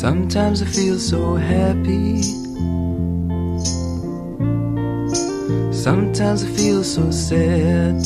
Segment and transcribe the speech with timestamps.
[0.00, 2.22] Sometimes I feel so happy.
[5.74, 8.00] Sometimes I feel so sad.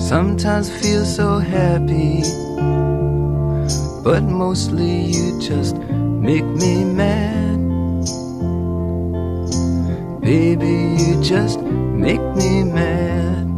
[0.00, 2.22] Sometimes I feel so happy.
[4.04, 7.58] But mostly you just make me mad.
[10.20, 13.55] Baby, you just make me mad.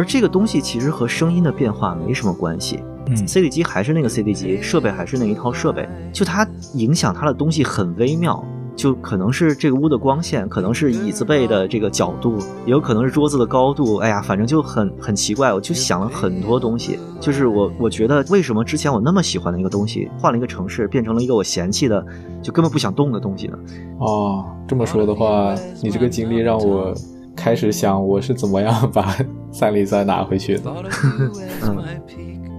[0.00, 2.82] 而这个东西其实和声音的变化没什么关系。
[3.06, 8.42] 嗯 CD 机还是那个 CD 机，设备还是那一套设备，就它影响它的东西很微妙。
[8.76, 13.96] 就可能是这个屋的光线，可能是椅子背的这个角度，也有可能是桌子的高度。
[13.96, 15.52] 哎呀，反正就很很奇怪。
[15.52, 22.02] 我就想了很多东西，就是我我觉得为什么之前我那么喜欢的一个东西，换了一个城市，变成了一个我嫌弃的，
[22.40, 23.58] 就根本不想动的东西呢？
[23.98, 26.94] 哦，这么说的话，你这个经历让我
[27.36, 29.14] 开始想我是怎么样把
[29.50, 30.70] 三零三拿回去的。
[32.06, 32.40] Peak.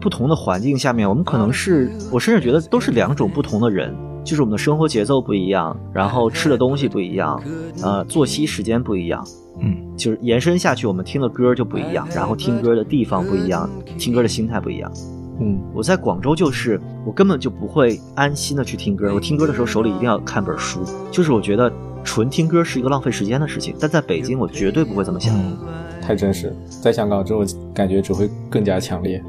[0.00, 7.38] 不同的环境下面，我们可能是，我甚至觉得都是两种不同的人，就是我们的生活节奏不一样，然后吃的东西不一样，
[7.82, 9.22] 呃，作息时间不一样，
[9.58, 14.90] 嗯，就是延伸下去，我们听的歌就不一样，然后听歌的地方不一样，听歌的心态不一样。
[15.38, 21.70] 嗯，我在广州就是，我根本就不会安心的去听歌，我听歌的时候手里一定要看本书，就是我觉得
[22.04, 25.34] 纯听歌是一个浪费时间的事情，但在北京我绝对不会这么想。
[25.34, 25.56] 嗯，
[26.00, 29.22] 太真实，在香港这种感觉只会更加强烈。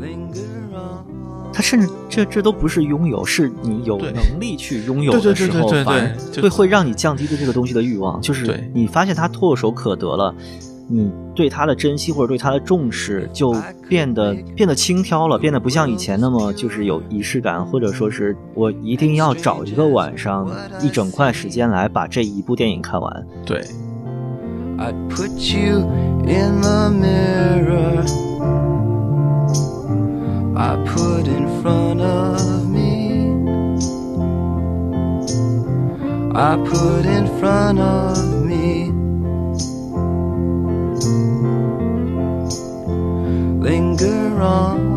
[0.00, 0.38] Linger
[0.72, 1.52] on.
[1.52, 8.20] 它甚至这这都不是拥有，是你有能力去拥有的时候，对对对反而会会让你降低对这个东西的欲望。
[8.20, 10.34] 就是你发现它唾手可得了，
[10.90, 13.54] 你对它的珍惜或者对它的重视就
[13.88, 20.50] 变得变得轻佻了，变得不像以前那么就是有仪式感，或者说是我一定要找一个晚上
[20.80, 23.26] 一整块时间来把这一部电影看完。
[23.44, 23.60] 对
[24.78, 25.80] ，I'd put you
[26.26, 28.02] in the mirror.
[30.56, 33.36] I put in front of me.
[36.34, 38.37] I put in front of
[43.67, 44.93] Linger on.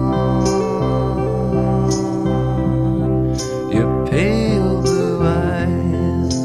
[3.72, 6.36] Your pale blue eyes.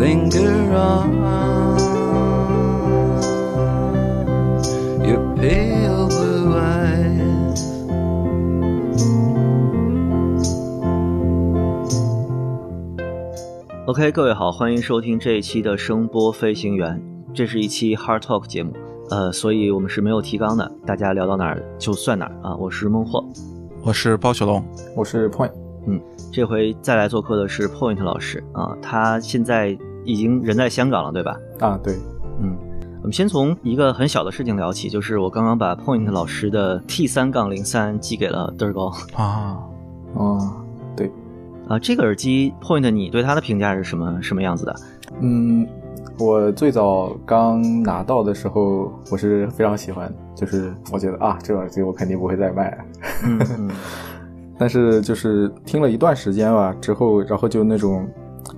[0.00, 1.12] linger on
[5.04, 7.60] your pale blue eyes.
[13.86, 17.13] OK，各位好，欢迎收听这一期的声波飞行员。
[17.35, 18.71] 这是一期 Hard Talk 节目，
[19.09, 22.55] 呃，所以我们是没有提纲的，大家聊到哪儿就算哪儿啊。
[22.55, 23.21] 我是孟获，
[23.83, 24.63] 我是包小龙，
[24.95, 25.51] 我是 Point，
[25.85, 25.99] 嗯
[26.31, 31.37] 这回再来做客的是 Point 老师啊，他现在已经人在香港了，对吧？
[31.59, 31.95] 啊，对，
[32.39, 32.55] 嗯，
[33.01, 39.57] 我们先从一个很小的事情聊起，就是我刚刚把 Point 老师的 T 三杠零三寄给了嘚儿高啊，
[40.13, 40.39] 哦，
[40.95, 41.11] 对，
[41.67, 41.77] 啊。
[41.77, 44.75] 这个耳机 Point 你对它的评价是什么什么样子的？
[45.21, 45.67] 嗯，
[46.17, 52.77] 我最早刚拿到的时候，我是非常喜欢，就是我觉得啊，这个耳机我肯定不会再卖了。
[53.25, 53.71] 嗯嗯
[54.57, 58.07] 但是就是听了一段时间吧之后，然后就那种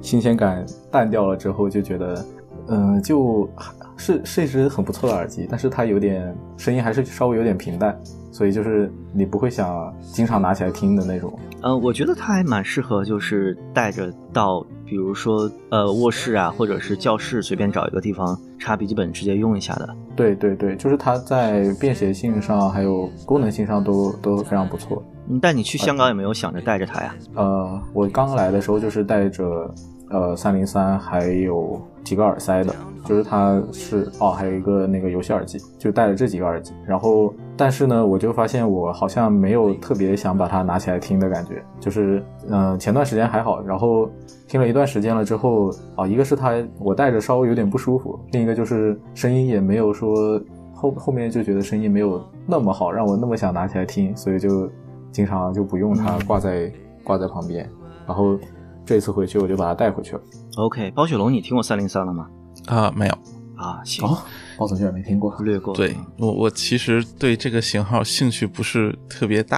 [0.01, 2.25] 新鲜感淡掉了之后，就觉得，
[2.67, 3.49] 嗯、就
[3.97, 7.99] 是是一只很不错的耳机，但是它有点声音还是稍微有点平淡，
[8.31, 11.37] 所以就是你不会想经常拿起来听的那种。
[11.63, 19.89] 嗯，我觉得它还蛮适合，就是带着到，比如说呃卧室啊，或者是教室，随便找一个地方插笔记本直接用一下的。
[20.15, 25.03] 对对对，就是它在便携性上还有功能性上都都非常不错。
[25.27, 27.15] 嗯，但你去香港有没有想着带着它呀？
[27.33, 29.73] 呃，我刚来的时候就是带着
[30.11, 32.73] 呃三零三，还有几个耳塞的，
[33.03, 36.71] 就是它是哦，还有一个那个游戏耳机，就带着这几个耳机。
[36.85, 44.09] 然后，但是呢，我就发现我好像没有特别想把它拿起来听的感觉，就是嗯、前段时间还好，然后
[44.47, 50.41] 听了一段时间了之后，啊、一个是它我戴着稍微有点不舒服，另一个就是声音也没有说
[50.73, 54.71] 后后面就觉得声音没有那么好，让我那么想拿起来听，所以就
[55.11, 56.71] 经常就不用它挂在、
[57.03, 57.69] 挂在旁边。
[58.07, 58.39] 然后
[58.87, 60.21] 这次回去我就把它带回去了。
[60.55, 62.27] OK，包雪龙，你听过三零三了吗？
[62.67, 63.13] 啊，没有。
[63.57, 64.17] 啊，行，哦，
[64.57, 65.35] 包总居然没听过。
[65.39, 65.75] 略过。
[65.75, 69.57] 对我，我其实对这个型号兴趣不是特别大。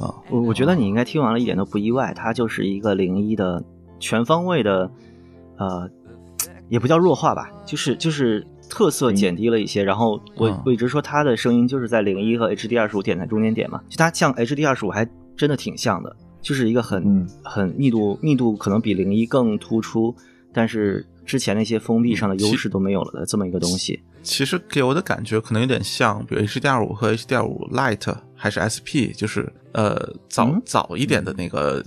[0.00, 3.62] 啊，我我觉得你应该听完了一点都不意外，它就是一个零一的
[3.98, 4.90] 全方位的，
[5.58, 5.90] 呃，
[6.68, 9.82] 也不叫弱化吧，就是就是特色减低了一些。
[9.82, 15.04] 然后我嗯我一直说它的声音就是在零一和 HD 二十五点在中间点嘛，就它像 HD 二十五还
[15.36, 16.14] 真的挺像的。
[16.44, 20.14] 就是一个很、嗯很密度密度可能比零一更突出，
[20.52, 24.00] 但是之前那些封闭上的优势都没有了的这么一个东西。
[24.22, 29.96] 其实给我的感觉可能有点像，比如 HDR 五和 HDR 五 Lite 还是 SP，就是呃
[30.28, 31.82] 早、嗯早一点的那个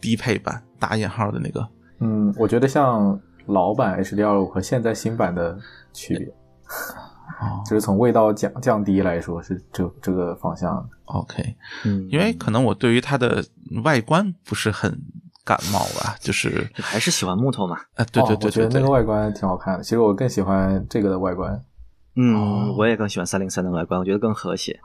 [0.00, 1.66] 低配版打引号的那个。
[2.00, 5.56] 嗯，我觉得像老版 HDR 五和现在新版的
[5.92, 6.26] 区别，
[7.42, 10.88] 哦就是从味道降降低来说是这这个方向。
[11.06, 13.44] OK，嗯，因为可能我对于它的
[13.84, 14.90] 外观不是很
[15.44, 17.76] 感冒吧，就是还是喜欢木头嘛。
[17.94, 19.82] 啊，对对哦我觉得对对对，那个外观挺好看的。
[19.82, 21.60] 其实我更喜欢这个的外观。
[22.14, 24.78] 嗯，哦我也更喜欢三零三的外观，我觉得更和谐，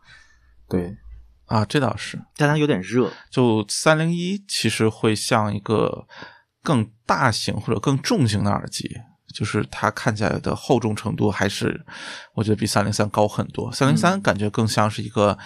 [0.69, 0.95] 对，
[1.45, 2.19] 啊，这倒是。
[2.37, 3.11] 但它有点热。
[3.29, 6.07] 就三零一其实会像一个
[6.63, 8.89] 更大型或者更重型的耳机，
[9.37, 11.85] 就是它看起来的厚重程度还是
[12.33, 13.71] 我觉得比三零三高很多。
[13.71, 15.37] 三零三感觉更像是一个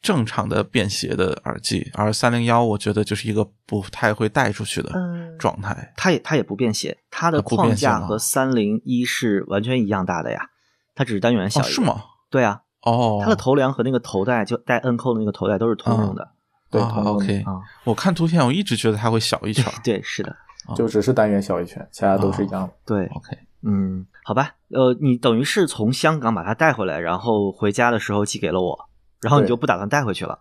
[0.00, 5.92] 正常的便携的耳机，而三零幺我觉得就是一个不太会带出去的嗯状态。
[5.96, 10.50] 它也它也不便携，它的框架和三零一是完全一样大的呀，
[10.94, 11.62] 它只是单元小。
[11.62, 11.80] 是？
[11.80, 12.02] 吗？
[12.30, 16.28] 对啊，哦，它的头梁和那个头带就带摁扣的那个头带都是通用的
[16.70, 17.60] 对，OK，啊。
[17.84, 19.64] 我看图片我一直觉得它会小一圈。
[19.84, 20.34] 对，是的，
[20.76, 22.72] 就只是单元小一圈，其他都是一样的。
[22.86, 28.88] 对，OK，嗯，好吧，呃，你等于是从香港把它带回来，然后回家的时候寄给了我，
[29.20, 30.38] 然后你就不打算带回去了。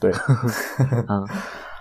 [0.00, 0.12] 对，
[1.08, 1.26] 嗯，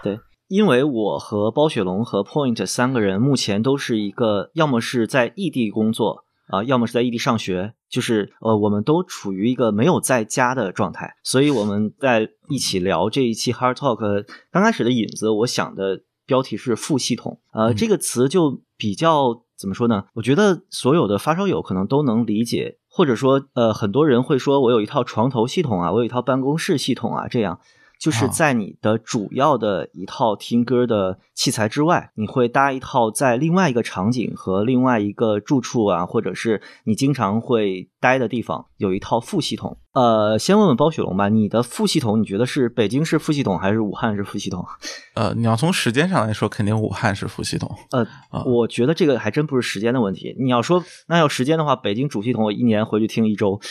[0.04, 14.26] 对，因为我和包雪龙和 Point 三个人目前都是一个，要么是在异地工作啊、要么是在异地上学，就是呃，我们都处于一个没有在家的状态，所以我们在一起聊这一期 Hard Talk。
[14.52, 20.06] 刚开始的引子，我想的标题是副系统，呃，嗯这个词就比较怎么说呢？
[20.16, 27.60] 我觉得所有的发烧友可能都能理解，或者说，呃，很多人会说我有一套床头系统啊，我有一套办公室系统啊，这样。
[28.04, 39.78] 就是啊在你的主要的一套听歌的器材之外，你会搭一套在另外一个场景和另外一个住处啊，或者是你经常会待的地方有一套副系统。
[39.94, 44.66] 呃，先问问包雪龙吧，你的副系统你觉得是北京是副系统还是武汉是副系统？
[45.16, 47.74] 呃，你要从时间上来说，肯定武汉是副系统。
[47.92, 50.36] 呃，啊我觉得这个还真不是时间的问题。
[50.38, 53.62] 你要说那要时间的话，北京主系统我一年回去听一周，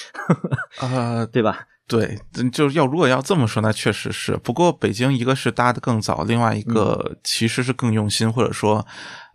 [0.80, 1.66] 呃， 对吧？
[1.92, 4.36] 对，嗯就是要如果要这么说，那确实是。
[4.38, 8.84] 不过北京一个是搭的更早，另外一嗯个其实是更用心，或者说，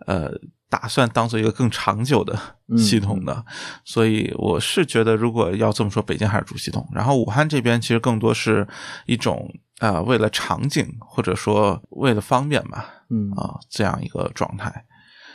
[0.08, 0.32] 呃，
[0.70, 2.38] 打算当做一个更长久的
[2.68, 3.46] 嗯系统的。
[3.86, 6.88] 所以我是觉得，如果要这么说，北京还是主系统。
[6.94, 8.68] 然后武汉这边其实更多是
[9.06, 9.48] 一种
[9.80, 14.86] 呃，为了场景或者说为了方便吧，嗯啊、这样一个状态。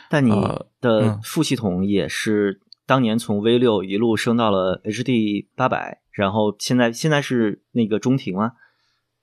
[0.09, 8.53] 但你呃的嗯副系统也是当年从 V 六一路升到了 HD 八百，然后现在现在是那个中庭吗？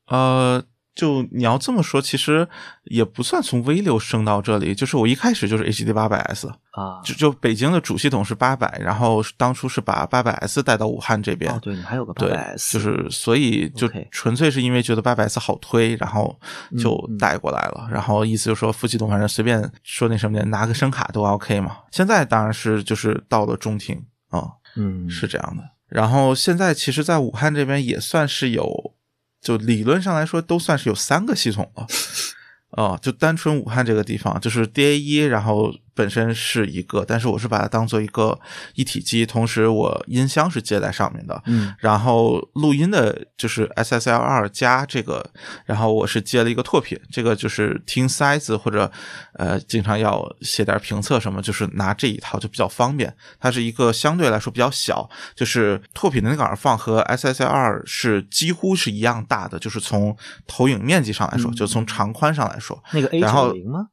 [0.06, 2.48] 呃，就你要这么说，其实
[2.82, 11.52] 也不算从 V 六升到这里，就是我一开始就是 HD 八百 S，啊，就就北京的主系统是八百，然后当初是把八百 S 带到武汉这边。
[11.54, 16.36] 哦，对你还有个八对百 S，就是所以就纯粹是因为觉得八百 S 好推，然后
[16.76, 17.88] 就带过来了。
[17.88, 21.76] 然后意思就是说副系统反正随便说那什么的，拿个声卡都 OK 嘛。
[21.92, 25.62] 现在当然是就是到了中庭啊、嗯是这样的。
[25.90, 28.94] 然后现在其实，在武汉这边也算是有，
[29.40, 31.86] 就理论上来说都算是有三个系统了。
[32.70, 38.40] 啊，就单纯武汉这个地方，就是 DA 一，然后本身是一个，但是我是把它当做一个
[38.74, 45.22] 一体机，同时我音箱是接在上面的，嗯然后录音的就是 SSL 二加这个，
[45.66, 48.90] 然后我是接了一个拓品，这个就是听塞子或者
[49.34, 53.14] 呃经常要写点评测什么，就是拿这一套就比较方便。
[53.38, 60.16] 它是一个相对来说比较小，就是拓品的那个耳放和 SSL 二是几乎是一样大的，就是从
[60.46, 63.88] 投影面积上来说，嗯就从长宽上来说，那个 A 九零吗？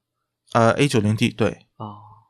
[0.54, 1.58] 呃 A 九零 D 对，哦，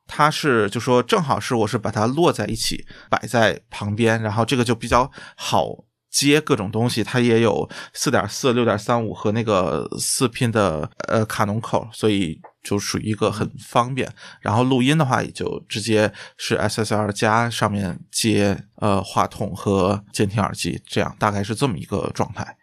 [0.07, 7.03] 它是就说正好是我是把它摞在一起摆在旁边，然后这个就比较好接各种东西。
[7.03, 14.11] 它也有四点四、六点三五和那个四拼的呃卡农口，所以就属于一个很方便。
[14.41, 22.56] 然后录音的话，也就直接是 SSR 加上面接呃话筒和监听耳机，这样大概是这么一个状态。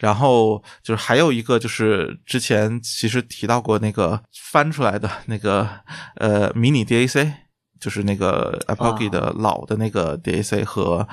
[0.00, 5.68] 然后就是还有一个就是之前其实提到过那个翻出来的那个
[6.16, 7.32] 呃迷你 DAC，
[7.78, 11.06] 就是那个 Apogee 的老的那个 DAC 和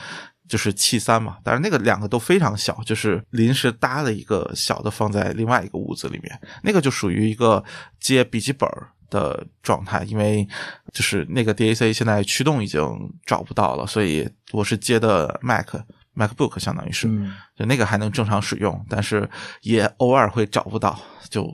[0.47, 7.61] 就是七三嘛，但是那个两个都非常小，就是临时搭了一个小的放在另外一个屋子里面，那个就属于一个
[7.99, 10.47] 接笔记本儿的状态，因为
[10.93, 12.81] 就是那个 DAC 现在驱动已经
[13.25, 15.75] 找不到了，所以我是接的 Mac。
[16.17, 19.29] MacBook，相当于是，嗯就那个还能正常使用，但是
[19.61, 21.53] 也偶尔会找不到，就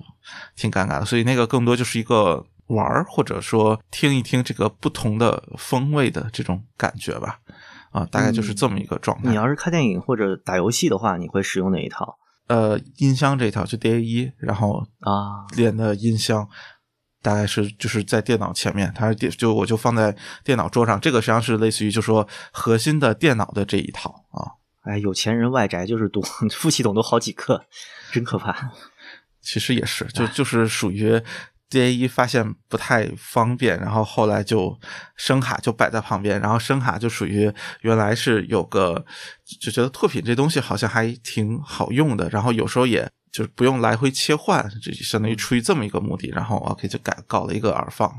[0.56, 1.06] 挺尴尬的。
[1.06, 7.40] 所以那个更多就是一个玩儿，或者说听一听这个不同的风味的这种感觉吧。
[7.92, 9.30] 啊，大概就是这么一个状态。
[9.30, 12.18] 你要是看电影或者打游戏的话，你会使用哪一套
[12.48, 15.46] 呃，音箱这一套就 DA 一，然后啊？
[15.56, 16.48] 连的音箱
[17.24, 24.62] 大概是就是在电脑前面，它是电就我就放在电脑桌上，这个实际上是类似于就说核心的电脑的这一套啊。
[24.82, 27.66] 哎，有钱人外宅就是多，副系统都好几个，
[28.12, 28.72] 真可怕。
[29.42, 31.22] 其实也是，就就是属于
[31.70, 34.78] DA 一发现不太方便，然后后来就
[35.16, 37.52] 声卡就摆在旁边，然后声卡就属于
[37.82, 39.06] 原来是有个
[39.62, 48.10] 就觉得拓品这东西好像还挺好用的，然后有时候也就是不用来回切换，这就相当于出于这么一个目的，然后 OK 就改搞了一个耳放，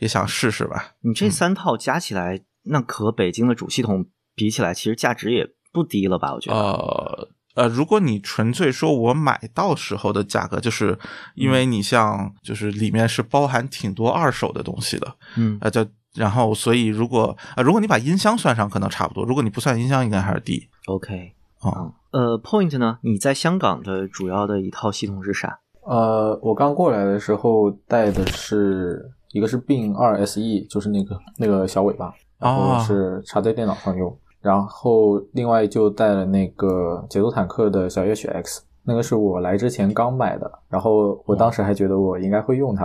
[0.00, 0.94] 也想试试吧。
[1.02, 6.34] 你这三套加起来，那和北京的主系统比起来，其实价值也不低了吧？
[6.34, 6.58] 我觉得。
[6.58, 10.96] 呃呃，如果你纯粹说我买到时候的价格，就是
[11.34, 15.84] 因为你像就是里面是包含挺多二手的东西的，嗯呃，就
[16.14, 20.68] 然后所以如果呃如果你把音箱算上，可能差不多；如果你不算音箱，应该还是低。
[20.86, 22.98] ，OK，哦嗯，呃，Point 呢？
[23.02, 25.60] 你在香港的主要的一套系统是啥？
[25.82, 34.16] 呃，我刚过来的时候带的是一个是 Bin 二 SE，就是那个那个小尾巴，然后哦是插在电脑上用。
[34.40, 42.84] 然后另外就带了那个节奏坦克的小夜曲 X，那个是我来之前刚买的，然后我当时还觉得我应该会用它，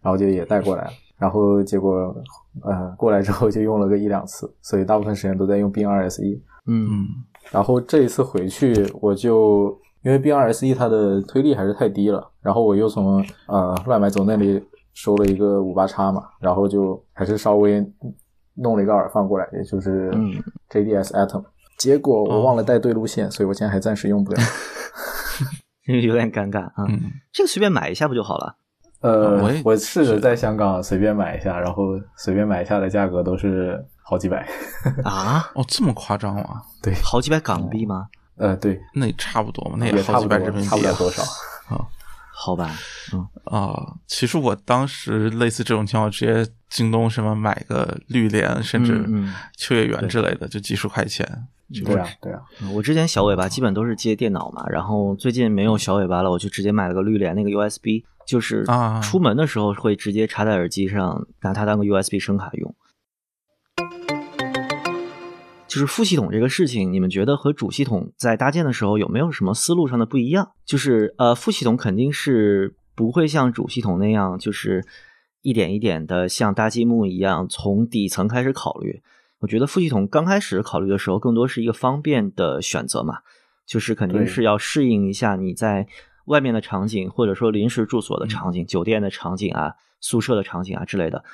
[0.00, 0.90] 然后就也带过来了。
[1.16, 2.14] 然后结果
[2.62, 6.22] 呃过来之后就用了个一两次，所以大部分时间都在用 Bin 二 SE。
[6.66, 7.06] 嗯嗯
[7.52, 14.60] 然后这一次回去，我就因为 BRSE 它的推力还是太低了，然后我又从呃乱买走那里
[14.94, 17.86] 收了一个五八叉嘛，然后就还是稍微
[18.54, 20.32] 弄了一个耳放过来，也就是嗯
[20.70, 21.44] JDS Atom。
[21.78, 24.38] 结果我忘了带对路线，所以我现在还暂时用不了。
[25.86, 26.84] 有点尴尬啊。
[26.88, 27.00] 嗯，
[27.32, 28.56] 这个随便买一下不就好了？
[29.00, 34.46] 呃我试着在香港随便买一下，然后随便买一下的价格都是好几百。
[35.04, 36.62] 啊， 哦，这么夸张吗？
[36.82, 38.08] 对，好几百港币吗？
[38.36, 41.22] 呃，对，那也差不多嘛，那也差不多好几百人民币啊差不了多少
[41.74, 41.86] 啊。
[42.34, 42.70] 好吧，
[43.12, 51.24] 嗯啊、其实我当时类似这种情况，直接京东什么买个绿联，甚至嗯嗯秋叶原之类的，就几十块钱。
[51.72, 52.40] 就对啊，对啊。
[52.60, 62.74] 嗯我之前小尾巴基本都是接电脑嘛，然后最近没有小尾巴了，我就直接买了个绿联那个 USB，就是啊出门的时候会直接插在耳机上，拿它当个 USB 声卡用。
[65.72, 70.52] 就是副系统这个事情，你们觉得和主系统在搭建的时候有没有什么思路上的不一样？
[70.66, 74.84] 就是呃，副系统肯定是不会像主系统那样，就是
[75.40, 79.00] 一点一点的像搭积木一样从底层开始考虑。
[79.38, 83.20] 我觉得副系统刚开始考虑的时候，更多是一个方便的选择嘛，
[83.66, 85.86] 就是肯定是要适应一下你在
[86.26, 91.24] 外面的场景，或者说临时住所的场景、酒店的场景啊、宿舍的场景啊之类的。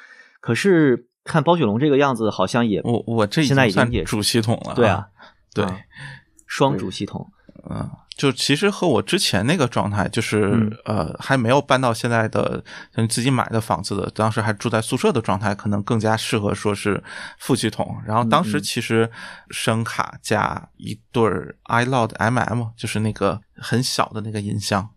[0.40, 4.75] 可是看包雪龙这个样子，好像也我我这现在已经也算主系统了。
[4.75, 5.06] 对啊，
[5.54, 5.76] 对，啊
[6.47, 7.30] 双主系统，
[7.68, 12.64] 嗯，就其实和我之前那个状态，就是、嗯呃，还没有搬到现在的
[12.97, 17.02] 像自己买的房子的，当时还住在宿舍的状态，可能更加适合说是
[17.38, 17.97] 副系统。
[18.06, 19.08] 然后当时其实
[19.50, 24.88] 声卡加一对儿 iLoud MM，就是那个很小的那个音箱，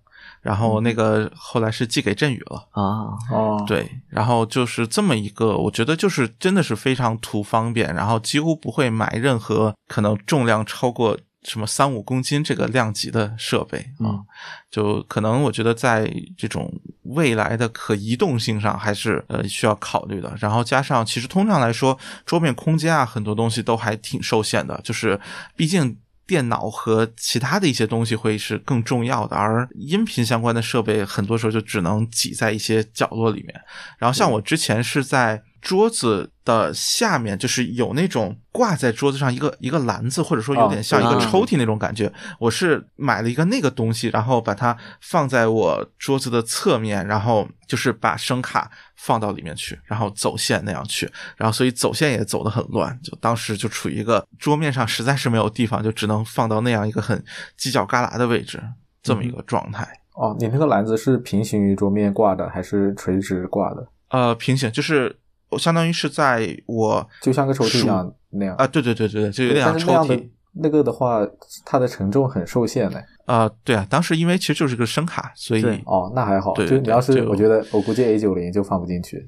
[0.42, 2.68] 然后嗯那个后来是寄给振宇了。
[2.72, 14.26] 啊，哦，对，然后就是这么一个，我觉得就是真的是非常图方便，然后几乎不会买任何可能重量超过什么三五公斤这个量级的设备啊，嗯
[14.70, 16.72] 就可能我觉得在这种
[17.04, 20.34] 未来的可移动性上还是呃需要考虑的。
[20.40, 25.20] 然后加上其实通常来说，桌面空间啊很多东西都还挺受限的，就是
[25.56, 25.98] 毕竟。
[26.32, 33.54] 电脑和其他的一些东西会是更重要的，而音频相关的设备很多时候就只能挤在一些角落里面。
[33.98, 42.12] 然后像我之前是在桌子的下面，就是有那种挂在桌子上一个一个篮子，或者说有点像一个啊抽屉那种感觉。
[42.40, 53.00] 我是买了一个那个东西，然后把它放在我桌子的侧面，然后就是把声卡放到里面去，然后走线那样去，然后所以走线也走得很乱。
[53.04, 57.24] 就当时就处于一个桌面上实在是没有地方，就只能放到那样一个很
[57.60, 58.62] 犄角旮旯的位置，
[59.04, 59.88] 这么一个状态。
[60.16, 63.88] 哦，你那个篮子是平行于桌面挂的，还是垂直挂的？
[64.10, 65.21] 呃，平行就是我
[65.58, 70.30] 相当于是在我就像个抽屉一样那样啊，对对对对对，就有点像抽但是那样的屉。
[70.54, 71.26] 那个的话，
[71.64, 73.02] 它的承重很受限的。
[73.26, 76.54] 啊、对啊，当时因为其实就是个声卡，所以哦，那还好。
[76.54, 79.26] 对对就你要是我觉得我估计 A 九零就放不进去。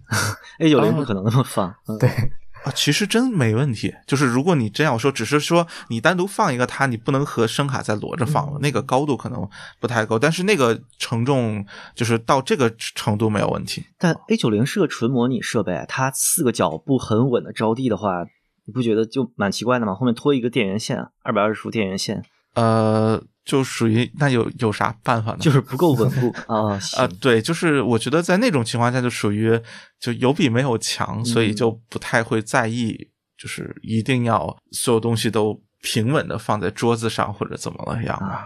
[0.59, 2.09] A 九零啊不可能那么放，嗯对，
[2.63, 3.93] 啊，其实真没问题。
[4.07, 9.47] 就是如果你真要说，只是说你单独放一个它，你不能和声卡再摞着放了，那个高度可能
[9.79, 10.17] 不太够。
[10.17, 13.83] 但是那个承重就是到这个程度没有问题。
[13.97, 18.25] 但 A 九零是个纯模拟设备，它四个脚不很稳的着地的话，
[18.65, 19.93] 你不觉得就蛮奇怪的吗？
[19.93, 25.37] 后面拖一个电源线，二百二十伏电源线，呃，就属于那有有啥办法呢？
[25.39, 26.33] 就是不够稳固。
[26.47, 26.73] 啊。
[26.73, 27.09] 啊、行。
[27.19, 29.59] 对，就是我觉得在那种情况下，就属于
[29.99, 38.45] 就有比没有强，所以就不太会在意，就是一定要所有东西都平稳的放在桌子上或者怎么了样吧。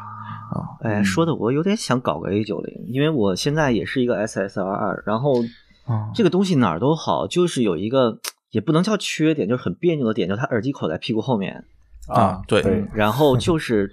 [0.82, 5.44] 哎，说的我有点想搞个 A 九零，因为我现在也是一个 SSR 二，然后
[5.86, 6.10] 啊。
[6.16, 8.20] 这个东西哪儿都好，就是有一个
[8.52, 11.66] 也不能叫缺点，就是很别扭的点，就是它耳机口在屁股后面，
[12.08, 12.62] 啊对。
[12.62, 13.92] 对，然后就是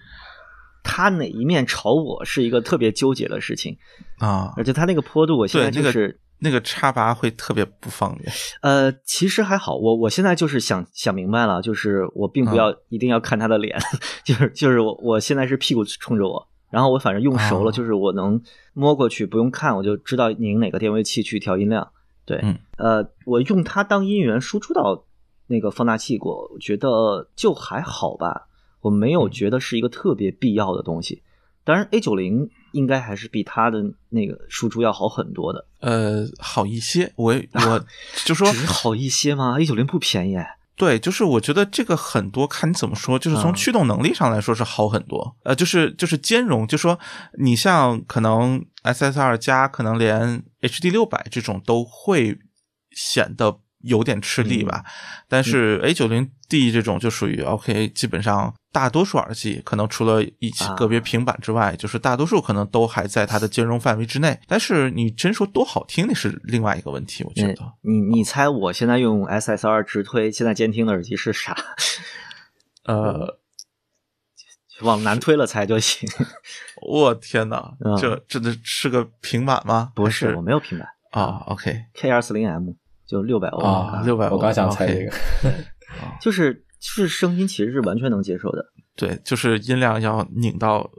[0.85, 3.76] 它哪一面朝我是一个特别纠结的事情，
[4.19, 6.21] 啊，而且它那个坡度，我现在就是。
[6.41, 8.31] 那个插拔会特别不方便。
[8.61, 13.79] 呃，其实还好，我我现在就是想想明白了，就是我并不要、一定要看他的脸，
[14.25, 18.38] 就是就是我我现在是屁股冲着我，然后我反正用熟了，哦就是我能
[18.75, 21.88] 摸过去不用看，我就知道拧哪个电位器去调音量。
[22.26, 25.05] 对，嗯呃，我用它当音源输出到
[25.47, 28.49] 那个放大器过，我觉得就还好吧，
[28.85, 31.23] 我没有觉得是一个特别必要的东西。
[31.64, 37.11] 当然，A 九零应该还是比它的那个输出要好很多的，呃，好一些。
[37.17, 37.33] 我
[37.67, 37.87] 我
[38.26, 40.59] 就说只好一些吗？A 九零不便宜哎。
[40.76, 45.35] 对，就是我觉得这个很多看你怎么说，就是从嗯驱动能力上来说是好很多。
[45.45, 46.99] 呃，就是就是兼容，就说
[47.38, 52.37] 你像可能 SSR 加，可能连 HD 六百这种都会
[52.91, 54.85] 显得有点吃力吧。
[55.29, 64.38] 但是 A 九零 D 这种就属于 OK，基本上大多数耳机可能除了一些啊个别平板之外，就是大多数可能都还在它的兼容范围之内。
[64.47, 67.73] 但是你真说多好听，那是另外一个问题，我觉得。
[67.83, 71.57] 你你猜我现在用 SSR 直推现在监听的耳机是啥？
[72.85, 73.38] 呃，
[74.83, 76.09] 往南推了猜就行。
[76.87, 79.92] 我天哪，嗯这真的是个平板吗？
[79.94, 82.70] 不还是，我没有平板啊，OK，K 二四零 M
[83.07, 85.12] 就六百欧啊，六百欧我刚想猜这个，
[86.21, 88.64] 就是就是声音其实是完全能接受的。
[88.97, 90.90] 对，就是音量要拧到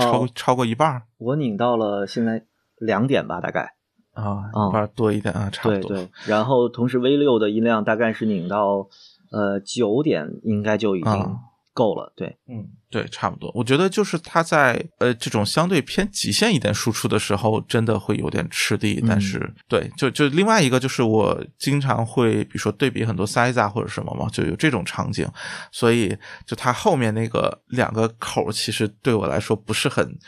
[0.00, 2.44] 超、哦超过一半儿我拧到了现在
[2.78, 3.74] 两点吧，大概。
[4.12, 5.88] 啊，嗯一半儿多一点啊，差不多。
[5.88, 8.88] 对对，然后同时 V 六的音量大概是拧到
[9.30, 11.36] 呃九点，应该就已经啊
[11.76, 12.10] 够了。
[12.16, 13.52] 对，嗯，对，差不多。
[13.54, 19.04] 我觉得就是它在呃这种相对偏极限一点输出的时候，真的会有点吃力。
[19.06, 25.28] 但是对，就就另外一个就是我经常会比如说对比很多 size 啊或者什么嘛，就有这种场景，
[25.70, 30.18] 所以就它后面那个两个口儿其实对我来说不是很，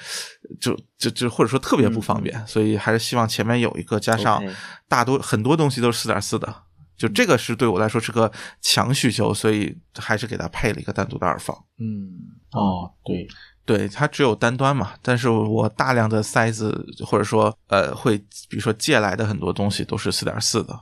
[0.60, 4.42] 就就就或者说特别不方便，所以还是希望前面有一个，加上
[4.86, 6.54] 大多很多东西都是四点四的。
[6.98, 8.30] 就这个是对我来说是个
[8.60, 11.56] 强需求，所以还是给它配了一个单独的耳放。
[11.78, 12.10] 嗯，
[12.52, 13.26] 哦，对，
[13.64, 20.78] 对，它只有单端嘛，但是我大量的塞子或者说呃会，比如说借来的很多东西都是四点四的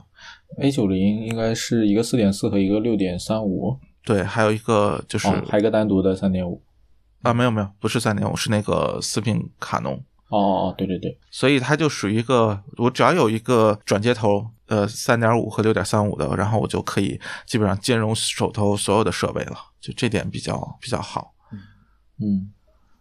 [0.59, 6.61] ，A 九零应该是一个四点四和一个六点三五，对，还有一个就是、哦，还有一个单独的三点五。
[7.21, 9.93] 啊没有没有，不是三点五，是那个四频卡农，
[10.29, 21.33] 哦哦哦，对对对，所以它就属于一个我只要有一个转接头，呃三点五和六点三五的，然后我就可以基本上兼容手头所有的设备了，就这点比较比较好。
[22.19, 22.51] 嗯，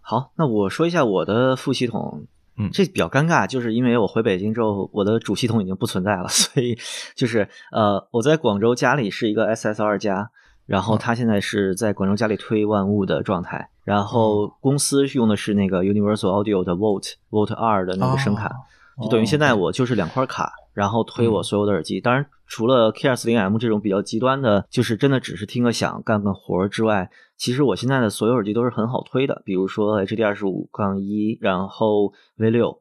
[0.01, 2.27] 好，那我说一下我的副系统。
[2.59, 6.79] 嗯这比较尴尬，就是因为我回北京之后，我的主系统已经不存在了， 所以
[7.15, 10.31] 就是呃，我在广州家里是一个 SSR 加，
[10.65, 18.51] 然后它现在是在广州家里推万物的状态，然后公司用的是那个 Universal Audio 的 Volt Volt 二的那个声卡，
[19.03, 22.03] 就等于现在我就是两块卡，然后推我所有的耳机。
[22.03, 32.79] 当然，除了 K 二四零 M 这种比较极端的，就是真的只是听个响、干个活儿之外，其实我现在的所有耳机都是很好推的，比如说 HD 二十五杠一，然后 V 六，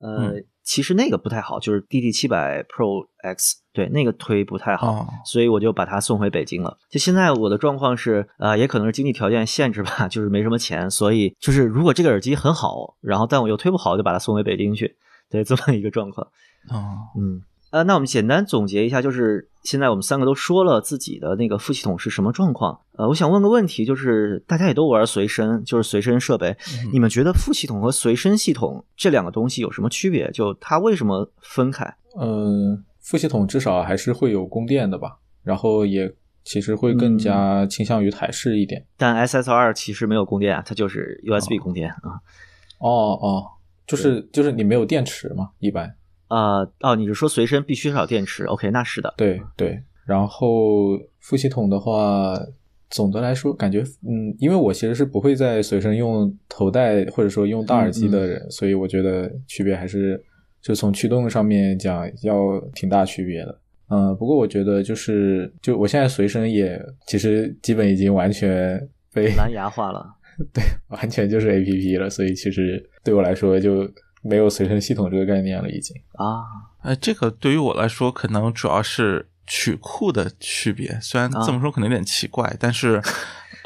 [0.00, 6.76] 呃，其实那个不太好，就是 DD 七百 Pro X，对，那个推不太好，哦所以我就把它送回北京了。
[6.90, 14.96] 就现在我的状况是，呃，也可能是经济条件限制吧，就是没什么钱，所以就是如果这个耳机很好，然后但我又推不好，就把它送回北京去，
[15.30, 16.28] 对，这么一个状况。
[16.68, 22.78] 哦，嗯，呃，那我们简单总结一下，就是现在我们三个都说了自己的那个副系统是什么状况。
[22.92, 26.56] 呃，我想问个问题，就是大家也都玩随身，就是随身设备，
[26.92, 30.30] 你们觉得副系统和随身系统这两个东西有什么区别？
[30.32, 31.96] 就它为什么分开？
[32.20, 36.12] 嗯，副系统至少还是会有供电的吧，然后也
[36.44, 38.84] 其实会更加倾向于台式一点。
[38.96, 42.20] 但 SSR 其实没有供电啊，它就是 USB 供电啊。
[42.78, 42.88] 哦
[43.20, 43.44] 哦，
[43.86, 45.94] 就是就是你没有电池嘛，一般。
[46.30, 49.12] 啊、哦，你是说随身必须少电池？OK，那是的。
[49.16, 52.34] 对对，然后副系统的话，
[52.88, 60.22] 总的来说感觉，嗯，因为我其实是不会在随身用头戴或者说用大耳机的人，所以我觉得区别还是
[60.62, 63.60] 就从驱动上面讲要挺大区别的。
[63.88, 70.06] 嗯，不过我觉得就是就我现在随身也其实基本已经完全被蓝牙化了。
[70.54, 73.86] 对，完全就是 A P P 了，所以其实对我来说就
[74.22, 76.44] 没有随身系统这个概念了，已经啊。
[76.82, 80.98] 呃，这个对于我来说，可能主要是曲库的区别。
[81.00, 83.02] 虽然这么说可能有点奇怪，但是，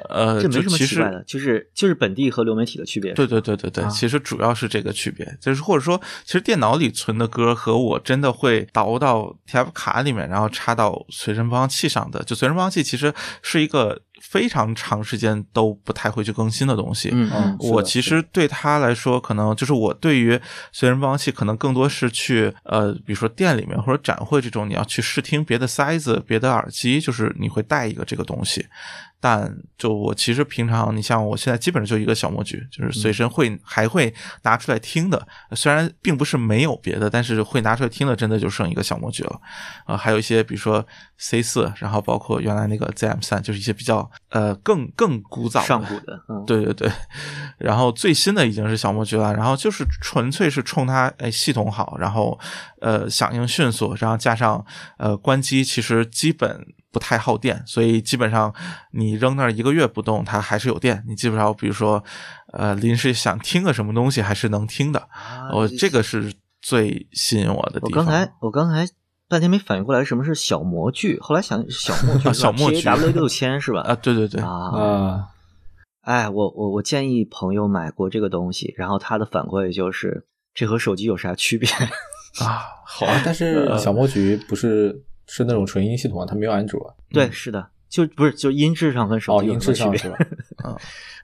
[0.09, 3.13] 呃，这没什么奇怪的，就是就是本地和流媒体的区别。
[3.13, 14.01] 对对对对对，其实主要是这个区别，就是或者说，其实电脑里存的歌和我真的会导到 TF 卡里面，然后插到随身播放器上的，就随身播放器其实是一个。
[14.23, 20.41] 非常长时间都不太会去更新的东西，嗯嗯，我其实对他来说，可能就是我对于
[20.73, 28.65] 随身播放器，可能更多是去呃，比如说店里面或者展会这种，你要去试听别的塞子、别的耳机，就是你会带一个这个东西。
[29.25, 35.27] 但就我其实平常，你像我现在基本上就一个小模具，就是随身会还会拿出来听的。
[35.53, 39.41] 虽然并不是没有别的，但是会拿出来听的，真的就剩一个小模具了。
[39.87, 46.93] 啊，还有一些比如说 C 四，然后包括原来那个 ZM 三，就是一些比较呃更更古早上古的，嗯，对对对。
[47.57, 52.39] 然后最新的已经是小模具了，然后就是纯粹是冲它哎系统好，然后
[52.85, 54.65] 呃响应迅速，然后加上
[54.99, 56.65] 呃关机，其实基本。
[56.95, 58.55] 不太耗电，所以基本上
[58.93, 61.03] 你扔那儿一个月不动，它还是有电。
[61.09, 62.01] 你基本上，比如说，
[62.53, 65.09] 呃，临时想听个什么东西，还是能听的。
[65.53, 68.05] 我这个是最吸引我的地方。
[68.05, 68.89] 我刚才我刚才
[69.29, 73.81] 半天没反应过来什么是小模具，后来想小模具，小模具 W 六千是吧？
[73.81, 75.27] 啊，对对对啊。
[76.03, 81.69] 哎，我我我建议朋友买过这个东西，然后他的反馈就是这和手机有啥区别
[82.45, 82.63] 啊？
[82.87, 85.03] 好啊， 但是小魔局不是。
[85.27, 86.79] 是那种纯音系统啊，它没有安卓。
[87.09, 90.19] 对，是的，就不是就音质上跟手机音质上是吧？
[90.63, 90.77] 嗯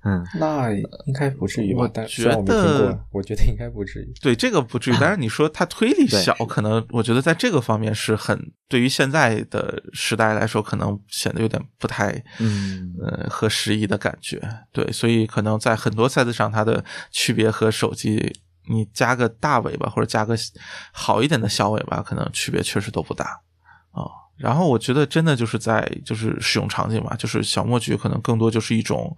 [0.04, 1.86] 嗯，那应该不至于吧？
[1.92, 4.10] 但觉得我觉得应该不至于。
[4.22, 4.94] 对，这个不至于。
[4.98, 14.40] 但是你说它推力小，可能我觉得在这个方面是很对于现在的时代来说，可能显得有点不太嗯呃合时宜的感觉。
[14.72, 18.32] 对，所以可能在很多赛事上，它的区别和手机，
[18.70, 20.36] 你加个大尾巴或者加个
[20.92, 23.40] 好一点的小尾巴，可能区别确实都不大。
[23.90, 24.06] 啊，
[24.36, 29.16] 然后我觉得真的就是在就是使用场景嘛，就是小墨菊可能更多就是一种，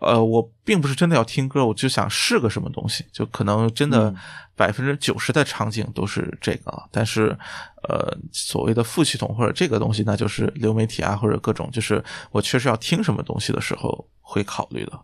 [0.00, 4.12] 呃，我并不是真的要听歌，我就想试个什么东西，就可能真的
[4.56, 7.38] 百分之九十的场景都是这个，但是
[7.88, 15.00] 呃，所谓的副系统或者这个东西，那就是流媒体啊或者各种，就是我确实要听什么东西的时候会考虑的。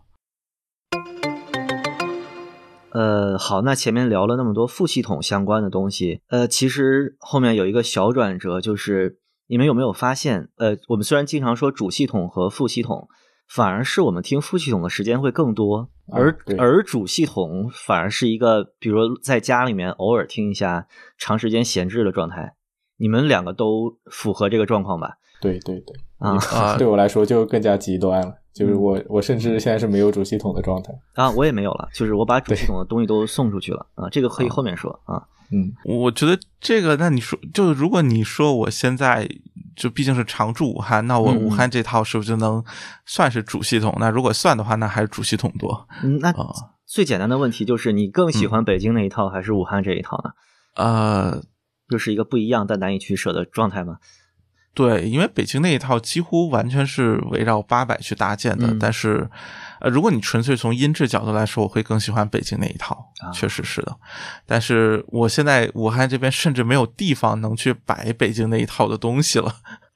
[2.91, 13.07] 呃，好，那前面聊了那么多副系统相关的东西，呃，其实后面有一个小转折，就是你们有没有发现，呃，我们虽然经常说主系统和副系统，
[13.47, 22.55] 反而是我们听副系统的时间会更多，而而主系统反而是一个，比如在家里面偶尔听一下，长时间闲置的状态。
[22.97, 25.17] 你们两个都符合这个状况吧？
[25.39, 26.37] 对对对，啊，
[26.77, 28.33] 对我来说就更加极端了。
[28.53, 31.87] 就是我，我甚至现在是没有主系统的状态啊，我也没有了。
[31.93, 35.21] 就是我把主系统的东西都送出去了啊，这个可以后面说啊。
[35.51, 39.27] 嗯，我觉得这个，那你说，就如果你说我现在
[39.75, 42.63] 就毕竟是常驻武汉，那我武汉这套是不是就能
[43.05, 43.95] 算是主系统？
[43.99, 45.87] 那如果算的话，那还是主系统多。
[46.03, 46.31] 嗯，那
[46.85, 50.31] 最简单的问题就是，你更喜欢北京那一套还是武汉这一套呢？
[50.75, 51.41] 呃，
[51.89, 53.97] 就是一个不一样但难以取舍的状态吗？
[54.79, 59.29] 对，因为北京那一套几乎完全是围绕八百去搭建的，但是，
[59.81, 63.93] 呃，如果你纯粹从音质角度来说，我会更喜欢北京那一套，确实是的。
[64.45, 69.53] 但是我现在武汉这边甚至没有地方能去摆北京那一套的东西了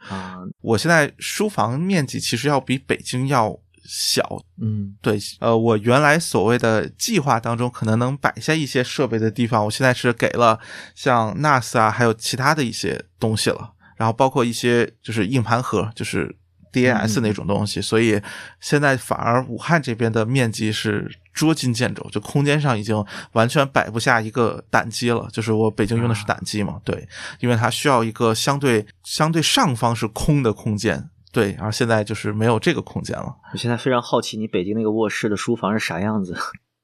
[0.09, 0.39] 啊！
[0.59, 10.59] 我现在书房面积其实要比北京要小，嗯，对，呃，我原来所谓的计划当中可能能摆下一些设备的地方，我现在是给了
[10.93, 13.72] 像 NAS 啊，还有其他的一些东西了。
[13.97, 16.36] 然后包括一些就是硬盘盒，就是
[16.71, 18.21] DAS 那种东西，所以
[18.60, 25.27] 现在反而武汉这边的面积是捉襟见肘，就空间上已经完全摆不下一个胆机了。
[25.32, 27.08] 就是我北京用的是胆机嘛，对，
[27.39, 33.36] 因为它需要一个相对相对上方是空的空间，对，然后现在就是没有这个空间了。
[33.51, 36.36] 我现在非常好奇你北京那个卧室的书房是啥样子，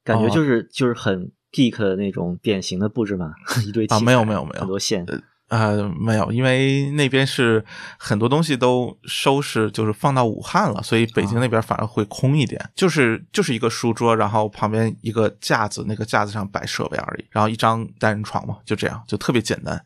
[0.04, 3.32] 感觉就是就是很 geek 的那种典型的布置嘛，
[3.66, 5.04] 一堆啊，没有没有没有很多线。
[5.06, 5.20] 呃，
[5.98, 7.64] 没有，因为那边是
[7.98, 19.84] 很多东西都收拾，就是放到武汉了，所以北京那边反而会空一点，就是就是一个书桌，然后旁边一个架子，那个架子上摆设备而已，然后一张单人床嘛，就这样，就特别简单，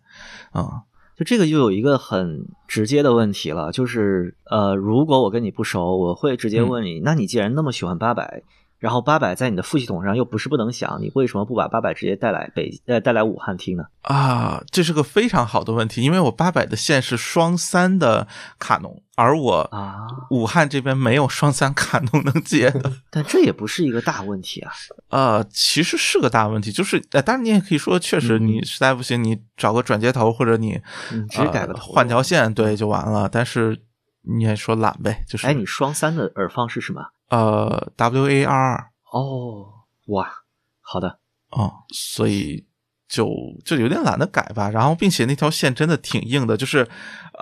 [0.53, 0.83] 啊，
[1.16, 6.68] 就这个就有一个很直接的问题了，就是呃，如果我跟你不熟，我会直接嗯。
[6.68, 8.42] 问你，那你既然那么喜欢八百，
[8.85, 13.85] 然后八百在你的副系统上又不是不能响，你为什么不把八百直接带来北呃带来武汉听呢？
[14.03, 22.92] 啊，这是个非常好的问题，因为我八百的线是双三的卡农，而我啊，武汉这边没有双三卡农能接的。
[23.11, 24.70] 但这也不是一个大问题啊。
[25.09, 30.79] 呃，其实是个大问题，就是呃，当然你也可以说，确实嗯你实在不行，你找个转接头或者你
[31.11, 33.31] 嗯只改个呃换条线，对，就完了。
[33.33, 33.81] 但是
[34.37, 37.01] 你也说懒呗，就是哎，你双三的耳放是什么？
[37.29, 39.67] 呃 W A R 哦，
[40.07, 40.31] 哇，
[40.81, 41.19] 好的，
[41.51, 42.67] 哦，所以
[43.09, 43.29] 就
[43.65, 44.69] 就有点懒得改吧。
[44.71, 46.89] 然后，并且那条线真的挺硬的，就是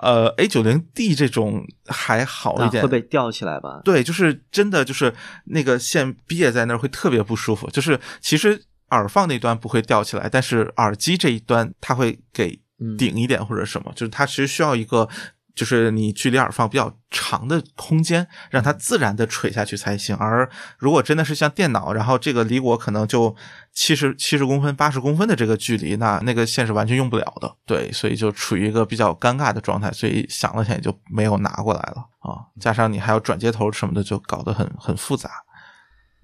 [0.01, 3.81] 呃 A 九零 D 这种还好一点，那会被吊起来吧？
[3.83, 5.13] 对，就是真的就是
[5.45, 7.69] 那个线憋在那儿会特别不舒服。
[7.69, 15.09] 就是其实耳放那端不会吊起来，但是耳机这一端它会给嗯顶一点或者什么，就是它其实需要一个。
[15.55, 20.15] 就是你距离耳放比较长的空间，让它自然的垂下去才行。
[20.15, 23.35] 而如果真的是像电脑，然后这个离我可能就
[23.73, 27.55] 七十七十公分、八十公分的这个距离，那那个线是完全用不了的。
[27.65, 32.41] 对，所以就处于一个比较尴尬的状态，所以想了想也就没有拿过来了啊。
[32.59, 35.29] 加上你还要转接头什么的，就搞得很很复杂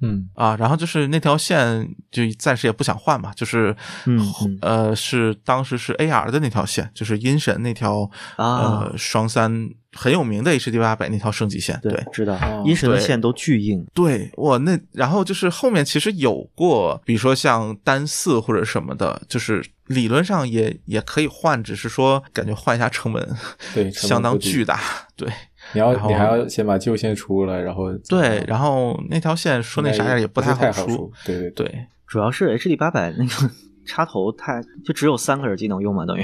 [0.01, 0.55] 嗯啊。
[0.57, 12.05] 然后就是那条线就暂时也不想换嘛，就是嗯嗯呃是当时是 AR 的那条线，就是音神那条啊呃双三很有名的 HD 八百那条升级线，对。
[12.13, 23.35] 知道哦，音神的线都巨硬，对我那，然后就是后面其实有过，比如说像单四或者什么的，就是理论上也也可以换，只是说感觉换一下成本
[23.73, 24.79] 对相当巨大。
[25.15, 25.27] 对
[25.73, 33.51] 你要你还要先把旧线出来，然后对，然后那条线说那啥样也不太太好出，对对对，对，主要是 HD 八百那个
[33.86, 36.21] 插头太就只有三个耳机能用嘛，等于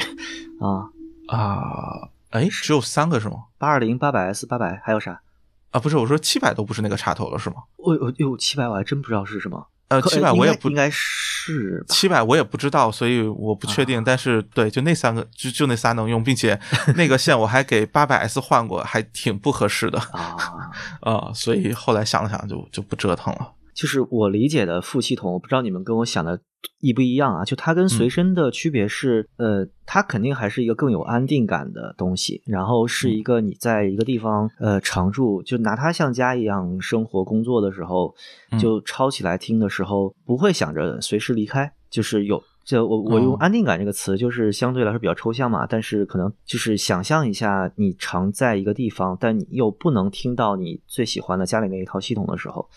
[0.60, 0.90] 啊，
[1.28, 3.36] 啊，哎，只有三个是吗？
[3.58, 5.22] 八二零、八百 S、八百还有啥？
[5.72, 7.58] 啊，不是，我说七百都不是那个插头了是吗？
[7.78, 14.04] 我我哟七百我还真不知道是什么，呃，可七百我也不应该是吧七百我也不知道，所以我不确定。
[14.04, 16.60] 但是对，就那三个，就就那仨能用，并且
[16.98, 20.36] 那个线我还给八百 S 换过，还挺不合适的啊。
[21.02, 23.52] 啊、所以后来想了想就，就不折腾了。
[23.76, 26.40] 就是我理解的副系统，我不知道你们跟我想的
[26.80, 27.44] 一不一样啊？
[27.44, 38.16] 就它跟随身的区别是，呃，它肯定还是一个更有安定感的东西，然后是一个你在一个地方呃常住，就拿它像家一样生活工作的时候，
[38.52, 42.42] 嗯就抄起来听的时候，不会想着随时离开，就是有。
[42.64, 52.68] 就我我用哦安定感这个词，就是相对来说比较抽象嘛，但是可能就是想象一下，你常在一个地方，但你又不能听到你最喜欢的家里那一套系统的时候，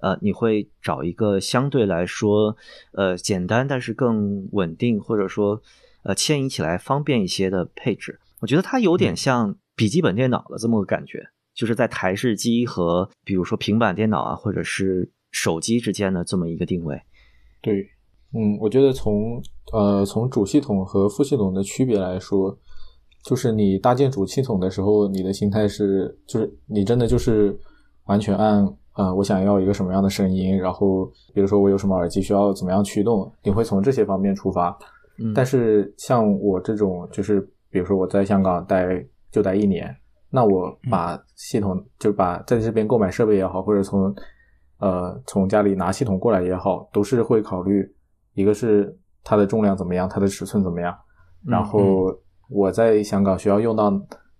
[0.00, 2.56] 呃，你会找一个相对来说
[2.92, 5.62] 呃简单但是更稳定，或者说
[6.02, 8.20] 呃牵引起来方便一些的配置。
[8.40, 17.00] 我觉得它有点像笔记本电脑的这么个感觉，就是在台式机和比如说平板电脑啊，或者是手机之间的这么一个定位。
[17.62, 17.88] 对，
[18.34, 22.56] 嗯，我觉得从呃从主系统和副系统的区别来说，
[23.24, 27.58] 就是你搭建主系统的时候，你的心态是，就是你真的就是
[28.04, 28.64] 完全按
[28.96, 31.04] 呃我想要一个什么样的声音，然后
[31.34, 34.76] 比如说我有什么耳机需要怎么样驱动，你会从这些方面出发。
[35.18, 39.94] 嗯，但是像我这种，就是比如说我在香港待就待一年，
[40.30, 44.14] 那我把系统、就把在这边购买设备也好，或者从
[44.78, 47.86] 呃从家里拿系统过来也好，都是会考虑
[48.34, 50.96] 一个是它的重量怎么样，它的尺寸怎么样，
[51.44, 51.80] 然后
[52.48, 53.92] 我在香港需要用到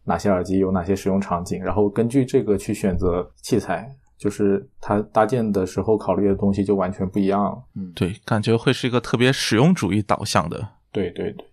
[0.04, 3.86] 哪些耳机，有哪些使用场景，然后根据这个去选择器材。
[4.18, 7.62] 就是它搭建的时候考虑的东西就完全不一样了。
[7.76, 10.68] 嗯对，感觉会是一个特别实用主义导向的。
[10.92, 11.46] 对对对，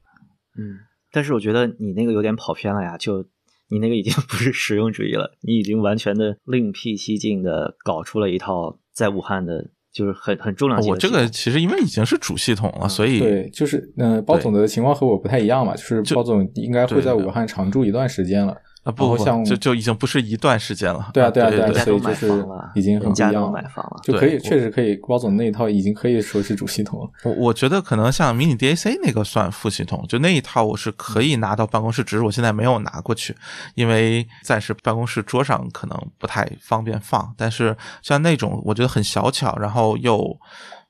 [0.58, 0.80] 嗯，
[1.12, 3.26] 但是我觉得你那个有点跑偏了呀，就
[3.70, 18.56] 你那个已经不是实用主义了，你已经完全的另辟蹊径的搞出了一套在武汉的，就是很很重量级的我这个其实因为已经是主系统了，所以对，就是嗯、呃包总的情况和我不太一样嘛，就是包总应该会在武汉常住一段时间了。
[18.84, 21.10] 啊不不像就就已经不是一段时间了。
[21.14, 27.10] 对啊对啊对对啊人家都买所以就是房了，已经很一样了买房了，就可以确实可以，包总那一套已经可以说是主系统了。
[27.24, 33.36] 我我觉得可能像迷你 DAC 那个算副系统，就那一套我是可以拿到办公室，只是我现在没有拿过去，
[33.76, 37.34] 因为暂时办公室桌上可能不太方便放。
[37.38, 40.38] 但是像那种我觉得很小巧，然后又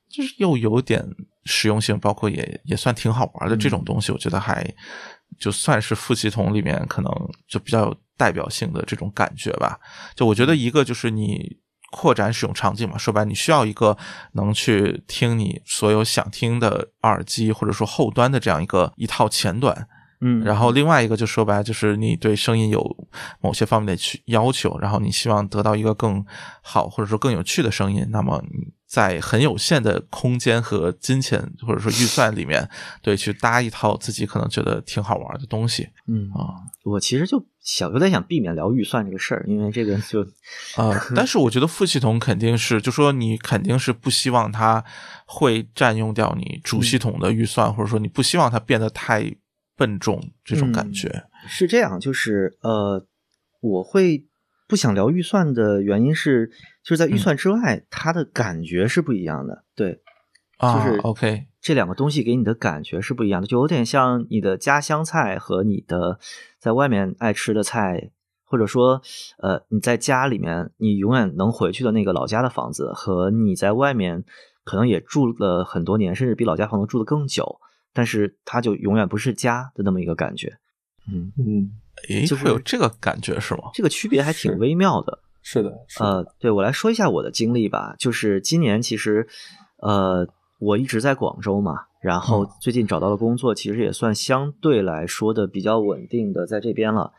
[0.10, 1.06] 就是又有点
[1.46, 4.66] 实用性，包括也也算挺好玩的这种东西，我觉得还
[5.40, 7.12] 就算是副系统里面可能
[7.48, 9.80] 就比较有代表性的这种感觉吧。
[10.16, 11.58] 就我觉得一个就是你
[11.92, 13.98] 扩展使用场景嘛，说白，了，你需要一个
[14.34, 19.88] 能去听你所有想听的耳机，或者说后端的这样一个一套前端。
[20.26, 22.82] 嗯，然后另外一个就说白了，就是你对声音有
[23.42, 26.26] 某些方面的去要求，然后你希望得到一个更
[26.62, 32.70] 好或者说更有趣的声音，那么你在很有限的空间和金钱或者说预算里面，
[33.02, 40.22] 对，去搭一套自己可能觉得挺好玩的东西嗯啊我其实就想有点想避免聊预算这个事儿，因为这个就
[40.76, 40.94] 啊。
[41.16, 44.84] 但是我觉得副系统肯定是，就说你肯定是不希望它
[45.26, 49.36] 会占用掉你主系统的预算，或者说你不希望它变得太
[49.76, 51.24] 笨重这种感觉。
[51.48, 53.04] 是这样，就是呃，
[53.60, 54.24] 我会
[54.74, 56.48] 不想聊预算的原因是，
[56.82, 59.66] 就是在预算之外，它的感觉是不一样的。
[59.76, 60.02] 对，
[60.58, 66.18] 啊就是 OK 这两个东西给你的感觉是不一样的，就有点像你的家乡菜和你的
[66.58, 68.10] 在外面爱吃的菜，
[68.44, 69.00] 或者说
[69.38, 74.24] 呃你在家里面你永远能回去的那个老家的房子，和你在外面
[74.64, 77.60] 可能也住了很多年，甚至比老家房子住的更久，
[77.94, 80.58] 但是它就永远不是家的那么一个感觉。
[81.12, 81.72] 嗯，嗯，
[82.10, 83.72] 诶，就是会有这个感觉是吗？
[83.74, 85.20] 这个区别还挺微妙的。
[85.42, 89.28] 是的，是的，呃，对我来说一下我的经历吧，就是今年其实，
[89.78, 90.26] 呃，
[90.60, 97.12] 我一直在广州嘛，然后嗯最近找到了工作，其实也算相对来说的比较稳定的在这边了。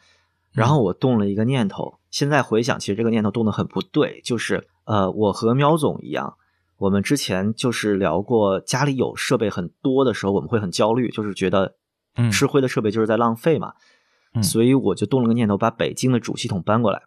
[0.52, 6.36] 然后我动了一个念头，现在回想，其实这个念头动的很不对，就是呃，我和喵总一样，
[6.78, 11.74] 我们之前就是聊过，家里有设备很多的时候，我们会很焦虑，就是觉得
[12.16, 13.74] 嗯吃灰的设备就是在浪费嘛。
[14.34, 17.02] 嗯所以我就动了个念头，把北京的主系统搬过来。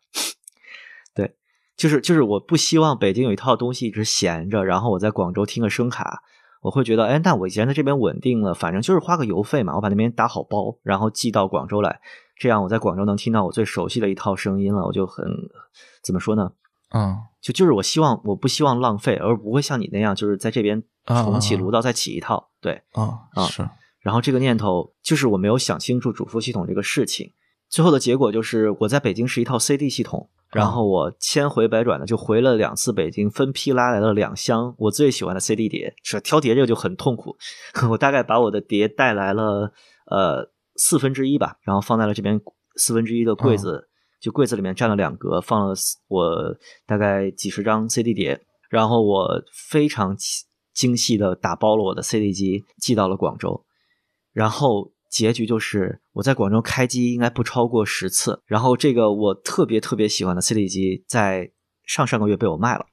[1.14, 1.36] 对，
[1.76, 6.22] 就是就是我不希望北京有一套东西一直闲着，然后我在广州听个声卡，
[6.62, 12.00] 我会觉得，哎，那我既然在这边稳定了，反正就是花个邮费嘛，我把那边打好包，然后寄到广州来，
[12.38, 15.26] 这样我在广州能听到我最熟悉的一套声音了，我就很
[16.02, 16.52] 怎么说呢？
[16.92, 22.52] 嗯就就是我希望我不希望浪费，而不会像你那样，就是在这边重启炉灶再起一套。
[22.62, 23.70] 对，啊啊是
[24.08, 27.34] 然后这个念头就是我没有想清楚主副系统这个事情，
[27.68, 35.94] 最后的结果就是我在北京是一套 CD 系统，然后我千回百转的就回了两次北京，分批拉来了两箱我最喜欢的 CD 碟。
[36.04, 37.36] 是挑碟这个就很痛苦，
[37.92, 39.74] 我大概把我的碟带来了
[40.06, 42.40] 呃四分之一吧，然后放在了这边
[42.78, 43.90] 四分之一的柜子，
[44.22, 45.76] 就柜子里面占了两格，放了
[46.08, 48.40] 我大概几十张 CD 碟，
[48.70, 53.66] 然后我非常精精细的打包了我的 CD 机，寄到了广州。
[54.38, 61.50] 然后结局就是我在广州开机应该不超过十次，然后这个我特别特别喜欢的 CD 机在
[61.88, 62.86] 上上个月被我卖了。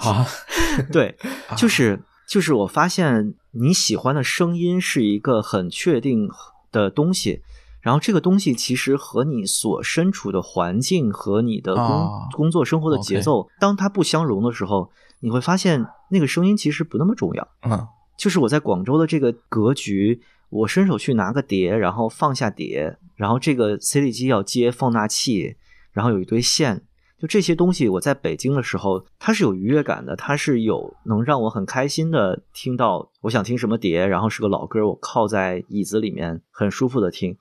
[0.00, 0.26] 啊，
[0.90, 1.16] 对，
[1.56, 6.28] 就是就是我发现你喜欢的声音是一个很确定
[6.72, 7.42] 的东西，
[7.80, 17.48] 然后这个东西其实和你所身处的环境和你的工、啊工作生活的节奏，当它不相容的时候，你会发现那个声音其实不那么重要。
[17.62, 25.56] 嗯就是我在广州的这个格局，我伸手去拿个碟，然后放下碟，然后这个 CD 机要接放大器，
[25.92, 26.82] 然后有一堆线，
[27.18, 37.36] 就这些东西，我在北京的时候，它是有愉悦感的，它是有能让我很开心的听到我想听什么碟，然后是个老歌，我靠在椅子里面很舒服的听。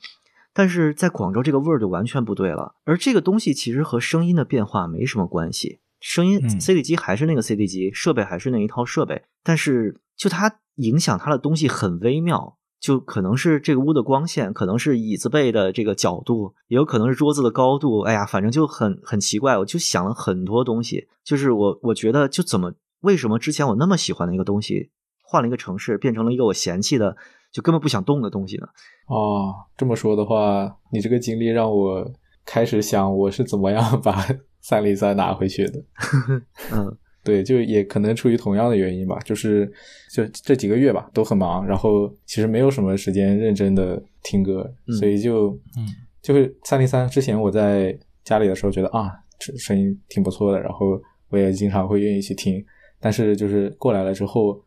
[0.53, 24.91] 但是在广州这个味儿就完全不对了，而这个东西其实和声音的变化没什么关系，声音嗯 CD 机还是那个 CD 机，设备还是那一套设备，但是就它影响它的东西很微妙，就可能是这个屋的光线，可能是椅子背的这个角度，也有可能是桌子的高度，哎呀，反正就很很奇怪，我就想了很多东西，就是我我觉得就怎么为什么之前我那么喜欢的一个东西，
[25.23, 27.17] 换了一个城市，变成了一个我嫌弃的，
[27.51, 28.67] 就根本不想动的东西呢？
[29.07, 32.11] 哦，这么说的话，你这个经历让我
[32.45, 34.25] 开始想我是怎么样 把
[34.61, 35.83] 三零三拿回去的。
[36.71, 39.69] 嗯对，就也可能出于同样的原因吧，就是
[40.11, 45.85] 就这几个月吧都很忙，然后其实没有什么时间认真的听歌，嗯所以就嗯
[46.21, 52.63] 就是三零三之前我在家里的时候觉得啊，这声音挺不错的，然后我也经常会愿意去听，
[52.99, 54.57] 但是就是过来了之后，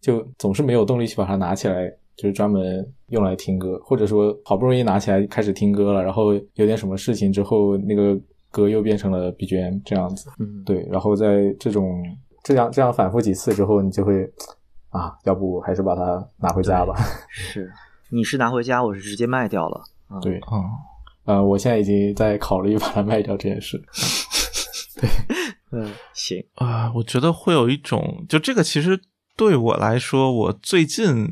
[0.00, 8.18] 就总是没有动力去把它拿起来，就是专门用来听歌，或者说好不容易拿起来开始听歌了，然后有点什么事情之后，那个
[8.56, 10.30] 歌又变成了 BGM 这样子。
[10.38, 12.02] 嗯，对，然后在这种
[12.42, 14.24] 这样这样反复几次之后，你就会
[14.88, 16.94] 啊，要不还是把它拿回家吧。
[17.28, 17.70] 是，
[18.08, 19.82] 你是拿回家，我是直接卖掉了。
[20.10, 20.64] 嗯、对，嗯
[21.26, 23.76] 呃，我现在已经在考虑把它卖掉这件事。
[24.98, 25.10] 对
[25.72, 28.98] 嗯，行，啊、我觉得会有一种，就这个其实
[29.36, 31.28] 对我来说，我最近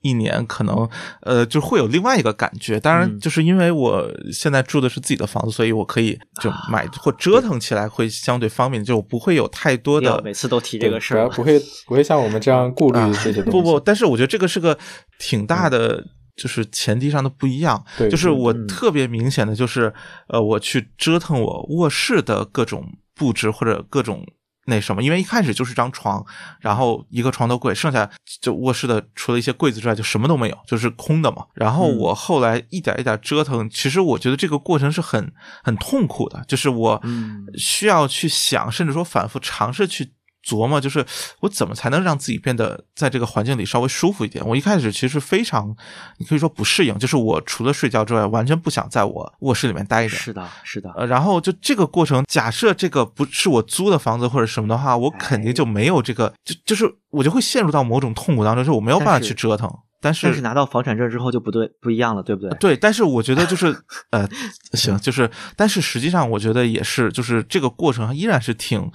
[0.00, 0.88] 一年可能
[1.22, 2.78] 呃，就会有另外一个感觉。
[2.78, 13.50] 当然，嗯就是因为我现在住的是自己的房子，所以我可以就买或折腾起来会相对方便，就我不会有太多的每次都提这个事儿不会不会像我们这样顾虑这些东西。
[13.50, 14.78] 不不，但是我觉得这个是个
[15.18, 16.04] 挺大的
[16.36, 17.84] 就是前提上的不一样。
[17.96, 19.92] 对就是我嗯特别明显的就是，
[20.28, 22.84] 呃，我去折腾我卧室的各种
[23.14, 24.24] 布置或者各种。
[24.68, 26.24] 那什么，因为一开始就是张床，
[26.60, 28.08] 然后一个床头柜，剩下
[28.40, 31.46] 就卧室的除了一些柜子之外，就什么都没有，就是空的嘛。
[31.54, 40.12] 然后嗯我后来一点一点折腾，其实我觉得这个过程是很很痛苦的，就是我嗯需要去想，甚至说反复尝试去
[40.48, 41.04] 琢磨，就是
[41.40, 44.46] 我怎么才能让自己变得在这个环境里稍微舒服一点。
[44.46, 45.76] 我一开始其实非常，
[46.18, 50.16] 你可以说不适应，就是我除了睡觉之外，完全不想在我卧室里面待着。
[50.16, 59.70] 是的，是的，呃，然后就这个过程，假设这个不是我租的房子或者什么的话，我肯定就没有这个，就就是我就会陷入到某种痛苦当中，就是我没有办法去折腾。
[60.00, 62.50] 但是但是拿到房产证之后就不对不一样了，对不对？
[62.60, 63.76] 对，但是我觉得就是
[64.12, 64.28] 呃，
[64.74, 68.88] 行，就是，但是实际上我觉得也是，就是这个过程依然是挺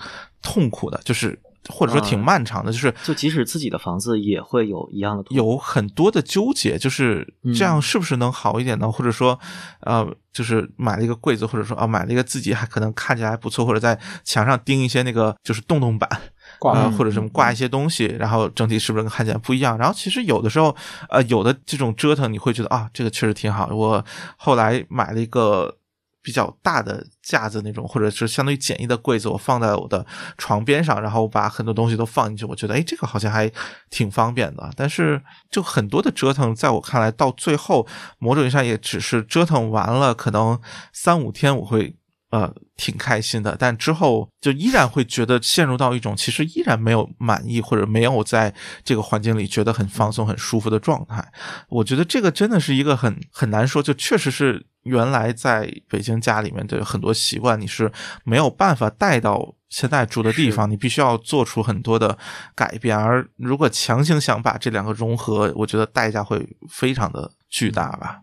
[0.44, 1.40] 痛苦的，就是
[1.70, 8.92] 或者说挺啊漫长的，就是就即使自己的房子也会有一样的痛苦有很多的纠结，就是这样嗯是不是能好一点呢？
[8.92, 9.40] 或者说，
[9.80, 16.10] 呃，就是买了一个柜子，或者说啊，买了一个自己还可能看起来还不错，或者在墙上钉一些那个就是洞洞板，
[16.60, 19.78] 挂或者什么挂一些东西，然后整体是不是跟看起来不一样？
[19.78, 20.76] 然后其实有的时候，
[21.10, 23.70] 呃，有的这种折腾，你会觉得啊，这个确实挺好。
[23.74, 24.04] 我
[24.36, 25.78] 后来买了一个
[26.24, 30.04] 比较大的架子那种，或者是相当于简易的柜子，我放在我的
[30.38, 33.52] 床边上，然后把很多东西都放进去，我觉得哎，这个好像还
[33.90, 34.72] 挺方便的。
[34.76, 35.22] 但是
[35.52, 37.86] 就很多的折腾，在我看来，到最后
[38.18, 40.60] 某种意义上也只是折腾完了，可能
[40.92, 41.96] 三五天我会。
[42.34, 48.52] 呃，挺开心的，但之后就依然会觉得陷入到一种其实依然没有满意或者没有在
[48.84, 51.24] 这个环境里觉得很放松、很舒服的状态。
[51.70, 57.92] 我觉得这个真的是一个很很难说，就确实是原来在北京家里面的很多习惯，你是
[58.24, 62.18] 没有办法带到现在住的地方，你必须要做出很多的
[62.56, 62.98] 改变。
[62.98, 68.22] 而如果强行想把这两个融合，我觉得代价会非常的巨大吧。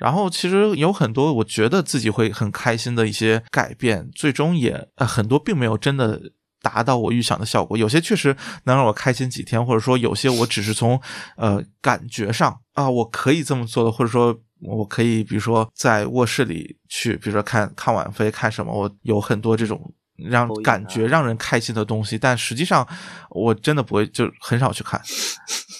[0.00, 6.20] 然后其实有很多我觉得自己会很开心的一些改变，最终也呃很多并没有真的
[6.62, 7.76] 达到我预想的效果。
[7.76, 8.34] 有些确实
[8.64, 11.00] 能让我开心几天，或者说有些我只是从
[11.36, 19.92] 呃感觉上啊我可以这么做的，或者说我可以比如说在卧室里去，比如说看看晚飞看什么，我有很多这种。
[20.22, 22.86] 让感觉啊让人开心的东西，但实际上
[23.30, 25.00] 我真的不会，就很少去看。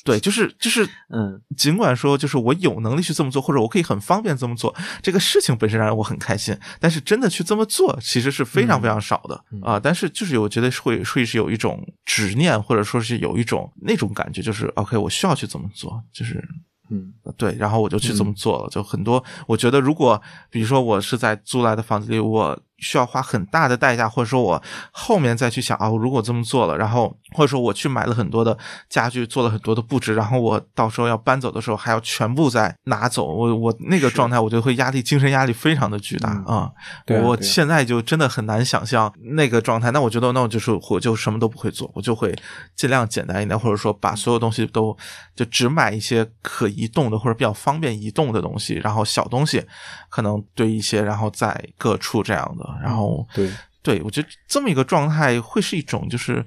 [0.02, 16.42] 对，就是就是， 嗯，尽管说就是我有能力去这么做，或者我可以很方便这么做，这个事情本身让我很开心，但是真的去这么做，其实是非常非常少的啊、但是就是我觉得是会会是有一种执念，或者说是有一种那种感觉，就是 OK，我需要去这么做，就是
[16.88, 18.68] 嗯，对，然后我就去这么做了。
[18.70, 28.56] 就很多，我觉得如果比如说我是在租来的房子里，我需要花很大的代价，或者说我后面再去想啊，我如果这么做了，然后或者说我去买了很多的
[28.88, 36.70] 家具，做了很多的布置，然后我到时候要搬走的时候还要全部再拿走，我我那个状态，我觉得会压力，精神压力非常的巨大嗯啊。
[36.70, 36.72] 我
[37.06, 39.90] 对啊对啊现在就真的很难想象那个状态。
[39.90, 42.34] 那我觉得，那我就是我就什么都不会做，我就会
[42.74, 44.96] 尽量简单一点，或者说把所有东西都
[45.34, 49.64] 就只买一些可移动的或者比较方便移动的东西，然后小东西
[50.08, 53.50] 可能堆一些，然后在各处这样的，然后对，
[53.82, 56.44] 对，我觉得这么一个状态会是一种，就是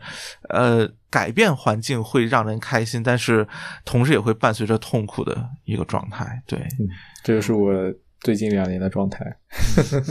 [0.49, 3.47] 呃，改变环境会让人开心，但是
[3.85, 6.41] 同时也会伴随着痛苦的一个状态。
[6.45, 6.59] 对，
[7.23, 7.73] 这就是我
[8.21, 9.25] 最近两年的状态。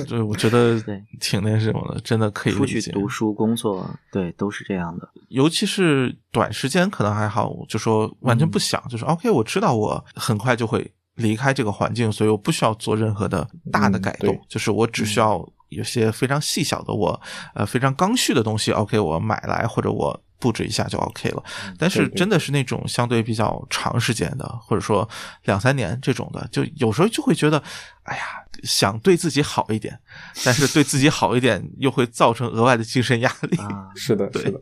[0.06, 0.78] 对，我觉得
[1.20, 2.80] 挺那什么的，真的可以出去。
[2.90, 5.08] 读书、工作，对，都是这样的。
[5.28, 15.38] 尤其是短时间可能还好，就说完全不想，就是 OK，我知道我很快就会离开这个环境，所以我不需要做任何的大的嗯改动，对就是我只需要
[15.72, 17.20] 有些非常细小的我
[17.54, 20.22] 呃非常刚需的东西，OK，我买来或者我。
[20.42, 21.44] 布置一下就 OK 了，
[21.78, 25.08] 但是真的是那种相对比较长时间的，或者说
[25.44, 27.62] 两三年这种的，就有时候就会觉得，
[28.02, 28.24] 哎呀，
[28.64, 29.96] 想对自己好一点，
[30.44, 33.56] 但是对自己好一点又会造成额外的精神压力。
[33.58, 34.60] 啊，是的， 对是的，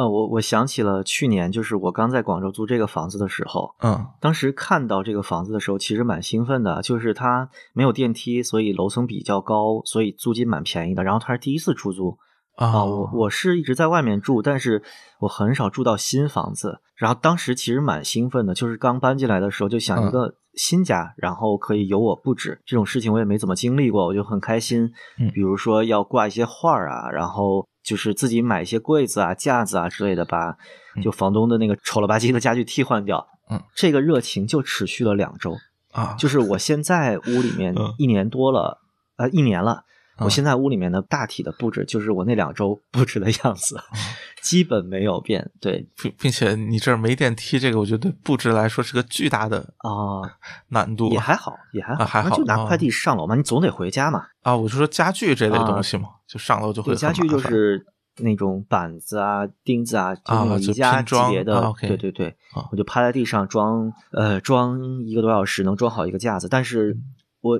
[0.00, 11.04] 呃，我我想起了去年，就是我刚在广州租这个房子的时候，嗯当时看到这个房子的时候，其实蛮兴奋的，就是它没有电梯，所以楼层比较高，所以租金蛮便宜的。
[11.04, 12.16] 然后它是第一次出租
[12.56, 14.82] 啊、我我是一直在外面住，但是
[15.20, 16.80] 我很少住到新房子。
[16.94, 24.92] 然后当时其实蛮兴奋的，就是刚搬进来的时候就想一个新家，然后可以由我布置这种事情，我也没怎么经历过，我就很开心。
[25.18, 30.56] 嗯比如说要挂一些画儿啊，然后就是自己买一些柜子啊、架子啊之类的，把
[31.02, 33.26] 就房东的那个丑了吧唧的家具替换掉。
[33.50, 35.56] 嗯，这个热情就持续了两周。
[35.90, 38.78] 啊，就是我现在屋里面嗯一年多了，
[39.16, 39.82] 呃，一年了。
[40.20, 43.80] 我现在屋里面的大体的布置就是我那两周布置的样子，
[44.42, 45.50] 基本没有变。
[45.60, 50.22] 对并并且你这儿没电梯，这个我觉得对布置来说是个巨大的啊、
[50.68, 51.10] 难度。
[51.10, 54.24] 也还好，也还好，啊还好啊就拿快递上楼嘛，你总得回家嘛。
[54.42, 57.84] 啊，我就说家具这类啊东西嘛，就上楼就会对，家具就是
[58.18, 61.72] 那种板子啊、钉子啊，就那种宜家级别的。
[61.80, 66.96] 对对对，啊我就趴在地上装，呃，装一个多小时能装好一个架子，但是
[67.40, 67.58] 我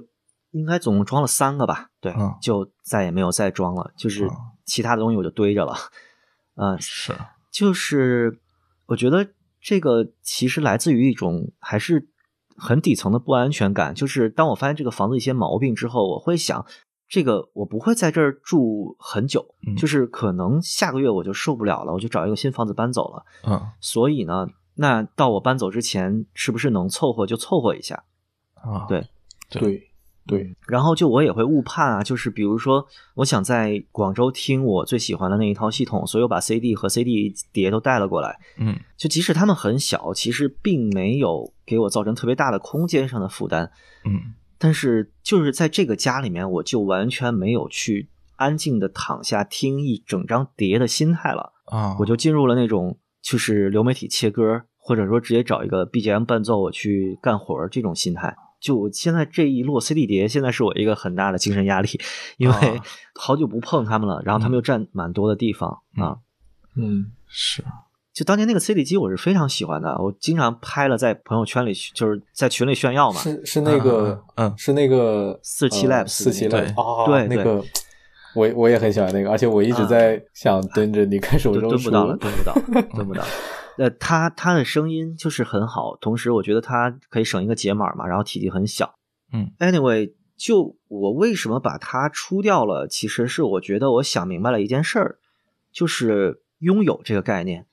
[0.53, 4.35] 应该总共装了三个吧，对，嗯就再也没有再装了，就是啊
[4.65, 5.75] 其他的东西我就堆着了，
[6.55, 7.15] 呃，是。
[7.51, 8.41] 就是
[8.87, 9.31] 我觉得
[9.61, 12.09] 这个其实来自于一种还是
[12.57, 16.65] 很底层的不安全感，就是当我发现这个房子一些毛病之后，我会想，
[17.09, 23.25] 这个我不会在这儿住很久，嗯就是可能下个月我就受不了了，我就找一个新房子搬走了。
[23.49, 23.61] 嗯。
[23.81, 28.05] 所以呢，那到我搬走之前，是不是能凑合就凑合一下？
[28.55, 29.09] 啊，对
[29.49, 29.90] 对
[30.27, 38.39] 对，然后就我也会误判啊，就是比如说，我想在广州听我最喜欢的那一套系统，所以我把 CD 和 CD 碟都带了过来。
[38.59, 43.71] 嗯就即使它们很小，其实并没有给我造成特别大的空间上的负担，
[44.05, 58.37] 嗯但是就是在这个家里面，我就完全没有去安静的躺下听一整张碟的心态了，啊，我就进入了那种就是流媒体切歌，或者说直接找一个 BGM 伴奏我去干活儿这种心态。
[58.61, 61.89] 就我现在这一摞 CD 碟，现在是我一个很大的精神压力，
[62.37, 62.85] 因为啊
[63.19, 66.17] 好久不碰他们了，然后他们又占蛮多的地方、嗯啊。
[66.77, 67.65] 嗯是
[68.13, 73.21] 就当年那个 CD 机，我是非常喜欢的，我经常拍了在朋友圈里，就是在群里炫耀嘛。
[73.21, 77.65] 是是那个嗯嗯是那个四七 Labs 四七 Labs 哦，对对那个
[78.35, 83.29] 我我也很喜欢那个，而且我一直啊在想蹲着你看手蹲中书蹲不到了，蹲不到了， 蹲不到了。
[83.81, 88.95] 呃，他他的声音就是很好，同时我觉得他可以省一个解码嘛，然后体积很小。
[89.33, 95.19] 嗯，anyway，就我为什么把它出掉了，其实是我觉得我想明白了一件事儿，
[95.73, 97.65] 就是拥有这个概念，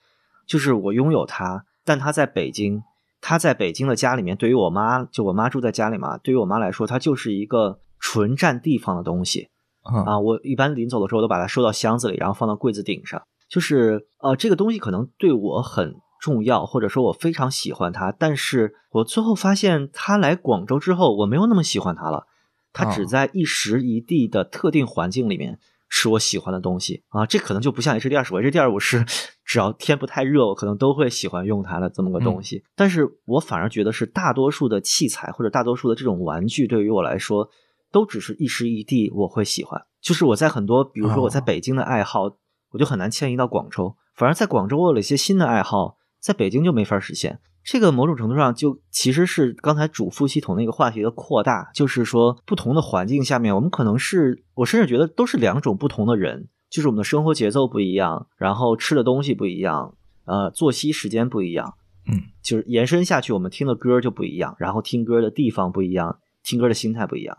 [0.45, 2.83] 就是我拥有它，但它在北京，
[3.19, 9.49] 它在北京的家里面，对于我妈，就我妈住在家里嘛，对于我妈来说，它就是一个纯占地方的东西。
[9.83, 13.21] 嗯啊，我一般临走的时候都把它收到箱子里，然后放到柜子顶上。
[13.49, 22.27] 就是呃，这个东西可能对我很重要，或者说我非常喜欢它，但是我最后发现他来广州之后，我没有那么喜欢它了。
[22.73, 25.57] 它只哦在一时一地的特定环境里面
[25.89, 29.03] 是我喜欢的东西啊，这可能就不像 HD 二十五，HD 二十五是
[29.45, 32.63] 只要天不太热，我可能都会喜欢用它的这么个东西。
[32.75, 37.49] 但是我反而觉得是大多数的器材或者大多数的这种玩具，对于我来说，
[37.91, 39.81] 都只是一时一地我会喜欢。
[40.01, 42.29] 就是我在很多，比如说我在哦北京的爱好，
[42.77, 47.39] 我就很难迁移到广州，反而在广州我有了一些新的爱好，在北京就没法实现。
[47.63, 61.73] 这个某种程度上就其实是刚才主副系统那个话题的扩大，就是说不同的环境下面，我们可能是我甚至觉得都是两种不同的人，就是我们的生活节奏不一样，然后吃的东西不一样，呃，作息时间不一样，
[62.07, 67.37] 嗯，就是延伸下去，我们听的歌就不一样，然后听歌的地方不一样，听歌的心态不一样。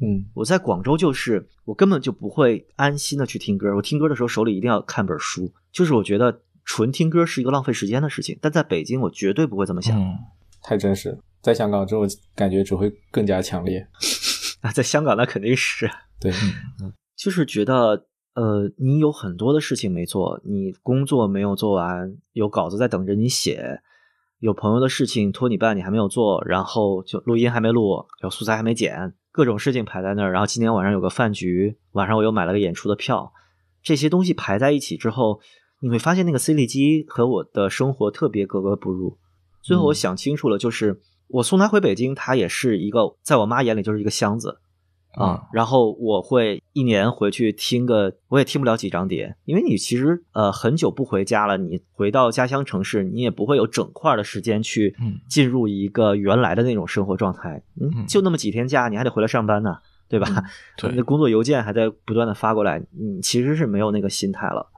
[0.00, 9.98] 嗯我在广州就是我根本就不会安心的去听歌，我听歌的时候手里一定要看本书，就是我觉得纯听歌是一个浪费时间的事情，但在北京我绝对不会这么想。
[10.00, 10.14] 嗯
[10.62, 12.02] 太真实了，在香港之后
[12.34, 13.86] 感觉只会更加强烈。
[14.62, 15.88] 啊，在香港那肯定是，
[16.18, 16.32] 对，
[17.16, 23.80] 就是觉得呃，你有很多的事情没做，你工作没有做完，有稿子在等着你写，
[24.38, 33.32] 有朋友的事情托你办你还没有做，然后就录音还没录，有素材还没剪，各种事情排在那儿，然后今天晚上有个饭局，晚上我又买了个演出的票，
[33.82, 35.40] 这些东西排在一起之后，
[35.80, 39.18] 你会发现那个 CD 机和我的生活特别格格不入。
[39.62, 44.60] 最后我嗯想清楚了，就是我送他回北京，他也是一个在我妈眼里就是一个箱子。
[45.16, 60.28] 啊，然后我会一年回去听个，我也听不了几张碟，因为你其实呃很久不回家了，你回到家乡城市，你也不会有整块的时间去嗯进入一个原来的那种生活状态，嗯，嗯就那么几天假，你还得回来上班呢，对吧？
[60.76, 64.70] 对 你的工作邮件还在不断的发过来，你其实是没有那个心态了。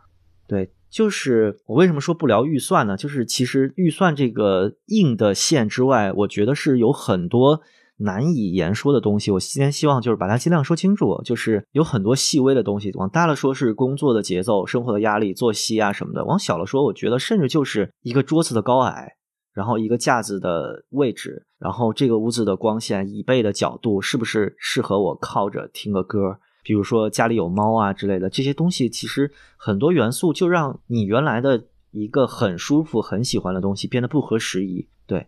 [0.46, 2.96] 对，就是我为什么说不聊预算呢？
[2.96, 7.60] 就是其实预算这个硬的线之外，我觉得是有很多
[7.98, 9.30] 难以言说的东西。
[9.30, 12.90] 我今天希望就是把它尽量说清楚，就是有很多细微的东西。
[12.94, 19.14] 往大了说是工作的节奏、生活的压力、作息啊什么的；往小了说，我觉得甚至就是一个桌子的高矮。
[19.54, 26.38] 然后一个架子的位置，然后这个屋子的光线、椅背的角度，是不是适合我靠着听个歌？
[26.62, 34.86] 比如说家里有猫啊之类的，这些东西其实很多元素就让你原来的一个很舒服、很喜欢的东西变得不合时宜。
[35.08, 35.26] 对，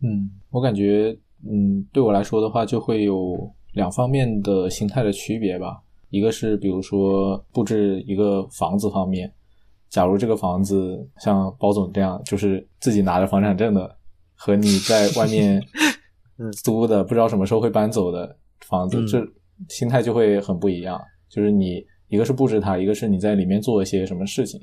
[0.00, 1.18] 嗯，我感觉，
[1.48, 5.82] 嗯，对我来说的话，就会有两方面的心态的区别吧。
[6.10, 9.32] 一个是比如说布置一个房子方面，
[9.88, 13.96] 假如这个房子像包总这样，就是自己拿着房产证的，
[14.34, 15.62] 和你在外面
[16.62, 19.26] 租的不知道什么时候会搬走的房子，这
[19.68, 21.00] 心态就会很不一样。
[21.28, 24.60] 就是你一个是布置它，一个是你在里面做一些什么事情，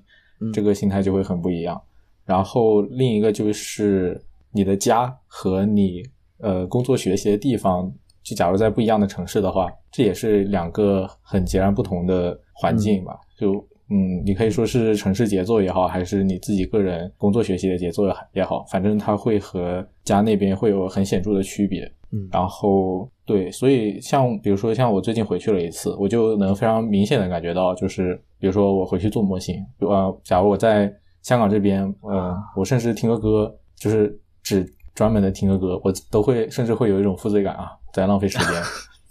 [0.53, 1.81] 这个心态就会很不一样。
[2.25, 6.03] 然后另一个就是你的家和你
[6.39, 7.91] 呃工作学习的地方，
[8.23, 13.17] 就假如在不一样的城市的话，这也是两个很截然不同的环境吧。
[13.37, 13.53] 就
[13.91, 21.91] 嗯，你可以说是城市节奏也好，还是你自己个人工作学习的节奏也好，反正它会和家那边会有很显著的区别。
[22.11, 30.91] 嗯，然后对，所以像比如说像我最近回去了一次，我就能非常明显的感觉到，就是比如说我回去做模型，呃，假如我在
[31.23, 34.63] 香港这边，呃，我甚至听个歌，就是只
[34.99, 38.61] 专门的听个歌，我都会甚至会有一种负罪感啊，在浪费时间。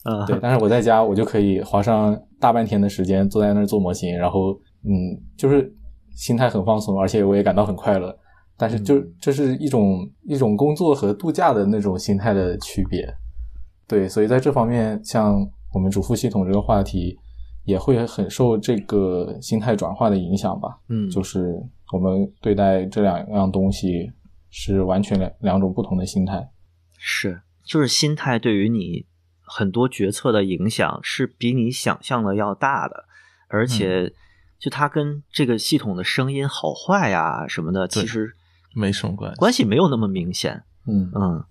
[0.04, 4.52] 嗯， 对，但是我在家，我就可以花上大半天的时间坐在那儿做模型，然后
[4.84, 4.92] 嗯，
[5.34, 5.74] 就是
[6.14, 8.14] 心态很放松，而且我也感到很快乐。
[8.58, 13.08] 但是就这是一种一种工作和度假的那种心态的区别。
[13.86, 15.36] 对，所以在这方面，像
[15.72, 17.18] 我们主副系统这个话题，
[17.64, 20.68] 也会很受这个心态转化的影响吧。
[20.90, 21.58] 嗯，就是
[21.94, 24.12] 我们对待这两样东西
[24.50, 26.50] 是完全两两种不同的心态。
[26.96, 29.06] 是，就是心态对于你
[29.40, 33.04] 很多决策的影响是比你想象的要大的，
[33.48, 34.12] 而且
[34.58, 38.34] 就它跟这个系统的声音好坏呀什么的，其实
[38.74, 40.64] 没什么关系，关系没有那么明显。
[40.86, 41.44] 嗯嗯，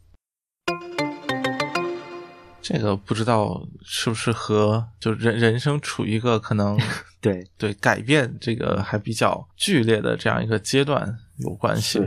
[2.62, 6.78] 这个不知道是不是和就人人生处于一个可能
[7.22, 12.00] 对对改变这个还比较剧烈的这样一个阶段有关系。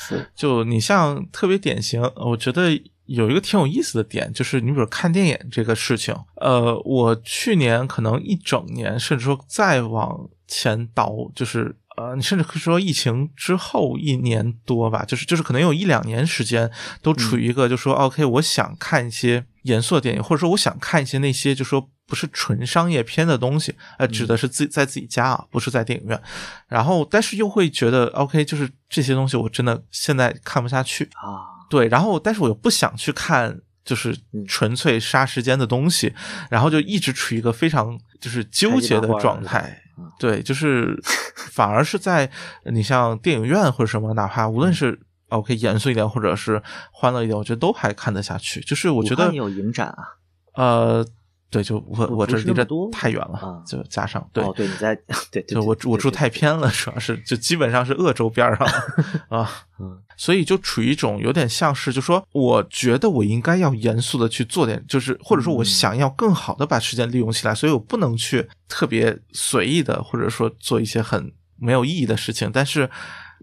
[0.00, 2.70] 是，就你像特别典型，我觉得
[3.06, 16.70] 有一个挺有意思的点，就是你比如看电影这个事情，呃，我去年可能一整年，甚至说再往前倒，就是呃，你甚至可以说疫情之后一年多吧，就是就是可能有一两年时间
[17.02, 26.22] 都处于一个，就说 OK，我想看一些严肃的电影，或者说我想看一些那些就说不是纯商业片的东西，呃，指的是自己在自己家啊，不是在电影院。
[26.68, 31.04] 然后，但是又会觉得 OK，就是这些东西我真的现在看不下去。
[31.14, 34.14] 啊，对，然后但是我又不想去看就是
[34.46, 36.12] 纯粹杀时间的东西，
[36.50, 39.80] 然后就一直处于一个非常就是纠结的状态。
[40.18, 40.94] 对，就是
[41.50, 42.30] 反而是在
[42.70, 46.62] 你像电影院或者什么，哪怕无论是 OK 严肃一点，或者是
[46.92, 48.60] 欢乐一点，我觉得都还看得下去。
[48.60, 50.04] 就是我觉得有影展啊，
[50.52, 51.06] 呃，
[51.50, 54.94] 对，就我我这离着那么多太远了啊，就加上对哦，对，你在
[55.32, 58.66] 对对，就我住我住太偏了，主要是就基本上是鄂州边儿上
[59.30, 72.90] 啊，嗯，所以就处于一种有点像是，就说我觉得我应该要严肃的去做点，就是或者说我想要更好的把时间利用起来，所以我不能去特别随意的，或者说做一些很没有意义的事情，但是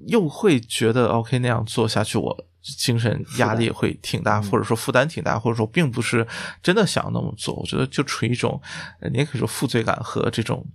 [0.07, 2.45] 又会觉得 OK 那样做下去我。
[2.79, 6.25] 精神压力会挺大，或者说负担挺大，或者说并不是
[6.63, 7.53] 真的想那么做。
[7.53, 8.59] 我觉得就处于一种，
[8.99, 10.65] 呃你也可以说负罪感和这种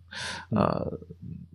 [0.50, 0.86] 呃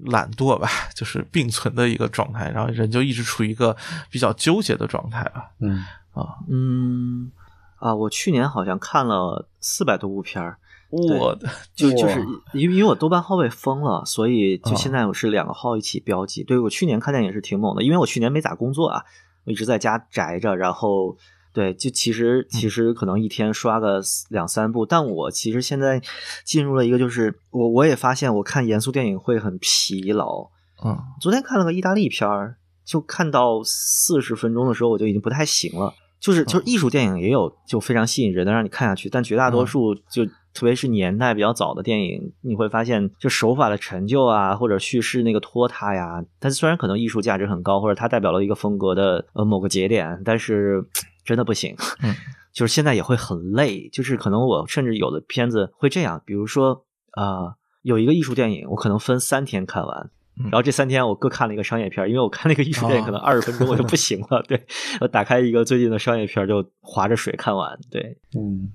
[0.07, 2.51] 懒惰吧， 就是并存的一个状态。
[2.51, 3.77] 然后人就一直处于一个
[4.09, 5.51] 比较纠结的状态吧。
[5.59, 7.31] 嗯啊，嗯
[7.77, 12.19] 啊，我去年好像看了四百多部片儿，对我的就就是
[12.53, 16.43] 因为因为我豆瓣号被封了，所以就啊现在我是两个号一起标记。
[16.43, 19.03] 对我去年看电影是挺猛的，因为我去年没咋工作啊，
[19.45, 21.17] 我一直在家宅着，然后
[21.51, 26.01] 对，就其实其实可能一天刷个两三部，但我其实现在
[26.43, 30.49] 进入了一个就是我我也发现我看严肃电影会很疲劳。
[30.83, 35.93] 嗯昨天看了个意大利片儿，就看到四十分钟的时候我就已经不太行了。
[36.17, 40.25] 就是就是艺术电影也有就非常吸引人的让你看下去，但绝大多数就
[40.55, 46.23] 特别是年代比较早的电影，你会发现就手法的陈旧啊，或者叙事那个拖沓呀。
[46.39, 50.83] 它虽然可能艺术价值很高，或者它代表了一个风格的呃某个节点，但是
[51.25, 51.75] 真的不行。
[52.01, 52.15] 嗯，
[52.53, 56.85] 就是现在也会很累，就是可能我甚至有的片子会这样，比如说
[57.17, 60.09] 呃有一个艺术电影，我可能分三天看完。
[60.37, 60.49] 嗯。
[60.51, 64.65] 然后这三天我各看了一个商业片，因为我看那个艺术电影可能二十分钟我就不行了， 对
[65.01, 68.71] 我打开一个最近的商业片就划着水看完，对，嗯。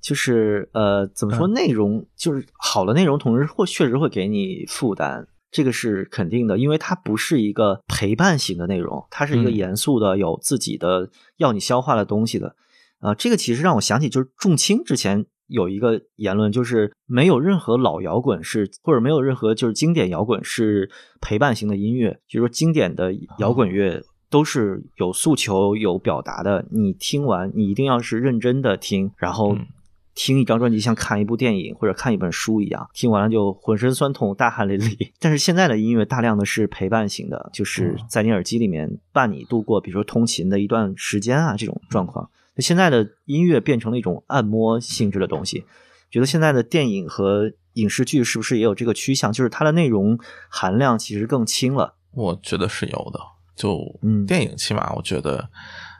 [0.00, 1.52] 就是呃怎么说嗯。
[1.52, 9.54] 内容就是好的内容，同时会确实会给你负担，这个是肯定的，因为它不是一个陪伴型的内容，它是一个嗯。
[9.54, 12.56] 严肃的、有自己的要你消化的东西的。
[13.00, 20.90] 呃，这个其实让我想起，就是仲青之前有一个言论，就是没有任何老摇滚是，或者没有任何就是经典摇滚是
[21.20, 26.66] 陪伴型的音乐，就是说经典的摇滚乐都是有诉求、有表达的。
[26.70, 29.66] 你听完，你一定要是认真的听，然后嗯
[30.14, 35.10] 听一张专辑像看一部电影或者看一本书一样，听完了就浑身酸痛、大汗淋漓。
[35.18, 42.30] 但是现在的音乐大量的是陪伴型的，就是在你耳机里面伴你度过，比如说通勤的一段时间啊这种状况。
[42.56, 45.64] 那现在的音乐变成了一种按摩性质的东西，
[46.10, 49.32] 觉得现在的电影和影视剧是不是也有这个趋向？
[49.32, 51.96] 就是它的内容含量其实更轻了。
[52.12, 53.18] 我觉得是有的，
[53.56, 55.50] 就嗯电影起码我觉得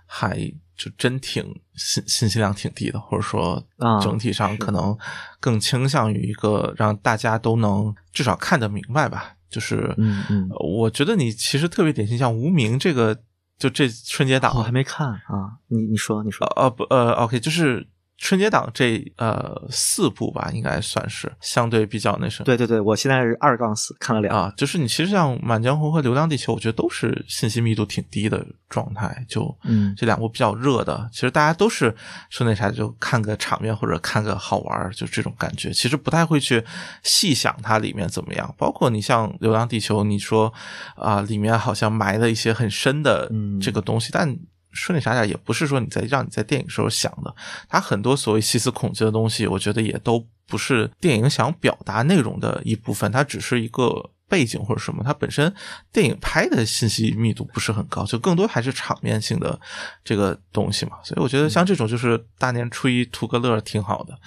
[0.07, 0.37] 还
[0.77, 1.45] 就真挺
[1.75, 4.97] 信信息量挺低的，或者说啊整体上可能
[5.41, 9.35] 更倾向于一个让大家都能至少看得明白吧。
[9.51, 13.17] 就是，嗯嗯呃我觉得你其实特别典型，像《无名》这个，
[13.57, 16.47] 就这春节档我还没看啊，你你说你说。
[16.47, 17.87] 啊呃不呃，OK，就是
[18.25, 22.47] 春节档这呃四部吧，应该算是相对比较那什么。
[22.47, 29.27] 对对对，我现在是二杠四，看了两啊，就是你其实像《满江红》和《流浪地球》，我觉得都是信息密度挺低的状态。
[29.29, 31.95] 就嗯这两部比较热的，其实大家都是
[32.31, 35.71] 说那啥，就看个场面或者看个好玩儿，就这种感觉。
[35.71, 36.65] 其实不太会去
[37.03, 38.55] 细想它里面怎么样。
[38.57, 40.51] 包括你像《流浪地球》，你说
[40.97, 44.35] 啊、里面好像埋了一些很深的嗯这个东西，但。
[44.75, 47.35] 说那啥点，也不是说你在让你在电影时候想的，
[47.69, 55.03] 它很多所谓细思恐极的东西，我觉得也都不是电影想表达内容的一部分，它只是一个背景或者什么。
[55.05, 55.53] 它本身
[55.93, 59.59] 电影拍的信息密度不是很高，就更多还是场面性的
[60.03, 60.93] 这个东西嘛。
[61.03, 64.19] 所以我觉得像这种就是大年初一图个乐挺好的。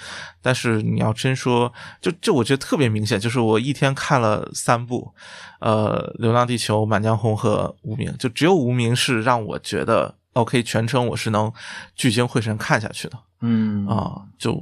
[0.42, 1.72] 但是你要真说，
[2.02, 5.14] 就就我觉得特别明显，就是我一天看了三部，
[5.60, 11.52] 呃，《流浪地球》《满江红》和《无名》，就只有《无名》是让我觉得 OK，全程我是能
[11.96, 13.18] 聚精会神看下去的。
[13.42, 14.54] 嗯啊，就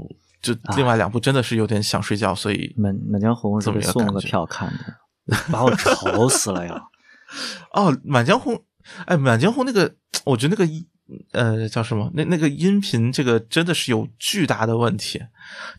[0.41, 4.69] 就另外两部真的是有点想睡觉，所以满满江红是这么被送了个票看
[5.27, 6.81] 的，把我愁死了呀！
[7.73, 8.53] 哦，《满江红》
[9.05, 9.95] 哎，《满江红》那个，
[10.25, 10.85] 我觉得那个音
[11.31, 12.09] 呃叫什么？
[12.13, 15.21] 那那个音频这个真的是有巨大的问题，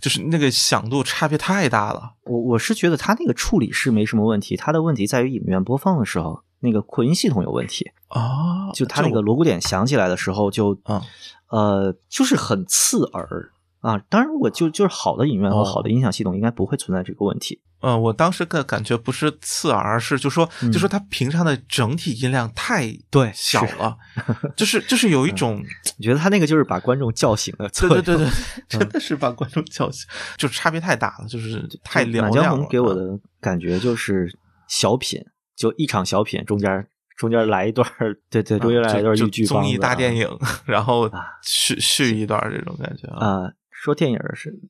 [0.01, 2.15] 就是那个响度差别太大了。
[2.25, 11.03] 我我是觉得他那个处理是没什么问题，他的问题在于影院播放的时候那个扩音系统有问题，啊，就他那个锣鼓点响起来的时候就啊
[11.49, 13.97] 呃就是很刺耳啊。
[14.11, 17.61] 当然，如果就就是好的影院和哦好的音响系统应该不会存在这个问题。
[17.81, 23.97] 呃，我当时的感觉不是刺耳，而是就说，嗯就说它平常的整体音量太对小是了，
[24.57, 25.63] 就是就是有一种，
[25.99, 27.69] 我觉得他那个就是把观众叫醒的。
[27.69, 28.31] 对对对 对，
[28.67, 30.09] 真的是把观众叫醒，
[30.39, 32.33] 就差别太大了，就是太亮了。
[32.33, 34.37] 江红给我啊的感觉就是
[34.67, 35.23] 小品，
[35.57, 36.87] 就一场小品中间
[37.17, 40.29] 中间来一段儿， 对对，中间来一段豫剧就综艺大电影，
[40.67, 43.27] 然后啊续续一段这种感觉啊。
[43.27, 44.61] 啊、说电影是，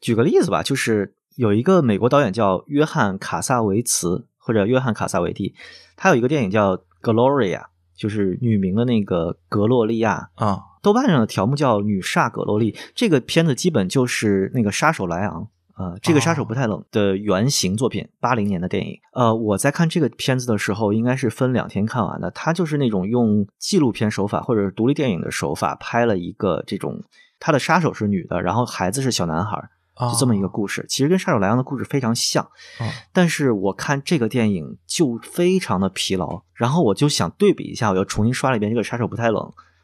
[0.00, 5.54] 举个例子吧，就是有一个美国导演叫约翰卡萨维茨或者约翰卡萨维蒂，
[5.96, 7.60] 他有一个电影叫《Gloria》，
[7.96, 10.30] 就是女名的那个格洛丽亚。
[10.34, 15.48] 啊豆瓣上的条目叫《女煞格洛丽》，这个片子基本就是那个杀手莱昂。
[15.78, 18.98] 呃，这个杀手不太冷的原型作品，八零年的电影。
[19.12, 22.28] 呃，我在看这个片子的时候，应该是分两天看完的。
[22.32, 27.00] 它就是那种用纪录片手法或者是独立电影的手法拍了一个这种，
[27.38, 29.56] 他的杀手是女的，然后孩子是小男孩，
[29.94, 30.84] 啊，就这么一个故事。
[30.88, 32.42] 其实跟杀手莱昂的故事非常像，
[32.78, 39.40] 啊但是我看这个电影就非常的疲劳，然后我就想对比一下，我又重新刷了一遍这个《杀手不太冷》，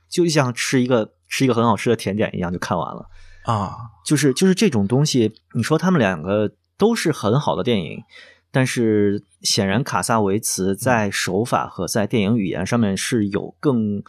[0.09, 3.09] 就像吃一个吃一个很好吃的甜点一样，就看完了。
[3.45, 3.77] 啊。
[4.05, 8.03] 就是就是这种东西，你说他们两个都是很好的电影，
[8.51, 14.03] 但是显然卡萨维茨在手法和在电影语言上面是有更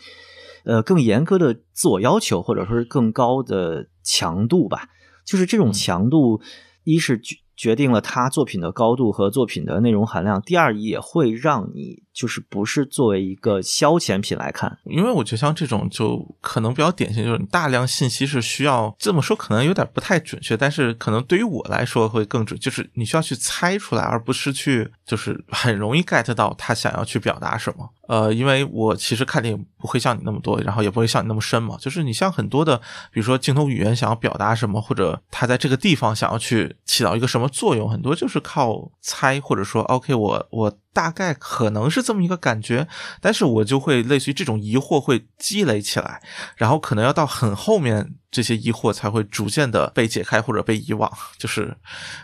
[0.66, 4.90] 呃更严格的自我要求，或者说是更高的强度吧。
[5.24, 6.42] 就是这种强度，
[6.84, 14.76] 一是决决定了他作品的高度和作品的内容含量，第二也会让你就是不是作为一个消遣品来看。
[14.86, 27.90] 因为我觉得像这种就可能比较典型，就是你大量信息是需要这么说，可能有点不太准确，但是可能对于我来说会更准，就是你需要去猜出来，而不是去就是很容易 get 到他想要去表达什么。
[28.08, 32.78] 呃，因为我其实看电影不会像你那么多，然后也不会像你那么深嘛，就是你像很多的，
[33.12, 42.88] 比如说镜头语言想要表达什么，或者他在这个地方想要去起到一个什么作用，很多就是靠猜，或者说 OK，我我大概可能是这么一个感觉，
[43.20, 46.22] 但是我就会类似于这种疑惑会积累起来，
[46.56, 51.76] 然后可能要到很后面，这些疑惑才会逐渐的被解开或者被遗忘， 就是，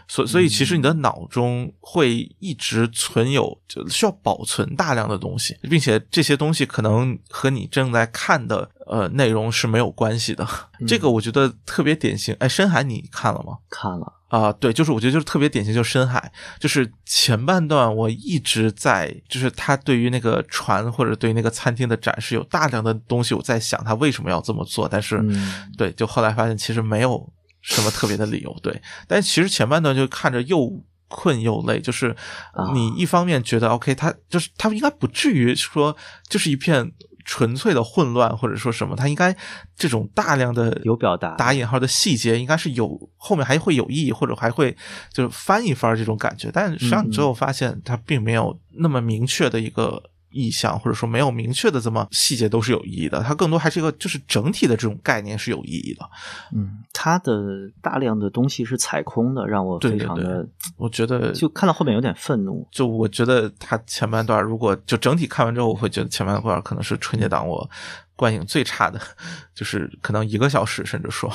[0.07, 10.47] 所所以其实你的脑中会一直存有，就需要保存大量的东西，并且这些东西可能和你正在看的呃内容是没有关系的。
[10.87, 12.33] 这个我觉得特别典型。
[12.39, 13.57] 哎，深海你看了吗？
[13.69, 27.29] 看了，啊、对，就是我觉得就是特别典型，就是深海，就是前半段我一直在，就是他对于那个船或者对于那个餐厅的展示有大量的东西，我在想他为什么要这么做，但是、嗯对，就后来发现其实没有
[27.61, 28.81] 什么特别的理由，对。
[29.05, 32.15] 但其实前半段就看着又困又累，就是
[32.53, 35.93] 啊你一方面觉得 OK，他就是他应该不至于说
[36.29, 36.89] 就是一片
[37.25, 39.35] 纯粹的混乱，或者说什么，他应该
[39.75, 44.75] 这种大量的有表达打引号的细节，应该是有后面还会有意义，或者还会
[45.11, 46.49] 就是翻一番这种感觉。
[46.53, 50.03] 但实际上你最后发现，它并没有那么明确的一个。
[50.31, 56.09] 意向或者说没有明确的这么细节都是有意义的，它更多还是一个就是整体的这种概念是有意义的。
[56.53, 62.67] 嗯，它的大量的东西是踩空的，让我对对对非常的，我觉得就看到后面有点愤怒。
[62.71, 67.69] 就我觉得它前半段如果就整体看完之后，我会觉得前半段可能是春节档我
[68.15, 68.99] 观影最差的，
[69.55, 71.31] 就是可能一个小时甚至说。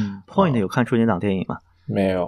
[0.00, 1.58] 嗯，Point 有看春节档电影吗？
[1.88, 2.26] 没有，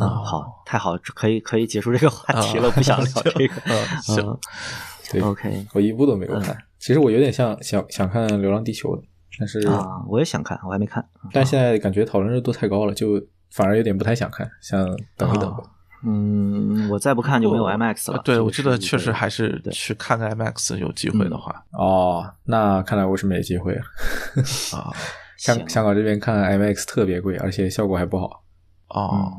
[0.00, 3.54] 啊，好，太好，可以可以结束这个话题了，不想聊 这个。
[3.64, 4.38] 嗯行嗯
[5.12, 6.56] 对 OK 我一部都没有看。
[6.78, 9.02] 其实我有点像想想看《流浪地球》的，
[9.38, 11.04] 但是、啊，我也想看，我还没看。
[11.32, 14.84] 但现在感觉讨论热度太高了，就反而有点不太想看，想
[15.16, 15.62] 等一等吧。
[16.04, 18.16] 嗯，我再不看就没有 IMAX 了。
[18.16, 23.82] 呃对，我记得确实还是对去看看 IMAX 有机会的话哦，那看来我是没机会了。
[24.74, 24.90] 啊
[25.38, 28.44] 行香香港这边看 IMAX 特别贵，而且效果还不好。
[28.88, 29.30] 哦，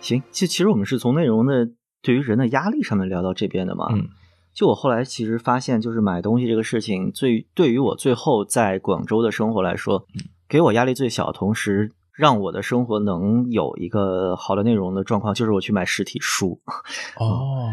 [0.00, 1.68] 行，其其实我们是从内容的
[2.02, 3.88] 对于人的压力上面聊到这边的嘛。
[3.92, 4.08] 嗯，
[4.52, 10.06] 就我后来其实发现，就是买东西这个事情，最对于我最后在广州的生活来说，
[10.48, 16.60] 给我压力最小，同时让我的生活能有一个好的内容的状况，就是我去买实体书。
[17.18, 17.72] 哦，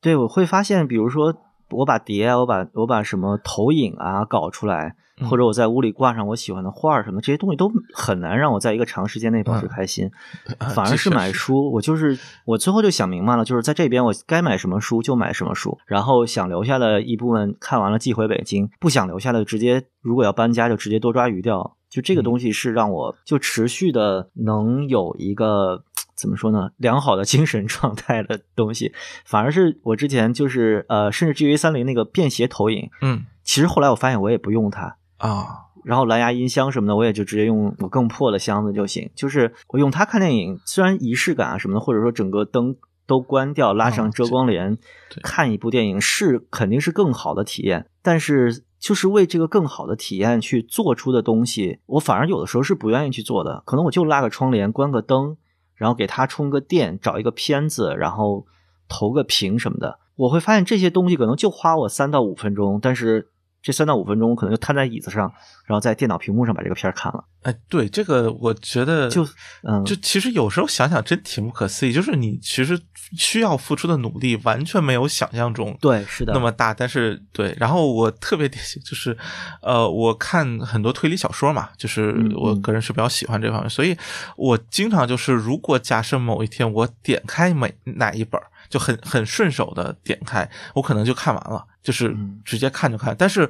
[0.00, 1.34] 对，我会发现，比如说
[1.70, 10.10] 我把碟啊，我把我把什么投影啊搞出来，嗯或者我在屋里挂上我喜欢的画儿什么，这些东西都很难让我在一个长时间内保持嗯开心。
[10.58, 21.76] 啊反而是买书，我就是我最后就想明白了，就是在这边我该买什么书就买什么书，然后想留下的一部分看完了寄回北京，不想留下的直接如果要搬家就直接多抓鱼钓。
[21.96, 25.82] 就这个东西是让我就持续的能有一个
[26.14, 28.92] 怎么说呢良好的精神状态的东西，
[29.24, 33.24] 反而是我之前就是呃，甚至 G V 三零那个便携投影，嗯。
[33.42, 35.46] 其实后来我发现我也不用它，啊。
[35.84, 39.08] 然后蓝牙音箱什么的，我也就直接用我更破的箱子就行。
[39.14, 42.76] 就是我用它看电影，虽然仪式感啊什么的，或者说整个灯
[43.06, 44.76] 都关掉，拉上遮光帘，
[45.22, 47.86] 看一部电影是肯定是更好的体验。
[48.02, 53.62] 但是就是为这个更好的体验去做出的东西，我反而有的时候是不愿意去做的。
[53.66, 55.36] 可能我就拉个窗帘，关个灯，
[55.74, 58.46] 然后给它充个电，找一个片子，然后
[58.88, 59.98] 投个屏什么的。
[60.16, 63.28] 我会发现这些东西可能就花我三到五分钟，但是
[63.66, 65.22] 这三到五分钟我可能就瘫在椅子上，
[65.64, 67.24] 然后在电脑屏幕上把这个片儿看了。
[67.42, 69.26] 哎，对这个，我觉得就
[69.64, 72.80] 嗯就其实有时候想想真挺不可思议，就是你其实
[73.18, 79.18] 需要付出的努力完全没有想象中对，是的，那么大，但是对，然后我特别典型就是，
[79.62, 83.96] 呃，我看很多推理小说嘛，就是我个人是比较喜欢这方面，所以
[84.36, 93.14] 我经常就是，如果假设某一天我点开每哪一本，就很很顺手的点开，我可能就看完了，就是嗯直接看就看。
[93.16, 93.48] 但是，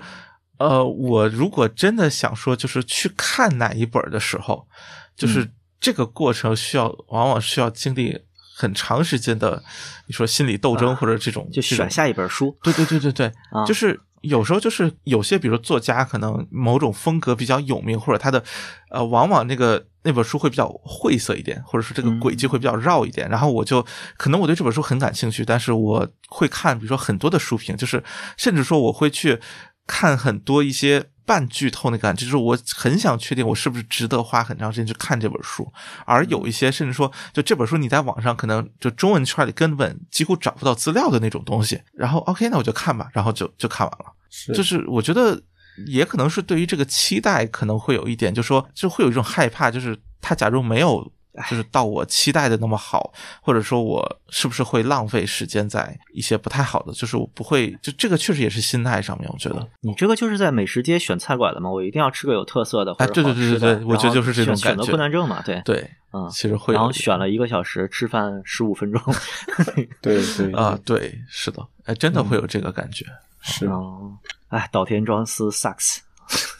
[0.58, 4.68] 呃，我如果真的想说，就是去看哪一本的时候，
[5.16, 8.20] 就是嗯这个过程需要，往往需要经历
[8.54, 9.62] 很长时间的，
[10.06, 12.54] 你说心理斗争或者这种，就选下一本书。
[12.62, 18.44] 对对对对对，啊就是有时候就是有些，比如作家可能某种风格比较有名，或者他的
[18.90, 23.28] 呃，往往那个那本书会比较晦涩一点，或者是这个轨迹会比较绕一点。
[23.28, 23.84] 然后我就
[24.16, 28.02] 可能我对这本书很感兴趣，但是我会看，比如说很多的书评，就是
[28.38, 29.38] 甚至说我会去
[29.86, 31.10] 看很多一些。
[31.26, 35.68] 半剧透那感觉，就是我很想确定我是不是值得花很长时间去看这本书，
[36.04, 44.04] 而有一些甚至说，就这本书你在网上可能就中文圈里根本几乎找不到资料的那种东西，然后 OK，那我就看吧，然后就就看完了。
[44.30, 45.42] 是就是我觉得
[45.86, 51.12] 也可能是对于这个期待可能会有一点，就说就会有一种害怕，就是他假如没有。
[51.50, 53.12] 就是到我期待的那么好，
[53.42, 56.92] 或者说我是不是会浪费时间在一些不太好的？
[56.94, 59.68] 就是我不会，就这个确实也是心态上面，我觉得。
[59.82, 68.98] 你这个就是在美食街选菜馆的嘛，我一定要吃个有特色的或者哎对对对对对我觉得就是这种选选择困难症嘛，对，对，嗯，其实会然后选了一个小时，吃饭十五分钟，
[70.00, 73.04] 对对啊，对，是的，哎，真的会有这个感觉。
[73.42, 74.10] 是哦，
[74.48, 75.98] 哎，岛田庄司 sucks，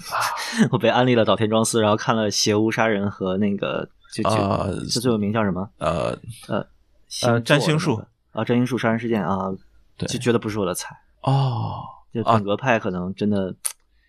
[0.70, 5.68] 我被安利了岛田庄司，然后看了《邪屋杀人》和那个就就呃这最有名叫什么？
[5.78, 6.18] 呃，
[6.49, 6.66] 呃，
[7.22, 9.51] 呃占星术啊，占星术杀人事件啊，
[9.99, 11.82] 就觉得不是我的菜，哦
[12.12, 13.55] 就啊本格派可能真的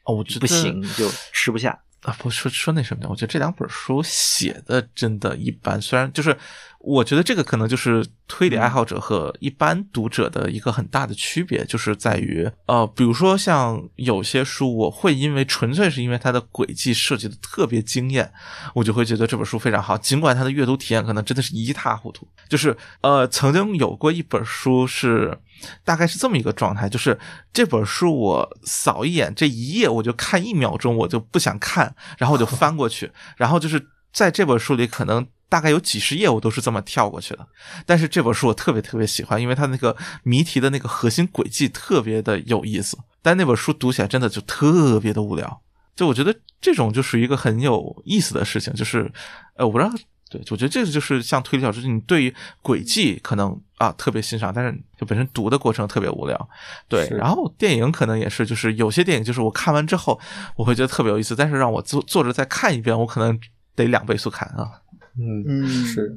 [0.06, 1.78] 哦，我不行，就吃不下。
[2.04, 3.10] 啊，不说说那什么的？
[3.10, 6.38] 我觉得这两本书写的真的一般，虽然就是
[6.80, 18.32] 我觉得这个可能就是推理爱好者和一般读者的一个很大的区别，就是在于，呃，比如说像有些书，我会因为纯粹是因为它的轨迹设计的特别惊艳，
[18.76, 22.28] 我就会觉得这本书非常好，尽管它的阅读体验可能真的是一塌糊涂。
[22.48, 25.38] 就是呃，曾经有过一本书是
[25.84, 27.18] 大概是这么一个状态，就是
[27.52, 35.28] 这本书我扫一眼这一页，我就看一秒钟，我就不想看，然后我就翻过去，然后就是在这本书里可能。
[35.50, 37.48] 大概有几十页，我都是这么跳过去的。
[37.86, 42.98] 但是这本书我特别特别喜欢，因为它那个谜题的那个核心轨迹特别的有意思。
[43.22, 45.62] 但那本书读起来真的就特别的无聊。
[45.96, 49.10] 就我觉得这种就属于一个很有意思的事情，就是
[49.56, 49.92] 呃，我不知道，
[50.30, 56.50] 对，我觉得这个就是像推理小说，你对于轨迹可能啊特别欣赏，但是就本身读的过程特别无聊。
[56.90, 60.20] 对，然后电影可能也是，就是有些电影就是我看完之后
[60.56, 63.40] 我会觉得特别有意思，但是让我坐坐着再看一遍，我可能
[63.76, 64.82] 得两倍速看啊。
[65.20, 66.16] 嗯，是，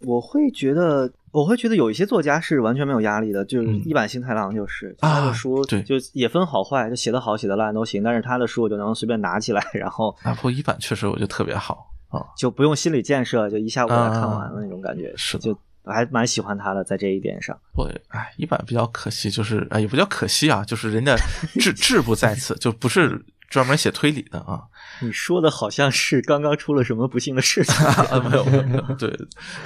[0.00, 17.58] 我会觉得，我会觉得有一些作家是完全没有压力的，就是一坂幸太郎，就是他的书，对，就也分好坏，就写的好，写的烂都行，但是他的书我就能随便拿起来，然后，不过一坂确实我觉得特别好啊，就不用心理建设，就一下午把它看完了那种感觉，是，就还蛮喜欢他的，在这一点上。
[17.74, 21.16] 我哎，一般比较可惜，就是哎，也不叫可惜啊，就是人家
[21.60, 23.24] 志 志不在此，就不是。
[23.52, 24.62] 专门写推理的啊！
[25.02, 28.18] 你说的好像是刚刚出了什么不幸的事情 啊？
[28.20, 29.10] 没有，没有，对，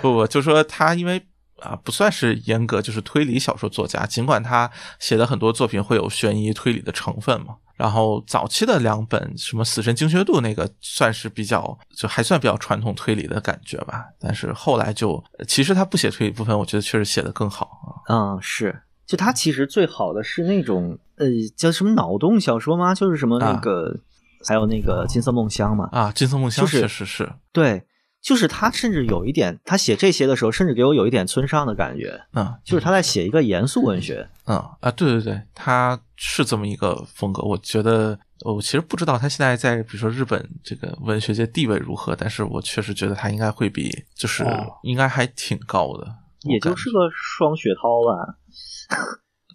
[0.03, 1.25] 不不，就说他因为
[1.61, 4.69] 啊不算是严格就是推理小说作家，尽管他
[4.99, 7.59] 写的很多作品会有悬疑推理的成分嘛。
[7.77, 14.07] 然后早期的两本什么《死神精确度》那个算是比较就还算比较传统推理的感觉吧。
[14.19, 17.89] 但是后来就其实他不写推理部分，我觉得确实写的更好啊。
[18.09, 18.83] 嗯，是。
[19.07, 22.93] 就他其实最好的是那种呃叫什么脑洞小说吗？
[22.93, 23.97] 就是什么那个，
[24.45, 25.89] 还有那个金色梦乡嘛。
[25.93, 27.31] 啊，金色梦乡确实是。
[27.53, 27.85] 对，
[28.21, 32.21] 就是他甚至有一点，他写这些的时候，甚至给我有一点村上的感觉。
[32.33, 34.29] 嗯，就是他在写一个严肃文学。
[34.47, 37.43] 嗯啊，对对对，他是这么一个风格。
[37.43, 44.45] 我觉得我其实不知道他现在在比如说日本这个文学界地位如何，但是我确实觉得他应该会比就是
[44.83, 46.07] 应该还挺高的。
[46.43, 48.39] 也就是个双雪涛吧。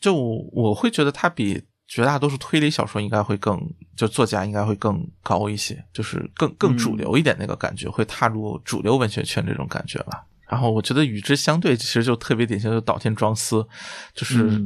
[0.02, 3.60] 就我会觉得他比绝大多数推理小说应该会更，
[3.96, 10.26] 就作家应该会更高一些，就是更更主流一点那个感觉，会踏入主流文学圈这种感觉吧。
[10.50, 13.66] 然后我觉得与之相对，其实就特别典型的岛田庄司，
[14.14, 14.62] 就是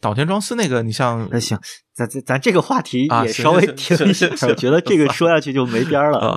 [0.00, 1.58] 岛田庄司那个，你像那行，
[1.92, 6.36] 咱咱咱这个话题也稍微停一下，我觉得这个说下去就没边了啊，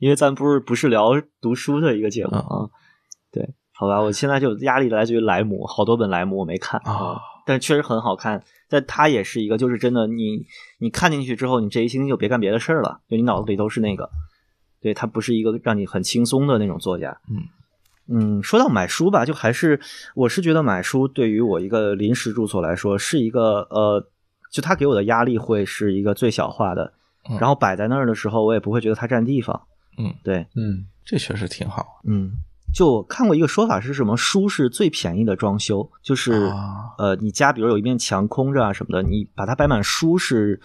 [0.00, 2.68] 因为咱不是不是聊读书的一个节目啊，
[3.30, 3.54] 对。
[3.78, 8.42] 好吧，我现在就压力来自于莱姆，好多本莱姆我没看啊，但确实很好看。
[8.70, 10.46] 但它也是一个，就是真的，你
[10.78, 14.08] 你看进去之后，你这一星期就别干别的事儿了，就你脑子里都是那个。
[14.80, 17.20] 对，他不是一个让你很轻松的那种作家。
[17.28, 17.36] 嗯
[18.08, 19.80] 嗯，说到买书吧，就还是
[20.14, 24.06] 我是觉得买书对于我一个临时住所来说，是一个呃，
[24.50, 26.92] 就它给我的压力会是一个最小化的，
[27.40, 29.60] 然后摆在那儿的时候，我也不会觉得它占地方。
[29.98, 32.00] 嗯，对，嗯，这确实挺好。
[32.06, 32.32] 嗯。
[32.74, 34.14] 就看过一个说法是什么？
[34.18, 36.52] 书是最便宜的装修，就是
[36.98, 40.60] 呃，你家比如有一面墙空着啊什么的，你把它摆满书是，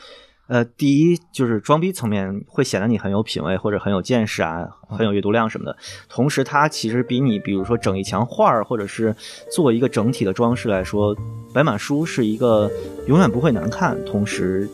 [0.51, 5.73] 呃，第一就是装逼层面会显得你很有品位或者很有见识啊，很有阅读量什么的。
[6.09, 9.15] 同时，它其实比你比如说整一墙画儿或者是
[9.49, 11.15] 做一个整体的装饰来说，
[11.53, 12.69] 白马书是一个
[13.07, 14.67] 永远不会难看，同时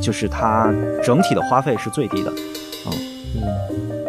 [0.00, 2.32] 就是它整体的花费是最低的，
[2.86, 2.92] 嗯
[3.36, 3.99] 嗯。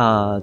[0.00, 0.42] 行，呃，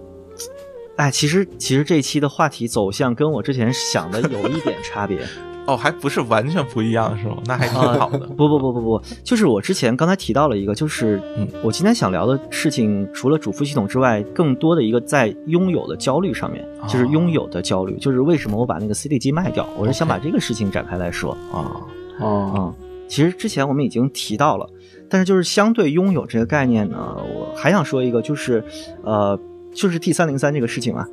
[0.98, 5.20] 哎，其实其实这期的话题走向跟我之前想的有一点差别。
[5.68, 7.40] 哦，还不是完全不一样是吗？
[7.46, 8.20] 那还挺好的。
[8.20, 21.34] 不不不不不，就是我之前刚才提到了一个，就是嗯我今天想聊的事情，除了主副系统之外，更多的一个在拥有的焦虑上面，就是拥有的焦虑，就是为什么我把那个 CD 机卖掉，我是想把这个事情展开来说。
[21.52, 21.76] 啊，
[22.22, 22.74] 哦，嗯，
[23.10, 24.66] 其实之前我们已经提到了，
[25.10, 26.98] 但是就是相对拥有这个概念呢，
[27.34, 28.64] 我还想说一个，就是
[29.04, 29.40] 呃，
[29.74, 31.08] 就是 T 三零三这个事情啊，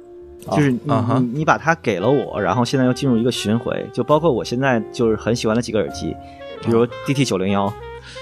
[0.51, 6.15] 就是你、你你把它给了我，然后现在又进入一个巡回，就包括我现在就是很喜欢的几个耳机，
[6.63, 7.73] 比如 DT 九零幺，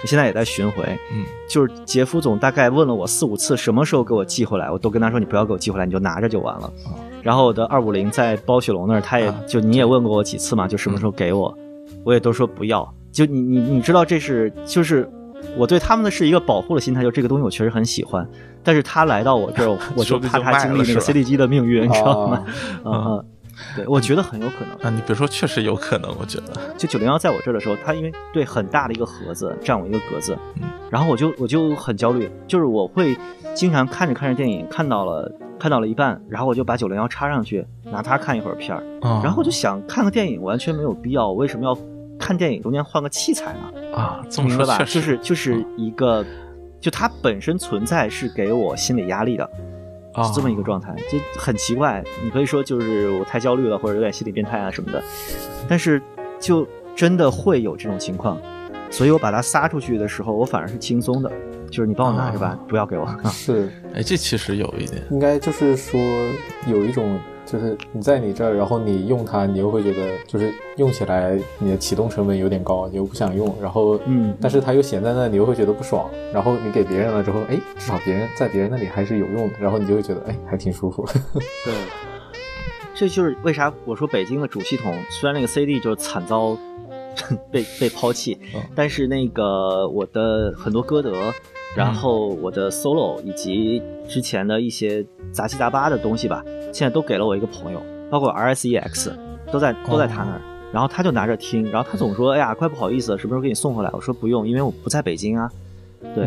[0.05, 6.73] 现在也在巡回，嗯，就是杰夫总大概问了我四五次什么时候给我寄回来，我都跟他说你不要给我寄回来，你就拿着就完了。
[7.23, 11.57] 然后我的二五零在包雪龙那儿，他也、啊就你也问过我几次嘛，就什么时候给我，
[12.05, 12.93] 我也都说不要。
[13.13, 15.09] 就你你你知道这是就是
[15.57, 18.27] 我对他们的是一个保护的心态，就这个东西我确实很喜欢，
[18.63, 22.47] 但是他来到我这儿， 我就怕他经历那个 CD 机的命运，你知道吗啊？
[22.85, 23.25] 嗯嗯，
[23.77, 24.75] 对，我觉得很有可能。
[24.79, 26.53] 啊，你别说，确实有可能，我觉得。
[26.77, 33.17] 就九零幺在我这儿的时候，它因为对很大的一个盒子占我一个格子，嗯然后我就我就很焦虑，就是我会
[33.55, 41.75] 经常看着看着电影，看到了看到了一半，然后我就把九零幺插上去，拿它看一会儿片儿，啊然后我就想看个电影完全没有必要，我为什么要
[42.23, 43.97] 看电影中间换个器材呢？
[43.97, 44.79] 啊，这么说吧？
[44.79, 46.25] 就是就是一个，
[46.81, 49.51] 就它本身存在是给我心理压力的，
[50.15, 52.03] 啊是这么一个状态，就很奇怪。
[52.23, 55.03] 你可以说就是我太焦虑了，或者有点心理变态啊什么的，
[55.69, 56.01] 但是
[56.39, 58.39] 就真的会有这种情况，
[58.89, 61.33] 所以我把它撒出去的时候，我反而是轻松的，
[61.71, 63.09] 就是你帮我拿着吧，不要给我。
[63.31, 66.01] 是哎，这其实有一点应该就是说
[66.69, 81.07] 有一种，就是你在你这儿，然后你用它，你又会觉得就是用起来你的启动成本有点高，你又不想用，然后嗯但是它又闲在那，你又会觉得不爽，然后你给别人了之后，哎，至少别人在别人那里还是有用的，然后你就会觉得哎还挺舒服。
[81.65, 81.75] 对，
[82.95, 86.57] 这就是为啥我说北京的主系统虽然那个 CD 就是惨遭
[87.51, 88.63] 被被抛弃，嗯。
[88.75, 91.33] 但是那个我的很多歌德，
[91.77, 99.11] 然后我的 solo 以及之前的一些杂七杂八的东西吧，现在都给了我一个朋友，包括 RSEX
[99.51, 100.41] 都在都在他那儿。
[100.73, 105.51] 然后他就拿着听，然后他总说：“哎呀，怪不好意思，什么时候给你送回来？”我说：“不用，因为我不在北京啊。”
[106.15, 106.25] 对，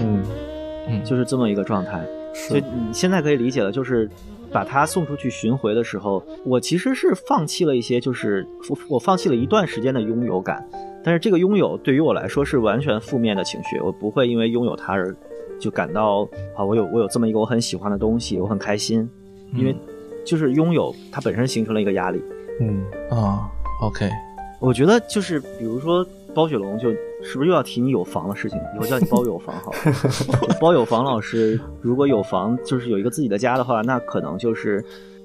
[0.87, 2.05] 嗯，就是这么一个状态。
[2.31, 4.07] 所以你现在可以理解了，就是
[4.51, 10.63] 把它送出去巡回的时候，我其实是放弃了一些，就是我我放弃了一段时间的拥有感，
[11.03, 15.11] 但是这个拥有对于我来说是完全负面的情绪，我不会因为拥有它而
[15.59, 19.09] 就感到啊，我有我有这么一个我很喜欢的东西，我很开心，
[19.55, 19.75] 因为
[20.25, 22.21] 就是拥有它本身形成了一个压力。
[22.59, 23.49] 嗯啊
[23.81, 24.09] ，OK，
[24.59, 28.59] 我觉得就是比如说包雪龙，就是不是又要提你有房的事情？
[28.75, 29.77] 以后叫你包有房好了。
[30.61, 34.83] 包有房老师如果有房，就是有一个自己的家的话，那可能就是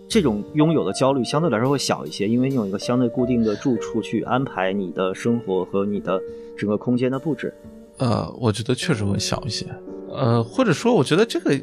[0.08, 6.20] 这种拥有的焦虑相对来说会小一些，因为你有一个相对固定的住处去安排你的生活和你的
[6.58, 7.52] 整个空间的布置。
[7.98, 9.66] 呃，我觉得确实会小一些，
[10.10, 11.58] 呃，或者说，我觉得这个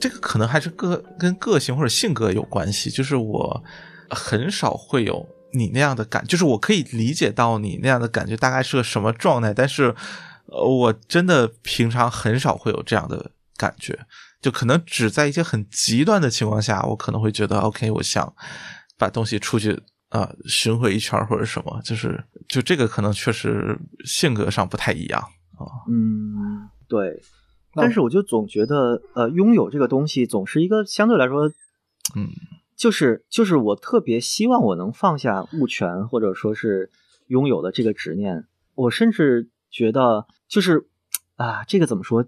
[0.00, 3.62] 这个可能还是个跟个性或者性格有关系，就是我
[4.10, 9.94] 很少会有你那样的感，就是我可以理解到你那样的感觉大概是个什么状态，但是
[10.46, 13.98] 呃，我真的平常很少会有这样的感觉，
[14.40, 18.34] 就可能只在一些很极端的情况下，我可能会觉得 OK，我想
[18.96, 19.82] 把东西出去。
[20.12, 25.18] 啊、巡回一圈或者什么，就是就这个可能确实性格上不太一样
[25.56, 25.64] 啊。
[25.88, 27.18] 嗯，对。
[27.74, 31.48] 那但是我就总觉得，呃，拥有这个东西总是一个相对来说，
[32.14, 32.28] 嗯，
[32.76, 36.90] 就是就是我特别希望我能放下物权或者说是
[37.28, 38.46] 拥有的这个执念。
[38.74, 40.86] 我甚至觉得，就是
[41.36, 42.26] 啊，这个怎么说？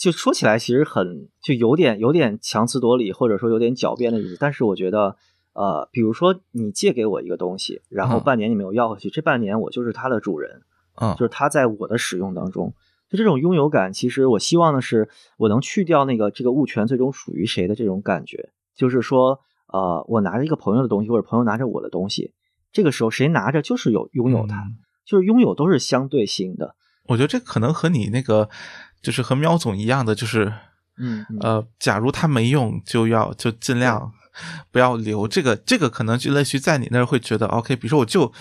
[0.00, 4.36] 就说起来其实很就有点有点强词夺理，或者说有点狡辩的意思。
[4.40, 5.16] 但是我觉得，
[5.52, 10.62] 呃，比如说你借给我一个东西，然后嗯半年你没有要回去，这半年我就是它的主人。
[10.94, 12.74] 嗯就是它在我的使用当中，
[13.12, 22.32] 就这种拥有感，其实我希望的是，我能去掉那个这个物权最终属于谁的这种感觉，就是说，呃，我拿着一个朋友的东西，或者朋友拿着我的东西，
[22.72, 24.78] 这个时候谁拿着就是有拥有它，嗯。
[25.04, 26.76] 就是拥有都是相对性的，
[27.08, 28.48] 我觉得这可能和你那个
[29.02, 30.52] 就是和喵总一样的，就是
[30.96, 31.38] 嗯嗯。
[31.40, 34.12] 呃，假如他没用，就要就尽量
[34.70, 35.26] 不要留。
[35.26, 38.32] 这个这个可能就类似于在你那儿会觉得 OK，比如说我就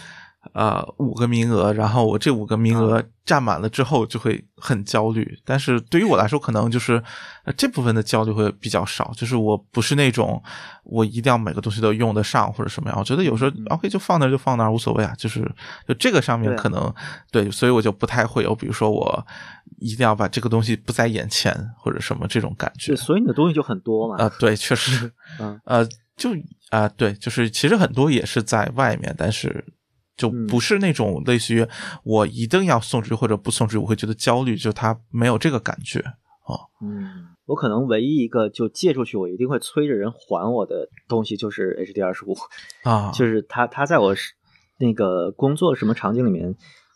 [0.54, 5.38] 呃五个名额，然后我这五个名额占满了之后就会很焦虑。
[5.46, 7.02] 但是对于我来说，可能就是、
[7.46, 10.42] 呃这部分的焦虑会比较少，就是我不是那种
[10.84, 13.00] 我一定要每个东西都用得上或者什么样。
[13.00, 15.42] 我觉得有时候 OK 就放那儿就放那儿无所谓啊，就是
[15.88, 16.94] 就这个上面可能
[17.32, 19.26] 对，所以我就不太会有，比如说我
[19.80, 22.96] 一定要把这个东西不在眼前或者什么这种感觉对，。
[22.96, 24.24] 所以你的东西就很多嘛。
[24.24, 26.32] 啊、对，确实，嗯呃，就
[26.70, 29.64] 啊、对，就是其实很多也是在外面，但是
[30.22, 31.68] 就嗯不是那种类似于
[32.04, 36.04] 我一定要送出去或者不送出去，我会觉得焦虑，就他没有这个感觉。
[36.82, 42.36] 嗯，我可能唯一一个就借出去，我一定会催着人还我的东西，就是 HD 二十五，
[42.84, 44.14] 啊， 就是他他在我
[44.78, 46.54] 那个工作什么场景里面，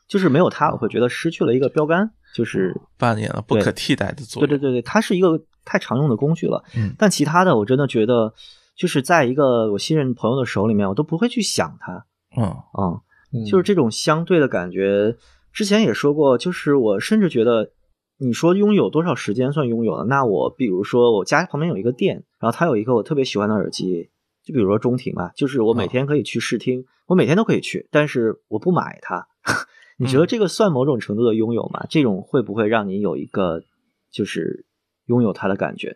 [0.09, 4.49] 就是没有他，我会觉得失去了一个标杆，就是扮演了不可替代的作用。
[4.49, 6.61] 对对对对，它是一个太常用的工具了。
[6.75, 8.33] 嗯但其他的我真的觉得，
[8.75, 13.01] 就是在一个我信任朋友的手里面，我都不会去想它嗯啊、嗯
[13.49, 15.15] 就是这种相对的感觉。
[15.51, 17.71] 之前也说过，就是我甚至觉得，
[18.17, 20.03] 你说拥有多少时间算拥有呢？
[20.05, 24.09] 那我比如说我家旁边有一个店，然后它有一个我特别喜欢的耳机，
[24.43, 29.27] 就比如说中庭吧，就是我每哦天可以去试听，我每天都可以去，但是我不买它。
[29.97, 31.85] 你觉得嗯这个算某种程度的拥有吗？
[31.89, 33.63] 这种会不会让你有一个
[34.11, 34.65] 就是
[35.05, 35.95] 拥有它的感觉？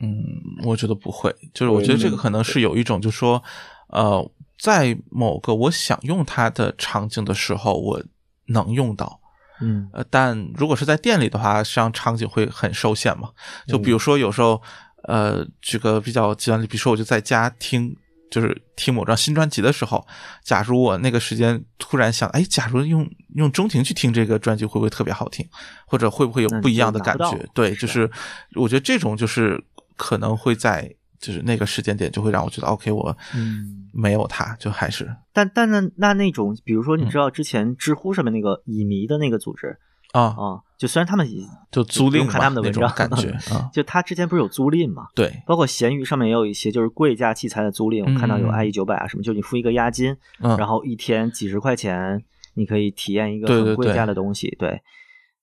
[0.00, 0.24] 嗯，
[0.64, 3.42] 我觉得不会，就是我觉得这个嗯可能是有一种，就说，
[3.88, 4.30] 呃，
[4.60, 8.02] 在某个我想用它的场景的时候，我
[8.48, 9.18] 能用到。
[9.62, 13.30] 嗯呃，但如果是在店里的话，实际上场景会很受限嘛。
[13.66, 14.60] 就比如说有时候，
[15.04, 17.94] 呃，举个比较极端的例，比如说我就在家听，
[18.30, 20.06] 就是听某张新专辑的时候，
[20.42, 25.46] 假如我那个时间突然想，哎，假如用用中庭去听这个专辑，会不会特别好听？
[25.86, 27.46] 或者会不会有不一样的感觉？
[27.52, 28.10] 对，就是
[28.56, 29.62] 我觉得这种就是
[29.96, 37.08] 可能会在就是那个时间点就会让我觉得，OK，我嗯，没有它，就还是但但那那那种，比如说你嗯。
[37.10, 39.76] 知道之前知乎上面那个乙迷的那个组织
[40.12, 52.24] 啊，啊，就虽然他们也就租赁看他们的文章感觉 啊，就他之前不是有租赁嘛，对，包括闲鱼上面也有一些就是贵价器材的租赁，我看到有嗯 IE 九百啊什么，就你付一个押金，嗯，然后一天几十块钱，
[52.54, 54.56] 你可以体验一个很贵价的东西。
[54.58, 54.80] 对，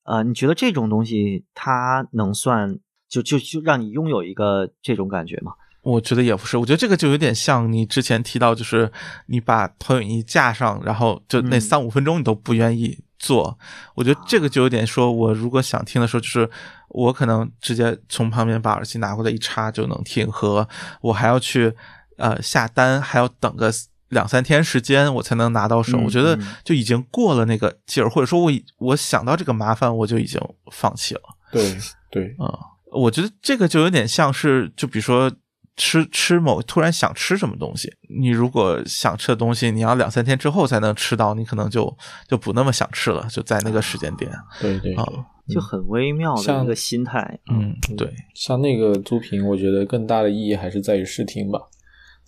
[0.03, 2.77] 呃，你觉得这种东西它能算
[3.07, 5.53] 就就就让你拥有一个这种感觉吗？
[5.81, 8.91] 我觉得也不是，我觉得这个就有点像你之前提到，就是
[9.27, 13.57] 你把投影仪架上，然后就那嗯三五分钟你都不愿意做。
[13.95, 16.49] 我觉得这个就有点说，我如果想听的时候，就是
[16.89, 20.67] 我可能直接从旁边把耳机拿过来一插就能听，和
[21.01, 21.73] 我还要去
[22.17, 23.71] 呃下单，还要等个
[24.09, 25.97] 两三天时间我才能拿到手。
[25.99, 30.39] 嗯我觉得嗯就已经过了那个劲儿，或者说我我想到这个麻烦，我就已经
[30.71, 31.21] 放弃了。
[31.51, 31.77] 对
[32.11, 32.59] 对，嗯，
[32.91, 35.31] 我觉得这个就有点像是，就比如说
[35.77, 41.95] 吃吃某突然想吃什么东西，你如果想吃的东西，你要两三天之后才能吃到，你可能就
[42.27, 44.29] 就不那么想吃了，就在那个时间点。
[44.59, 44.95] 对对
[45.47, 47.39] 就很微妙的像一个心态。
[47.49, 51.59] 嗯，对，像那个租屏，我觉得更大的意义还是在于试听吧。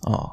[0.06, 0.30] 哦，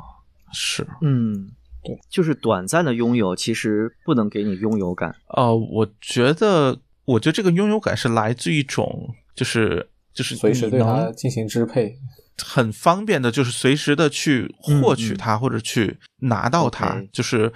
[0.54, 1.50] 是，嗯，
[1.84, 5.14] 对，就是短暂的拥有，其实不能给你拥有感。
[5.36, 11.98] 呃，我觉得，我觉得这个拥有感是来自一种，就是就是随时对它进行支配。
[12.46, 17.52] 很方便的，就是随时的去获取它、或者去拿到它就是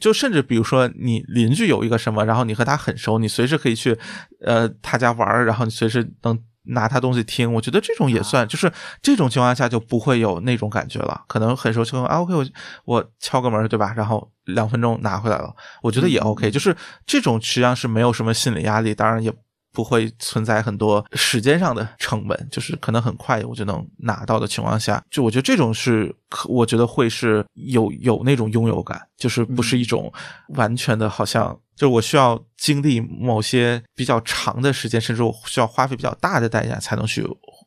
[0.00, 3.98] 就甚至比如说你邻居有一个什么，然后你和他很熟，你随时可以去
[4.40, 7.52] 呃他家玩儿，然后你随时能拿他东西听。
[7.52, 8.72] 我觉得这种也算，就是
[9.02, 11.22] 这种情况下就不会有那种感觉了。
[11.28, 12.46] 可能很熟情况啊，OK，我
[12.84, 13.92] 我敲个门对吧？
[13.96, 16.74] 然后两分钟拿回来了，我觉得也嗯 OK、就是
[17.04, 19.32] 这种实际上是没有什么心理压力，当然也。
[19.76, 30.10] 不会存在很多时间上的成本，就是可能很快我就能拿到的情况下，就我觉得这种是可，我觉得会是有有那种拥有感，就是不是一种
[30.54, 37.22] 完全的，好像就是我需要经历某些比较长的时间，甚至我需要花费比较大的代价才能去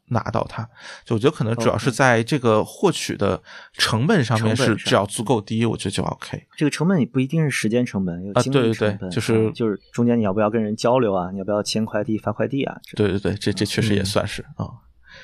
[0.09, 0.67] 拿到它。
[1.05, 3.41] 就我觉得可能主要是在这个获取的
[3.73, 6.45] 成本上面是只要足够低，我觉得就 OK。
[6.57, 11.31] 这个成本也不一定是时间成本，有啊精力对对对就是啊就是中间你要不要跟人交流啊？
[11.31, 12.77] 你要不要签快递、发快递啊？
[12.95, 14.67] 对对对，这这确实也嗯算是啊、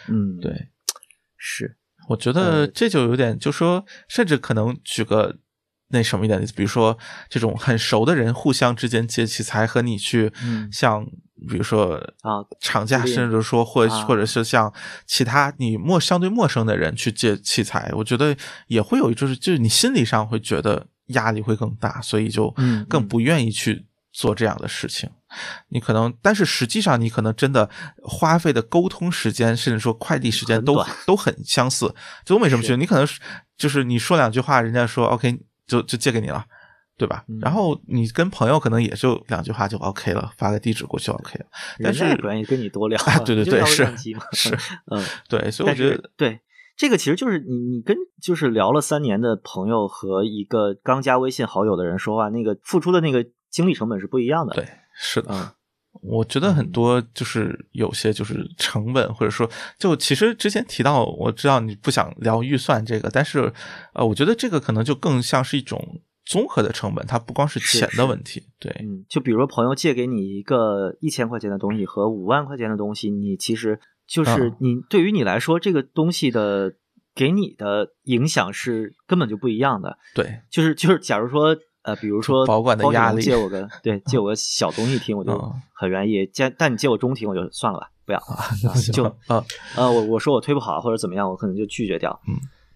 [0.07, 0.70] 嗯，对。
[1.38, 1.78] 是，
[2.10, 5.38] 我觉呃得这就有点，就说，甚至可能举个
[5.90, 6.98] 那什么一点例子，比如说
[7.30, 11.06] 这种很熟的人互相之间借器材，和你去嗯像
[11.48, 14.72] 比如说啊厂家，甚至说或啊或者是像
[15.06, 18.36] 其他你陌相对陌生的人去借器材，我觉得
[18.68, 22.53] 也会有，就是就是你心理上会觉得压力会更大，所以就
[22.88, 25.10] 更不愿意去做这样的事情。
[25.68, 27.70] 你可能，但是实际上你可能真的
[28.02, 31.94] 花费的沟通时间，甚至说快递时间都都很相似。
[32.24, 33.06] 就我为什么区别你可能
[33.57, 35.38] 就是你说两句话，人家说 OK
[35.68, 36.45] 就就借给你了，
[36.98, 37.24] 对吧？
[37.28, 41.46] 嗯然后你跟朋友可能也就两句话就 OK 了，发个地址过去 OK 了。
[41.84, 43.86] 但是不愿意跟你多聊啊， 对对对是
[44.34, 44.58] 是，
[44.92, 46.40] 嗯，对，所以我觉得对
[46.78, 54.54] 这个其实就是你你跟就是聊了三年的朋友和一个刚加微信好友的人说话，那个付出的那个精力成本是不一样的。
[54.56, 55.30] 对，是的。
[55.32, 55.48] 嗯
[56.02, 59.50] 我觉得很多就是有些就是成本，或者说
[59.80, 63.52] 就其实之前提到，我知道你不想聊预算这个，但是
[63.94, 68.43] 呃，我觉得这个可能就更像是一种综合的成本，它不光是钱的问题。
[68.60, 76.73] 对，嗯，就比如说朋友借给你一个一千块钱的东西和五万块钱的东西，你其实就是嗯你对于你来说，这个东西的
[77.14, 79.97] 给你的影响是根本就不一样的。
[80.14, 86.26] 对，就是就是，假如说呃，比如说保管的压力借我个对 借我个小东西听，我就嗯很愿意。
[86.26, 88.18] 借但你借我中听，我就算了吧，不要。
[88.18, 88.49] 啊
[88.91, 89.45] 就啊，
[89.77, 92.19] 呃，我我说我推不好或者怎么样，我可能就拒绝掉。
[92.27, 92.34] 嗯，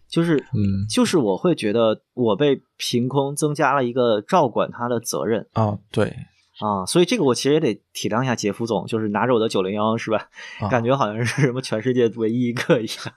[0.10, 6.14] 就是嗯就是我会觉得我被凭空增加了一个照管他的责任啊，对，
[6.60, 10.28] 啊，所以这个我其实也得体谅一下杰夫总，就是拿着我的九零幺是吧？
[10.60, 13.14] 啊感觉好像是什么全世界唯一一个一样，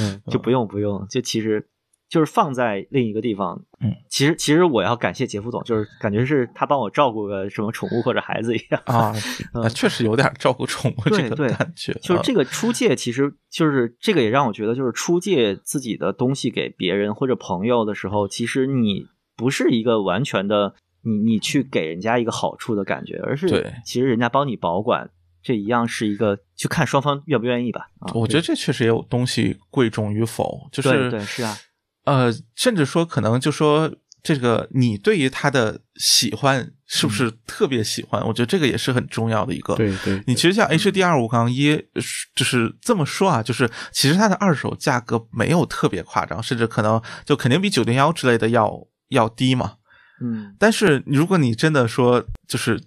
[0.00, 1.68] 嗯，就不用不用，就其实
[2.12, 9.14] 就是放在另一个地方，嗯，其实其实我要感谢杰夫总，就是感觉是他帮我照顾个什么宠物或者孩子一样啊，
[9.54, 25.08] 嗯啊确实有点照顾宠物这个对对感觉，就是这个个出借，其实就是这个也让我觉得，就是出借自己的东西给别人或者朋友的时候，其实你不是一个完全的你你去给人家一个好处的感觉，而是对其实人家帮你保管，
[25.42, 27.88] 这一样是一个就看双方愿不愿意吧。
[28.00, 31.56] 啊，我觉得这确实也有东西贵重与否，就是对对是啊，
[32.04, 33.92] 呃，甚至说可能就说
[34.22, 38.24] 这个你对于他的喜欢是不是特别喜欢？
[38.26, 39.74] 我觉得这个也是很重要的一个。
[39.74, 41.76] 对对，你其实像 HDR 五杠一，
[42.34, 49.74] 就是这么说啊，就是其实它的二手价格没有特别夸张，甚至可能就肯定比九零幺之类的要要低嘛。
[50.20, 52.80] 嗯但是如果你真的说就是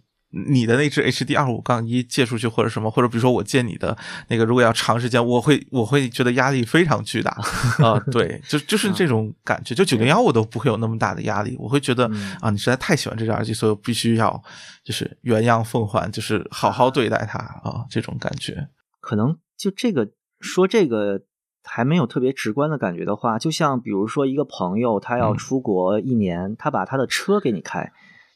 [0.49, 3.97] 你的那只 HD 二五杠一借出去或者什么，或者比如说我借你的
[4.27, 7.31] 那个，如果要长时间，我会我会觉得压力非常巨大。
[7.81, 9.73] 啊、对，就就是这种感觉。
[9.73, 12.35] 就九零幺我都不会有那么大的压力，我会觉得嗯。
[12.41, 14.43] 啊，你实在太喜欢这只耳机，所以我必须要
[14.83, 18.67] 就是原样奉还，就是好好对待它啊，这种感觉。
[18.99, 20.09] 可能就这个
[20.39, 21.21] 说这个
[21.63, 25.37] 还没有特别直观的感觉的话，就像比如说一个朋友他要嗯。
[25.37, 27.91] 出国一年，他把他的车给你开，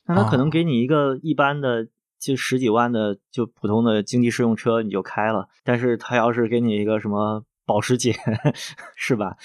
[0.09, 1.87] 那他可能哦给你一个一般的
[2.19, 8.15] 就十几万的就普通的经济适用车你就开了，但是他要是给你一个什么保时捷，
[8.97, 9.37] 是吧？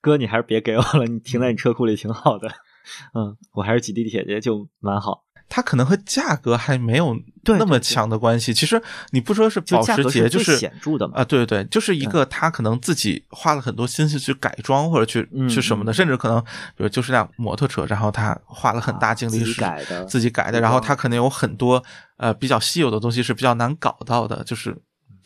[0.00, 2.48] 哥，你还是别给我了，你停在你车库里挺好的。
[3.14, 5.24] 嗯，我还是挤地铁去就蛮好。
[5.48, 7.14] 它可能和价格还没有
[7.44, 7.78] 那么对对。
[7.78, 8.52] 对强的关系。
[8.52, 8.80] 其实
[9.10, 11.14] 你不说是保时捷，就是显著的嘛。
[11.16, 15.94] 啊，对对，就是一个他可能自己花了很多心思去改装或者去嗯去什么的，嗯。
[15.94, 16.40] 甚至可能
[16.76, 20.04] 比如就是辆摩托车，然后他花了很大精力自己是改的。
[20.04, 21.82] 自己改的，然后他可能有很多
[22.18, 24.76] 呃比较稀有的东西是比较难搞到的，就是。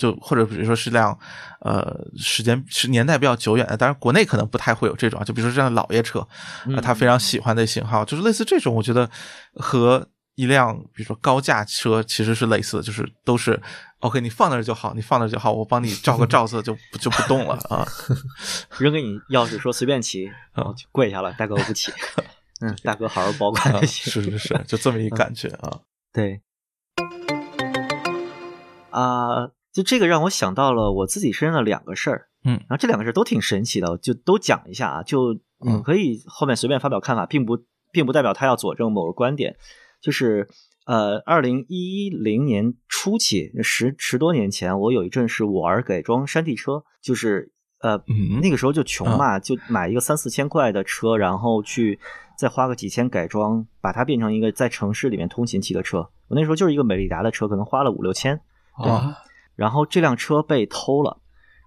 [0.03, 1.17] 就或者比如说是辆，
[1.61, 5.25] 呃，时间是年代比较久远的，当然国内可能不太会有这种啊。
[5.25, 6.27] 就比如说这辆老爷车，
[6.67, 9.09] 嗯呃，他非常喜欢的型号，就是类似这种，我觉得
[9.55, 10.05] 和
[10.35, 13.61] 一辆比如说高价车其实是类似的，就是都是
[14.01, 17.87] OK，你放那儿就好，你放那儿就好，我帮你照个照色就就不动了啊。
[18.79, 21.93] 扔给你钥匙说随便骑，然后就跪下了，大哥我不骑。
[22.61, 24.13] 嗯，大哥好好保管啊就行。
[24.13, 25.81] 是是是，就这么一感觉啊。
[26.13, 26.41] 对，
[28.91, 35.03] 啊、就这个让我想到了我自己身上的两个事儿，嗯然后这两个事儿都挺神奇的，就都讲一下啊。
[35.03, 35.35] 就
[35.65, 37.59] 嗯可以后面随便发表看法，并不
[37.91, 39.57] 并不代表他要佐证某个观点。
[40.01, 40.49] 就是
[40.85, 52.01] 呃，二零一零年初期，十十多年前，我有一阵是玩改装山地车，就是呃，嗯那个时候就穷嘛，就买一个三四千块的车，然后去
[52.37, 56.01] 再花个几千改装，把它变成一个在城市里面通勤骑的车。
[56.27, 58.41] 我那时候就是一个美利达的车，可能花了五六千，
[58.73, 59.17] 啊
[59.57, 61.19] 然后这辆车被偷了。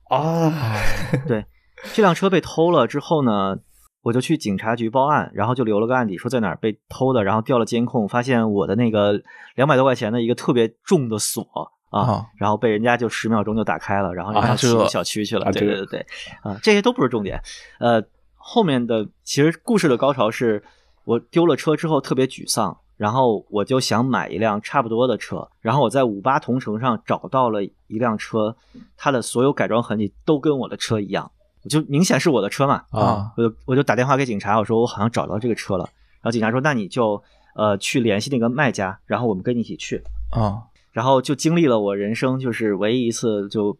[0.09, 0.51] 啊，
[1.27, 1.45] 对，
[1.93, 3.57] 这辆车被偷了之后呢，
[4.03, 9.19] 我就去警察局报案，然后就留了个案底，说在哪儿被偷的，然后调了监控，发现我的那个
[9.55, 11.43] 两百多块钱的一个特别重的锁
[11.89, 15.45] 啊，啊然后被人家就十秒钟就打开了，然后人啊这家骑进小区去了。
[15.47, 16.05] 啊对对对对，
[16.43, 17.41] 啊，这些都不是重点。
[17.79, 18.03] 呃，
[18.35, 20.63] 后面的其实故事的高潮是
[21.03, 22.77] 我丢了车之后特别沮丧。
[22.97, 28.55] 然后我就想买一辆差不多的车，然后我在五八同城上找到了一辆车，
[28.95, 31.29] 它的所有改装痕迹都跟我的车一样，
[31.63, 35.83] 我就明显是我的车嘛，啊我就我就打电话给警察，我说我好像找到这个车了，
[36.21, 37.21] 然后警察说那你就
[37.55, 40.63] 呃去联系那个卖家，然后我们跟你一起去，啊。
[40.91, 43.77] 然后就经历了我人生就是唯一一次就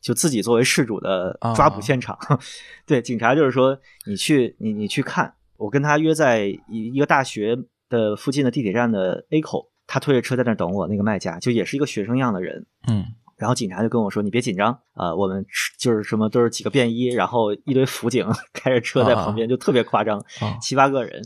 [0.00, 2.16] 就自己作为事主的抓捕现场。
[2.86, 3.76] 对，警察就是说
[4.06, 7.58] 你去你你去看，我跟他约在一一个大学
[7.92, 12.66] 的附近的地铁站的 A 口，他推着车在那等我，那个卖家就也是一个学生样的人。
[12.88, 13.04] 嗯
[13.36, 15.44] 然后警察就跟我说：“你别紧张，呃，我们
[15.76, 18.24] 就是什么都是几个便衣，然后一堆辅警
[18.54, 21.20] 开着车在旁边，就特别夸张，啊七八个人。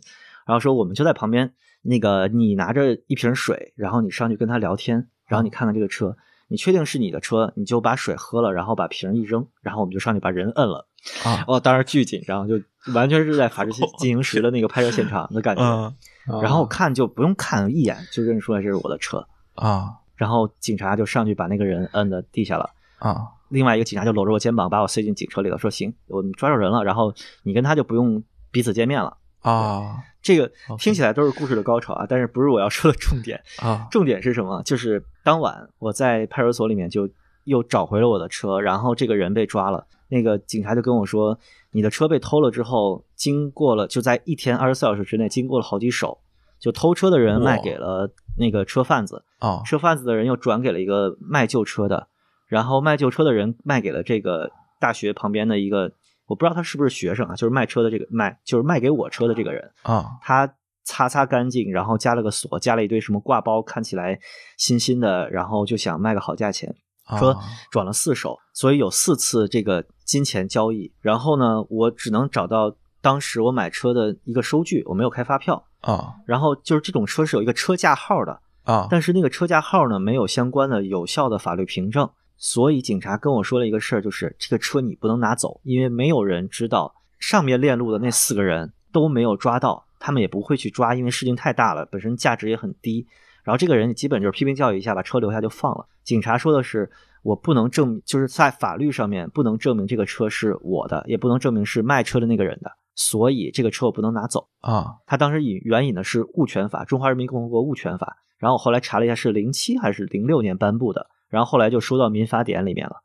[0.46, 1.52] 然后说我们就在旁边，
[1.82, 6.16] 那个你拿着一瓶水，然后你上去跟他聊天，然后你看看这个车，
[6.48, 10.88] 你确定是你的车，你就把水喝了，然后把瓶一扔，然后我们就上去把人摁了。
[11.22, 12.54] 啊哦，当时巨紧张，就
[12.94, 15.62] 完全是在法制进进 行时的那个拍摄现场的感觉。
[15.62, 15.94] 嗯
[16.42, 22.70] 然后我看就不用看一眼就认出来这是我的车，啊然后警察就上去把那个人摁在地下了。
[22.98, 29.16] 啊另外一个警察就搂着我肩膀，把我塞进警车里了，说：“行，我们抓着人了，然后你跟他就不用彼此见面了。
[29.40, 33.40] 啊”这个听起来都是故事的高潮啊，但是不是我要说的重点。
[33.62, 34.60] 啊重点是什么？
[34.64, 37.08] 就是当晚我在派出所里面就
[37.46, 39.86] 又找回了我的车，然后这个人被抓了。
[40.08, 41.36] 那个警察就跟我说
[41.72, 46.18] ：“你的车被偷了之后，经过了就在一天二十四小时之内，经过了好几手，
[46.60, 48.08] 就偷车的人卖给了
[48.38, 52.06] 那个车贩子，啊车贩子的人又转给了一个卖旧车的，
[52.46, 55.90] 然后卖旧车的人卖给了这个大学旁边的一个，
[56.26, 60.54] 我不知道他是不是学生啊，就是卖车的这个卖，就是卖给我车的这个人，啊他
[60.84, 64.20] 擦擦干净，然后加了个锁，加了一堆什么挂包，看起来
[64.56, 66.85] 新新的，然后就想卖个好价钱，啊
[67.18, 67.38] 说
[67.70, 70.92] 转了四手，所以有四次这个金钱交易。
[71.00, 75.64] 然后呢，我只能找到当时我买车的一个收据，我没有开发票。
[75.82, 93.06] 啊然后就是这种车是有一个车架号的，啊但是那个车架号呢没有相关的有效的法律凭证，所以警察跟我说了一个事儿，就是这个车你不能拿走，因为没有人知道上面链路的那四个人都没有抓到，他们也不会去抓，因为事情太大了，本身价值也很低。
[93.46, 95.86] 然后这个人基本就是批评教育一下，把车留下就放了。
[96.02, 96.90] 警察说的是，
[97.22, 104.48] 我不能证明，就是在法律上面不能证明这个车是我的，也不能证明是卖车的那个人的，所以这个车我不能拿走。
[104.62, 112.96] 啊他当时引援引的是物权法，《中华人民共和国物权法》，然后我后来查了一下，是零七还是零六年颁布的，然后后来就收到民法典里面了。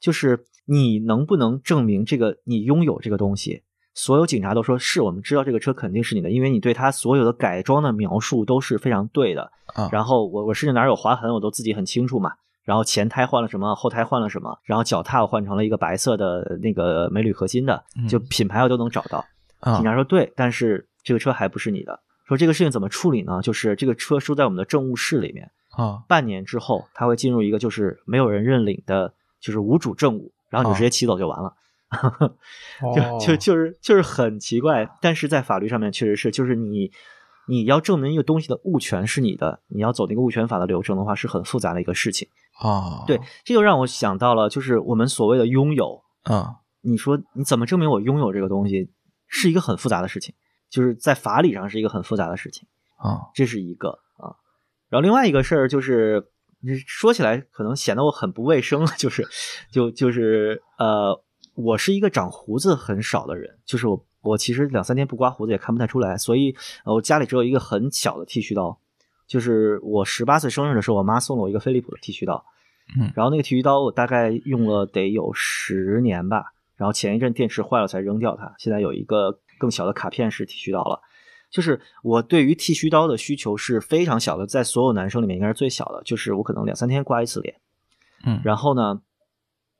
[0.00, 3.64] 就是你能不能证明这个你拥有这个东西？
[3.94, 9.50] 所有警察都说是我们知道这个车肯定是你的，因为你对它所有的改装的描述都是非常对的。
[9.74, 12.32] 啊然后我我甚至哪儿有划痕，我都自己很清楚嘛。
[12.64, 19.24] 然后前胎换了什么，后胎换了什么，然后脚踏我换成了一个白色的那个镁铝合金的，就品牌我都能找到。
[19.60, 22.00] 啊警察说对，但是这个车还不是你的。
[22.26, 23.40] 说这个事情怎么处理呢？
[23.42, 31.48] 就是这个车收在我们的政务室里面，啊半年之后它会进入一个就是没有人认领的，就是无主政务，然后你就直接骑走就完了。
[31.48, 31.52] 哦
[32.94, 36.90] 就就就是就是很奇怪，但是在法律上面确实是，就是你
[37.48, 42.28] 你要证明一个东西的物权是你的，你要走那个物权法的流程的话，是很复杂的一个事情。
[42.60, 48.90] 啊对，这就让我想到了，就是我们所谓的拥有，啊你说你怎么证明我拥有这个东西，
[49.26, 50.34] 是一个很复杂的事情，
[50.70, 53.88] 就是在法理上是一个很复杂的事情，啊这是一个
[54.18, 54.36] 啊。
[54.88, 56.28] 然后另外一个事儿就是，
[56.60, 59.26] 你说起来可能显得我很不卫生，就是
[59.72, 61.20] 就就是呃，
[61.54, 66.54] 我是一个长胡子很少的人，就是我我其实两三天不刮胡子也看不太出来，所以
[66.84, 68.78] 呃我家里只有一个很小的剃须刀，
[69.26, 72.44] 就是我十八岁生日的时候，我妈送了我一个飞利浦的剃须刀，
[72.98, 81.00] 嗯然后那个剃须刀我大概用了得有十年吧，然后前一阵电池坏了才扔掉它，现在有一个更小的卡片式剃须刀了。
[81.50, 87.54] 就是我对于剃须刀的需求是非常小的，在所有男生里面应该是最小的，就是我可能两三天刮一次脸。
[88.26, 89.00] 嗯然后呢，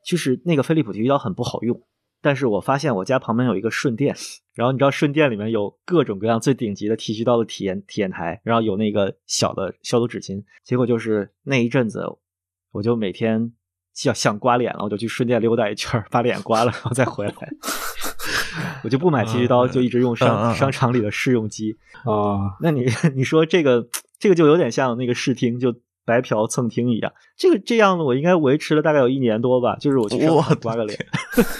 [0.04, 1.80] 就是那个飞利浦剃须刀很不好用，
[2.20, 4.14] 但是我发现我家旁边有一个顺电，
[4.52, 12.04] 然后你知道顺电里面有各种各样最顶级的剃须刀的体验体验台，然后有那个小的消毒纸巾，结果就是那一阵子，
[12.72, 13.52] 我就每天
[13.92, 17.34] 想想刮脸了，我就去顺电溜达一圈，把脸刮了，然后再回来。
[18.84, 21.76] 我就不买剃须刀，就一直用商嗯商场里的试用机。
[22.04, 22.84] 啊，那你
[23.16, 25.74] 你说这个 这个就有点像那个试听，就
[26.04, 27.12] 白嫖蹭听一样。
[27.36, 30.98] 这个这样的我应该维持了大概有一年多吧，就是我去商我场刮个脸。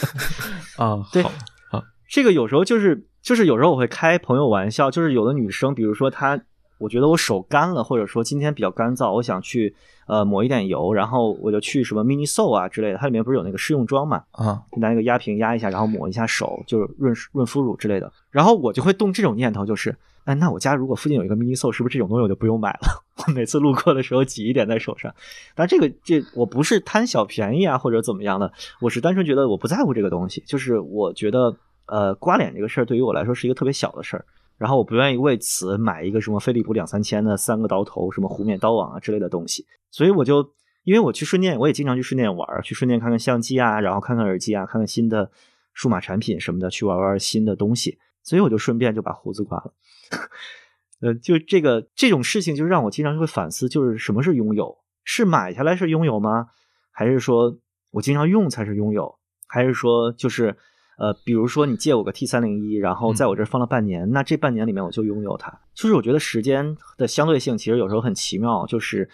[0.77, 6.41] 啊对好这个有时候就是就是有时候我会开朋友玩笑，就是有的女生，比如说她，
[6.79, 9.75] 我觉得我手干了，或者说今天比较干燥，我想去
[10.07, 18.13] 呃抹一点油，然后我就去什么 Miniso 啊之类的，它里面不是有那个试用装嘛，啊拿那个压瓶压一下，然后抹一下手，就是润润肤乳之类的。
[18.31, 23.05] 然后我就会动这种念头，就是，哎，那我家如果附近有一个 Miniso，是不是这种东西我就不用买了？
[23.27, 25.15] 我每次路过的时候挤一点在手上。
[25.55, 31.55] 但这个这我不是贪小便宜啊，或者怎么样的，我是单纯觉得我不在乎这个东西，就是我觉得
[31.87, 34.25] 呃刮脸这个事儿对于我来说是一个特别小的事儿。
[34.57, 40.49] 然后我不愿意为此买一个什么飞利浦两三千的三个刀头、什么弧面刀网啊之类的东西，所以我就
[40.85, 45.29] 因为我去顺电，我也经常去顺电玩，去顺电看看相机啊，然后看看耳机啊，看看新的
[45.73, 49.73] 数码产品什么的，去玩玩新的东西，所以我就顺便就把胡子刮了。
[51.01, 54.79] 呃，就这个这种事情，就让我经常会反思，就是什么是拥有？
[55.05, 56.49] 是买下来是拥有吗？
[56.91, 57.59] 还是说
[57.91, 59.19] 我经常用才是拥有？
[59.47, 60.57] 还是说就是
[60.97, 65.61] 呃，比如说你借我个 T 三零一，然后在我这儿放了半年，那这半年里面我就拥有它。
[65.75, 69.11] 就是我觉得时间的相对性其实有时候很奇妙，就是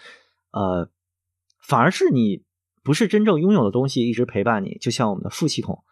[0.51, 0.89] 呃，
[1.59, 2.45] 反而是你
[2.83, 5.83] 不是真正拥有的东西一直陪伴你，就像我们的副系统，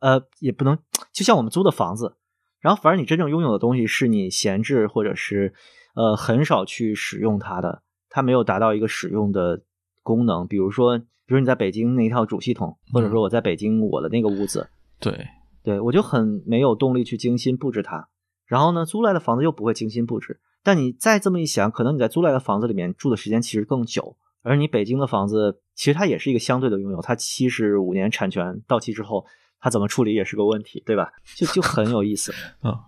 [0.00, 0.78] 呃，也不能
[1.12, 2.16] 就像我们租的房子。
[2.60, 5.54] 然后，反而你真正拥有的东西是你闲置或者是，
[5.94, 9.62] 呃，很少去使用它的，它没有达到一个使用的
[10.02, 10.46] 功能。
[10.48, 14.68] 比如说，比如你在北京那一套主系统，或者说我在北京我的那个屋子，
[14.98, 15.28] 对，
[15.62, 18.08] 对我就很没有动力去精心布置它。
[18.44, 20.40] 然后呢，租来的房子又不会精心布置。
[20.64, 29.24] 但你再这么一想，可能你在租来的房子里面住的时间其实更久，而你北京的房子其实它也是一个相对的拥有，它七十五年产权到期之后。
[29.60, 31.12] 他怎么处理也是个问题，对吧？
[31.34, 32.32] 就就很有意思，
[32.62, 32.78] 嗯，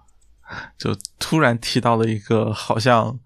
[0.78, 3.18] 就突然提到了一个好像，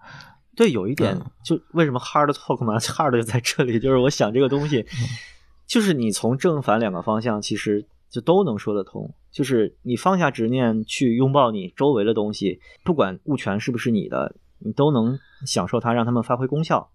[0.56, 4.86] 对，有一点，就为什么 hard talk 嘛，hard 就在这里，就是我想这个东西，
[5.66, 9.14] 就是你从正反两个方向，其实就都能说得通。
[9.30, 16.92] 就是你放下执念，去拥抱你周围的东西，不管物权是不是你的，你都能享受它，让他们发挥功效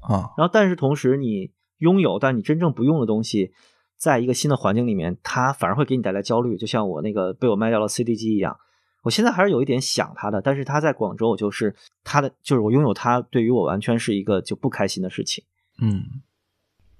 [0.00, 0.36] 啊。
[0.36, 3.52] 然后，但是同时你拥有，但你真正不用的东西。
[3.98, 8.56] 在一个新的环境里面，它反而会给你带来焦虑，就像我那个被我卖掉了 CD 机一样。
[9.02, 15.44] 我现在还是有一点想它的，但是他在广州，我就是他的，就是我拥有它，对于我完全是一个就不开心的事情。
[15.80, 16.02] 嗯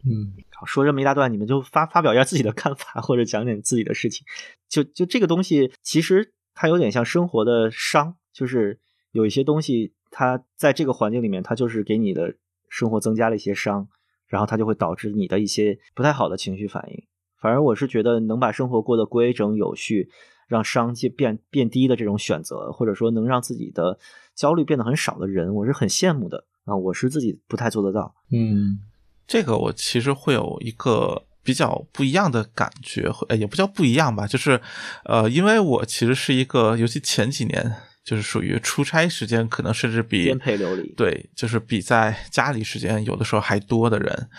[0.04, 4.24] 嗯，好，说这么一大段，你们就发发表一下自己的看法，或者讲点自己的事情。
[4.68, 8.78] 就就这个东西，其实它有点像生活的伤，就是
[9.10, 12.36] 有一些东西，它在这个环境里面，它就是给你的
[12.68, 13.88] 生活增加了一些伤。
[14.28, 17.02] 然后它就会导致你的一些不太好的情绪反应。
[17.40, 20.10] 反而我是觉得能把生活过得规整有序，
[20.48, 23.98] 让伤气变变低的这种选择，或者说能让自己的
[24.34, 26.76] 焦虑变得很少的人，我是很羡慕的啊！
[26.76, 28.14] 我是自己不太做得到。
[28.30, 28.80] 嗯，
[29.26, 34.60] 这个我其实会有一个比较不一样的感觉，也不叫不一样吧，就是
[35.04, 37.76] 呃，因为我其实是一个，尤其前几年。
[38.08, 44.30] 就是属于出差时间可能甚至比颠沛流离，对，就是比在家里时间有的时候还多的人。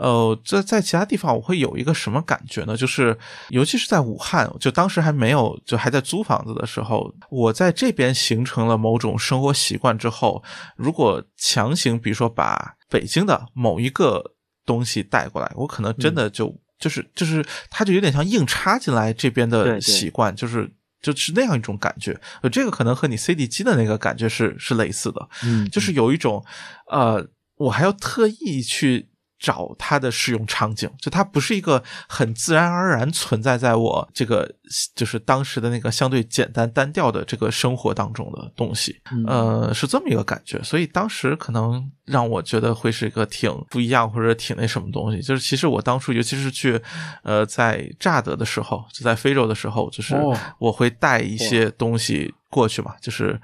[0.00, 2.76] 呃，这在其他地方我会有一个什么感觉呢？
[2.76, 3.16] 就是
[3.50, 10.42] 尤其是在武汉，就当时还没有就还在租房子的时候，我在这边形成了某种生活习惯之后，
[10.74, 14.34] 如果强行比如说把北京的某一个
[14.66, 20.68] 东西带过来，我可能真的就就是就是它就有点像硬插进来这边的习惯，就是。
[21.02, 26.42] 就是那样一种感觉，呃，这个可能和你 CD 机的那个感觉是是类似的，嗯，就是有一种，
[26.90, 29.11] 呃，我还要特意去。
[29.42, 34.48] 找它的使用场景，就它不是一个很自然而然存在在我这个
[34.94, 40.62] 就是当时的那个相对简单单调的这个生活当中的东西，呃，是这么一个感觉。
[40.62, 45.20] 所以当时可能让我觉得会是一个挺不一样或者挺那什么东西。
[45.20, 46.80] 就是其实我当初尤其是去
[47.24, 50.14] 呃在乍得的时候，就在非洲的时候，就是
[50.60, 53.40] 我会带一些东西过去嘛，就是。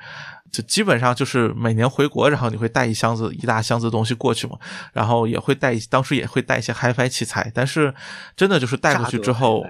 [0.52, 4.58] 就基本上就是每年回国，然后你会带一箱子一大箱子东西过去嘛，
[4.92, 7.94] 然后也会带，当时也会带一些 HiFi 器材，但是
[8.36, 9.64] 真的就是带过去之后，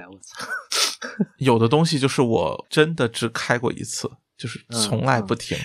[1.39, 4.11] 有的东西就是我真的只开过一次。
[4.39, 5.59] 就是从来不停，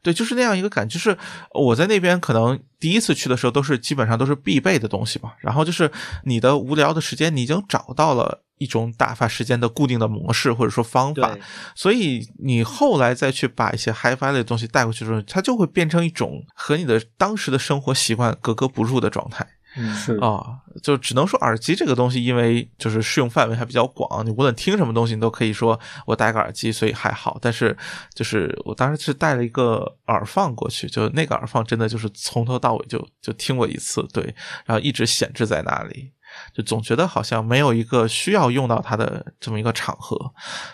[0.00, 0.94] 对，就是那样一个感觉。
[0.94, 1.18] 就是
[1.52, 5.32] 我在那边可能第一次去的时候，都是基本上都是必备的东西嘛。
[5.40, 5.90] 然后就是
[6.24, 11.36] 你的无聊的时间，你已经找到了一种打发时间的固定的模式或者说方法。
[11.74, 19.44] 所以你后来再去把一些 HiFi 的东西带过去的时候，它就会变成一种和你的当时的生活习惯格格不入的状态。
[19.74, 27.38] 嗯，是啊，就只能说耳机这个东西，因为就是适用范围还比较广，你无论听什么东西，你都可以说我戴个耳机，所以还好。
[27.40, 27.74] 但是
[28.14, 34.22] 就是我当时是带了一个耳放过去，就那个耳放真的就是从头到尾就就听过一次，对，
[34.66, 36.12] 然后一直闲置在那里，
[36.54, 40.18] 就总觉得好像没有一个需要用到它的这么一个场合，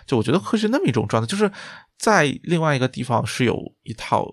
[0.06, 1.48] 就我觉得会是那么一种状态，就是
[1.96, 4.26] 在另外一个地方是有一套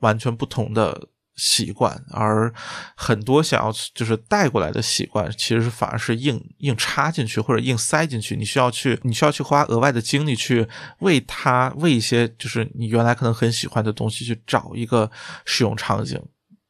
[0.00, 1.08] 完全不同的。
[1.36, 2.52] 习惯，而
[2.96, 8.34] 很多想要就是带过来的习惯，其实反而是硬硬插进去或者硬塞进去。
[8.34, 10.66] 你需要去，你需要去花额外的精力去
[11.00, 15.10] 为它为一些就是你原来可能很喜欢的东西去找一个
[15.44, 16.18] 使用场景，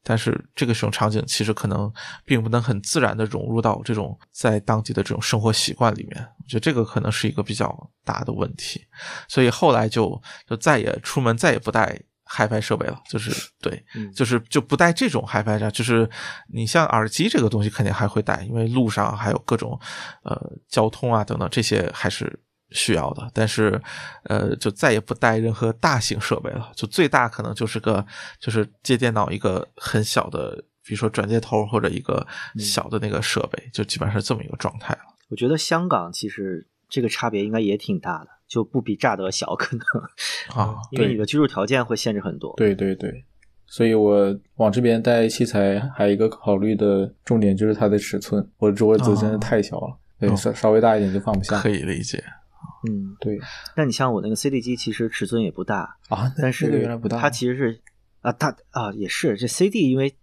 [0.03, 1.93] 但是这个使用场景其实可能
[2.25, 6.29] 并不能很自然的融入到这种在当地的这种生活习惯里面。
[6.43, 8.85] 我觉得这个可能是一个比较大的问题，
[9.29, 12.01] 所以后来就就再也出门再也不带。
[12.29, 13.31] HiFi 设备了，就是
[13.61, 13.85] 对，
[14.15, 16.09] 就是就不带这种 HiFi 上，就是
[16.53, 19.79] 你像耳机这个东西肯定还会带，因为路上还有各种
[20.25, 20.37] 呃
[20.69, 22.41] 交通啊等等这些还是
[22.71, 23.81] 需要的，但是
[24.25, 28.05] 呃，就再也不带任何大型设备了，就最大可能就是个
[28.41, 32.27] 就是接电脑一个很小的，比如说转接头或者一个
[32.59, 35.01] 小的那个设备，就基本上是这么一个状态了。
[35.29, 39.85] 我觉得香港其实这个差别应该也挺大的，就不比乍得小， 可能
[40.55, 42.55] 啊， 因为你的居住条件会限制很多。
[42.57, 43.25] 对对对，
[43.67, 51.61] 所以我往这边带器材还有一个考虑的重点就是它的尺寸，我桌子真的太小了，对，哦稍稍微大一点就放不下。
[51.61, 52.23] 可以理解。
[52.89, 53.39] 嗯，对
[53.77, 57.81] 那你像我那个 CD 机，其实尺寸也不大，啊，但是原来不大，它其实是
[58.21, 60.15] 啊，它啊也是这 CD，因为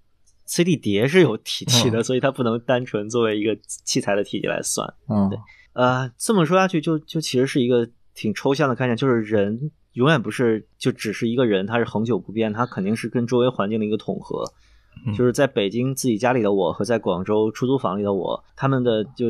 [0.46, 4.88] CD 碟是有体积的，嗯所以它不能单纯作为一个器材的体积来算。
[5.10, 5.38] 嗯对
[5.74, 14.44] 呃，这么说下去就，就其实是一个挺抽象的概念，就是人永远不是就只是一个人，他是恒久不变，他肯定是跟周围环境的一个统合。
[15.06, 19.26] 嗯就是在北京自己家里的我和在广州出租房里的我，他们的就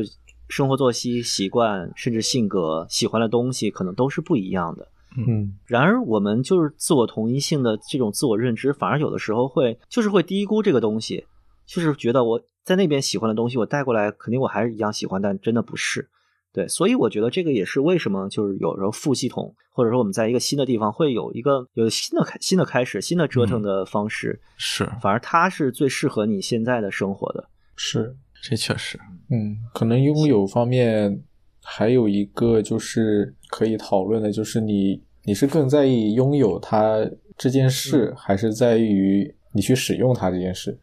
[0.46, 4.86] 生活作息习惯，甚至性格、喜欢的东西，可能都是不一样的。
[5.16, 11.24] 嗯然而，我们就是自我同一性的这种自我认知，反而有的时候会就是会低估这个东西，
[11.64, 16.08] 就是觉得我在那边喜欢的东西，我带过来，肯定我还是一样喜欢，但真的不是。
[16.54, 27.50] 对，所以我觉得这个也是为什么就是有时候副系统，或者说我们在一个新的地方会有一个有新的开新的开始、新的折腾的方式，是，反而它是最适合你现在的生活的。
[27.74, 28.96] 是，这确实，
[29.30, 31.20] 嗯，可能拥有方面
[31.60, 37.04] 还有一个就是可以讨论的，就是你你是更在意拥有它
[37.36, 40.78] 这件事，还是在于你去使用它这件事？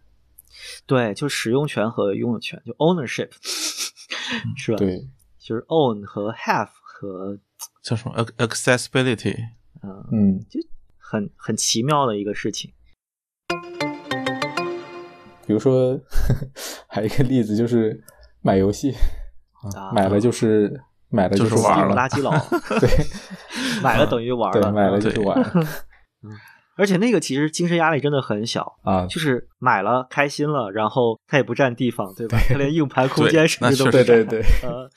[0.86, 3.30] 对，就使用权和拥有权，就 ownership，
[4.58, 5.08] 是吧？，对，
[5.44, 7.38] 就是 own 和 have 和
[7.82, 9.36] 叫什么 ac- accessibility？
[9.84, 10.46] 嗯、嗯，
[11.00, 12.72] 很很奇妙的一个事情。
[15.48, 16.00] 比如说
[16.88, 18.02] 还有一个例子就是
[18.42, 18.94] 买游戏，
[19.76, 22.32] 啊买了就是买了就是玩了，垃圾佬，
[22.80, 22.90] 对
[23.84, 24.72] 买了等于玩对，了。
[24.72, 25.68] 买了就是对玩
[26.78, 32.38] 而且那个其实精神压力真的很小，啊，就是买了开心了，然后它也不占地方，对吧？
[32.48, 34.26] 它连硬盘空间对甚至都不对占。
[34.26, 34.90] 对对，呃，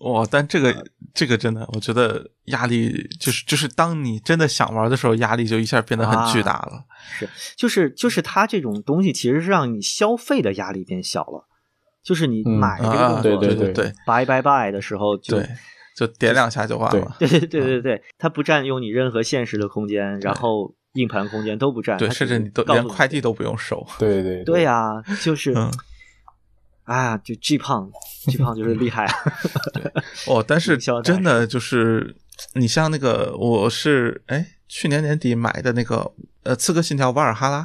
[0.00, 6.84] 哇，但这个这个真的，我觉得压力就是就是当你真的想玩的时候，压力就一下变得很巨大了。
[7.18, 11.46] 是，就是就是它这种东西其实是让你消费的压力变小了，
[12.02, 15.48] 就是你嗯买这个啊，动作，对对对对 buy buy buy 的时候就对，
[15.96, 17.14] 就点两下就完了。
[17.18, 17.28] 对。
[17.28, 23.84] 对对对对，它不占用你任何现实的空间，然后硬盘空间都不占，对，甚至你都连快递都不用收。
[23.98, 24.62] 对对对。
[24.62, 25.52] 呀、就是，
[26.92, 27.90] 嗯哎呀，就巨胖
[28.30, 29.06] 巨胖就是厉害，
[30.26, 32.14] 哦，但是 真的就是，
[32.54, 36.12] 你像那个，我是哎去年年底买的那个
[36.42, 37.60] 呃《刺客信条：瓦尔哈拉》。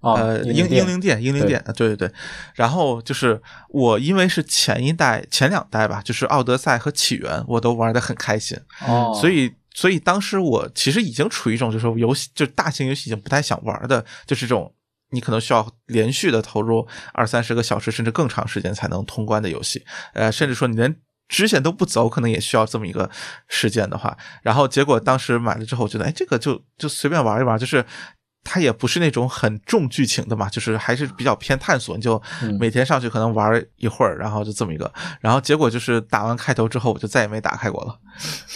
[0.00, 2.12] 啊，呃，英英灵灵殿，英灵殿，啊对对对。
[2.54, 3.40] 然后就是
[3.70, 14.72] 我，因为是前一代、前两代吧，就是奥德赛和起源，我都玩的很开心，哦，所以所以当时我其实已经处于一种就是游戏，就是大型游戏已经不太想玩的，就是这种
[15.16, 19.82] 你可能需要连续的投入二三十个小时甚至更长时间才能通关的游戏，
[20.12, 20.94] 呃，甚至说你连
[21.26, 23.10] 支线都不走，可能也需要这么一个
[23.48, 27.84] 时间的话，然后结果当时买了之后，我觉得哎，这个就就随便玩一玩，就是。
[28.48, 31.96] 它也不是那种很重剧情的嘛，就是还是比较偏探索。
[31.96, 34.90] 你就嗯每天上去可能玩一会儿，然后就这么一个，
[35.20, 37.98] 然后结果就是打完开头之后，我就再也没打开过了。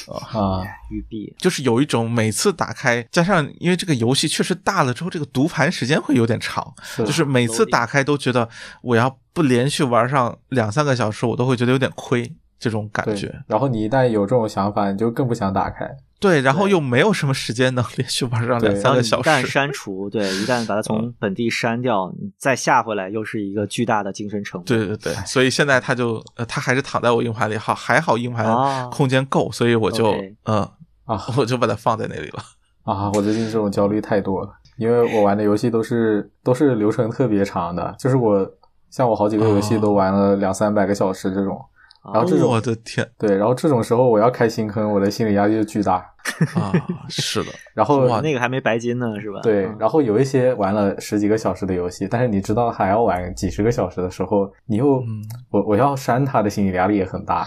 [0.09, 8.49] 啊，玉璧，就是有一种每次打开，加上因为这个游戏确实大了之后，这个读盘时间会有点长，是就是每次打开都觉得
[8.83, 13.35] 我要不连续玩上两三个小时，我都会觉得有点亏这种感觉。。
[13.47, 15.87] 然后你一旦有这种想法，你就更不想打开。
[16.21, 19.47] 对，然后又没有什么时间能连续玩上两三个小时一旦时。
[19.47, 24.67] 删除，对，一旦把它嗯从本地删掉，你再下回来又是一个巨大的精神成本。
[24.67, 30.13] 对对对，所以现在它就呃，它还是躺在我硬盘里，好还好硬啊盘空间够，所以我就
[30.45, 30.69] 嗯
[31.07, 32.43] 啊 我就把它放在那里了。
[32.83, 38.47] 啊，我最近这种焦虑太多了，因为我玩的游戏都是都是流程特别长的，就是我
[38.91, 41.57] 像我好几个游戏都玩了两三百个小时这种。
[41.57, 41.65] 啊
[42.03, 46.07] 然后这种我的天对，然后这种时候我要开新坑，我的心理压力就巨大。
[46.55, 46.73] 啊！
[47.09, 49.41] 是的， 然后哇那个还没白金呢，是吧？
[49.43, 57.47] 对嗯，然后有一些玩了十几个小时的游戏，但是你知道还要玩几十个小时的时候，你又、嗯我我要删它的心理压力也很大，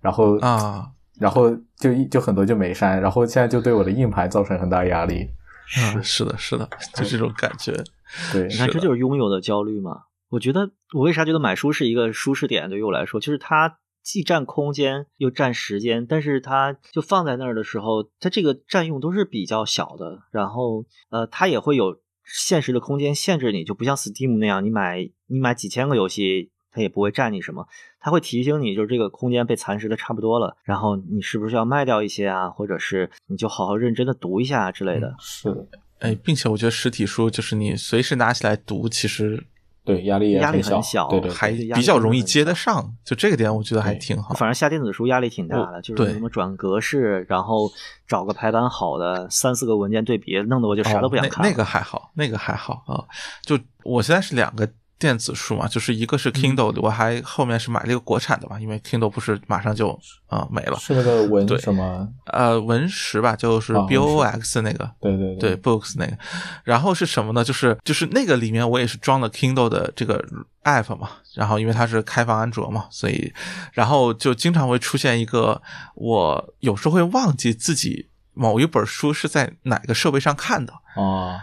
[0.00, 0.84] 然后啊
[1.18, 5.28] 然后就一就很多就没删，然后现在就对我的硬盘造成很大压力。
[5.76, 7.72] 啊，是的，是的，就这种感觉。
[8.32, 10.02] 对你看，这就是拥有的焦虑嘛。
[10.30, 20.22] 我觉得我为啥觉得买书是一个舒适点，对于我来说，就是它既占空间又占时间，但是它就放在那儿的时候，它这个占用都是比较小的。
[20.30, 27.68] 然后呃，它也会有现实的空间限制你，就不像 Steam 那样，你买你买几千个游戏，它也不会占你什么，
[28.00, 35.14] 它会提醒你，就是这个空间被蚕食的差不多了，然后你是不是要卖掉一些啊，或者是你就好好认真的读一下之类的。
[35.20, 35.68] 是的，
[35.98, 39.44] 哎，并且我觉得实体书就是你随时拿起来读，其实
[39.88, 44.34] 对，压力也压力很很小对对，还比较容易接得上，就这个点我觉得还挺好。
[44.34, 47.70] 反正下电子书压力挺大的，就是对什么转格式，然后
[48.06, 51.48] 找个排版好的，三四个文件对比，弄得我就啥都不想看、哦那。
[51.48, 53.02] 那个还好，那个还好啊。
[53.42, 54.68] 就我现在是两个
[54.98, 60.76] 电子书嘛，就是一个是 Kindle，、我还后面是买了一个国产的嘛，因为 Kindle 不是马上就啊、没了。
[60.78, 62.08] 是那个文对什么？
[62.26, 64.90] 呃，文石吧，就是啊 B O X 那个。
[65.00, 66.18] 对对对 books 那个，
[66.64, 67.44] 然后是什么呢？
[67.44, 70.22] 就是就是那个里面我也是装了 Kindle 的这个
[70.64, 73.32] app 嘛，然后因为它是开放安卓嘛，所以
[73.72, 75.62] 然后就经常会出现一个，
[75.94, 81.40] 我有时候会忘记自己某一本书是在哪个设备上看的，啊，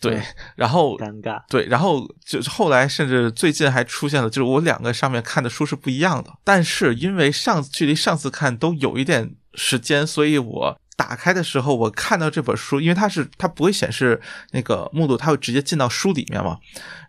[0.00, 0.22] 对，
[0.54, 14.18] 然后尴尬，对，然后就是后来甚至最近还出现了，就是我两个上面看的书是不一样的，但是因为上距离上次看都有一点时间，所以我打开的时候，我看到这本书，因为它是它不会显示
[14.52, 16.58] 那个目录，它会直接进到书里面嘛，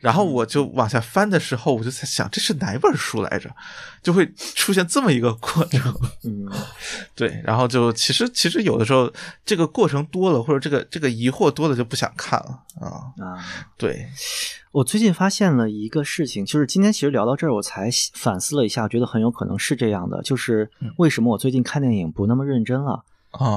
[0.01, 3.49] 然后我就往下翻的时候，我就在想这是哪本书来着，
[4.03, 5.95] 就会出现这么一个过程。
[6.25, 6.51] 嗯，
[7.15, 9.11] 对，然后就其实其实有的时候
[9.45, 13.15] 这个过程多了，或者这个这个疑惑多了，就不想看了啊。
[13.25, 13.39] 啊。
[13.77, 14.05] 对，
[14.73, 22.91] 我最近发现了一个事情，就是今天其实聊到这儿，我才反思了一下，觉得很有可能是这样的，就是为什么我最近看电影不那么认真了？
[22.91, 23.03] 啊，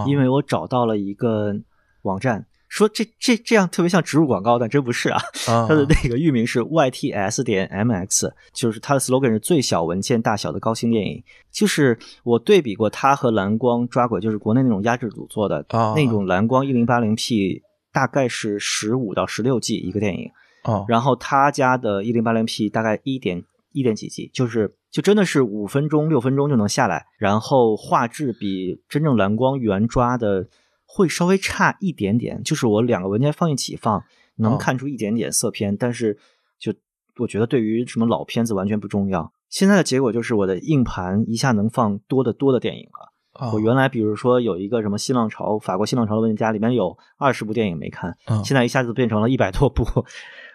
[0.07, 1.55] 因为我找到了一个
[2.03, 5.21] 网站，说这这这样特别像植入广告，但真不是啊。
[5.49, 5.67] 啊。
[5.69, 11.23] 它的那个域名是 yts 点 mx，就是它的 slogan 是最小文件大小的高清电影。
[11.51, 15.95] 就是我对比过它和蓝光抓鬼，就是国内那种压制组做的、啊。
[15.95, 17.63] 那种蓝光一零八零 P，
[17.93, 20.31] 大概是十五到十六 G 一个电影，
[20.65, 23.43] 哦，然后他家的一零八零 P 大概一点
[23.73, 30.49] 一点几 G，就是就真的是五分钟六分钟就能下来，然后画质比真正蓝光原抓的
[30.85, 34.03] 会稍微差一点点，就是我两个文件放一起放，
[34.37, 36.19] 能哦看出一点点色偏，但是
[36.59, 36.75] 就
[37.19, 39.33] 我觉得对于什么老片子完全不重要。
[39.49, 43.13] 现在的结果就是我的硬盘一下能放多的多的电影了。
[43.35, 49.85] 哦我原来比如说有一个什么新浪潮，法国新浪潮的文件夹里面有二十部电影没看，嗯现在一下子变成了一百多部，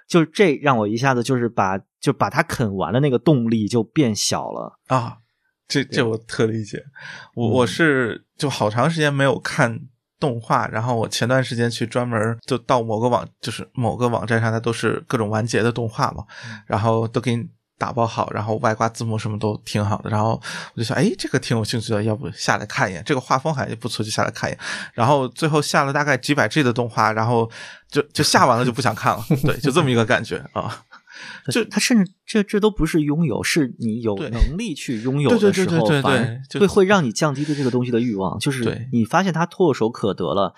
[0.07, 4.79] 就是这让我一下子就是把就把它啃完了那个动力就变小了。
[4.87, 5.17] 啊，
[5.67, 6.83] 这这我特理解。
[7.33, 9.79] 我我嗯是就好长时间没有看
[10.19, 16.25] 动画，然后我前段时间去专门就到某个网，就是某个网站上，它都是各种完结的动画嘛，
[16.67, 20.09] 然后都给你打包好，然后外挂字幕什么都挺好的。
[20.09, 20.41] 然后
[20.73, 23.03] 我就想，哎，这个挺有兴趣的，要不下来看一眼？
[23.05, 24.59] 这个画风还不错，就下来看一眼。
[24.93, 27.49] 然后最后下了大概几百 G 的动画，然后
[27.89, 30.85] 就 就下完了就不想看了，对，就这么一个感觉啊。
[31.49, 38.37] 就他甚至这这都不是拥有，是你有 能力去拥有的时候，对对对反而对会会让你降低对这个东西的欲望。
[38.39, 40.53] 就是你发现它唾手可得了，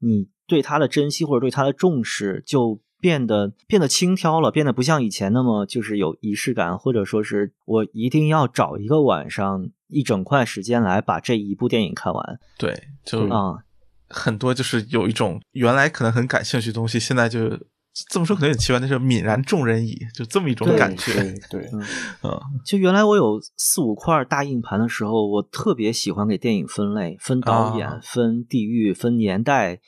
[0.00, 13.64] 你对它的珍惜或者对它的重视就变得变得轻佻了，变得不像以前那么就是有仪式感，或者说是我一定要找一个晚上一整块时间来把这一部电影看完对，就啊。
[14.12, 17.48] 很多就是有一种原来可能很感兴趣的东西，现在就
[18.10, 21.12] 这么说可能有点奇怪，但是泯然众人矣，就这么一种感觉。
[21.48, 21.80] 对对，嗯
[22.24, 29.78] 嗯就原来我有四五块大硬盘的时候，我特别喜欢给电影分类，分导演、啊分地域、分年代，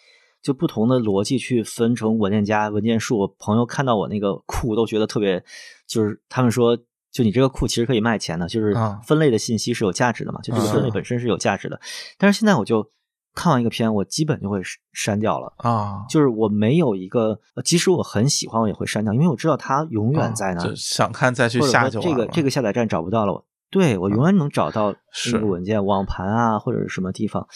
[0.42, 3.18] 就不同的逻辑去分成文件夹、文件数。
[3.18, 5.42] 我朋友看到我那个库都觉得特别，
[5.86, 6.76] 就是他们说，
[7.10, 11.80] 就你这个库其实可以卖钱的，就是啊分类的信息是有价值的嘛，就这个啊分类本身是有价值的。
[12.18, 12.90] 但是现在我就
[13.34, 14.60] 看完一个片，我基本就会
[14.92, 15.52] 删掉了。
[15.58, 22.00] 啊，就是我没有一个，呃即使我很喜欢，我也会删掉，因为我知道它永远在那就想看再去下就。
[22.00, 24.94] 这个这个下载站找不到了，对我永远能找到
[25.32, 27.46] 那个文件，网盘啊或者是什么地方。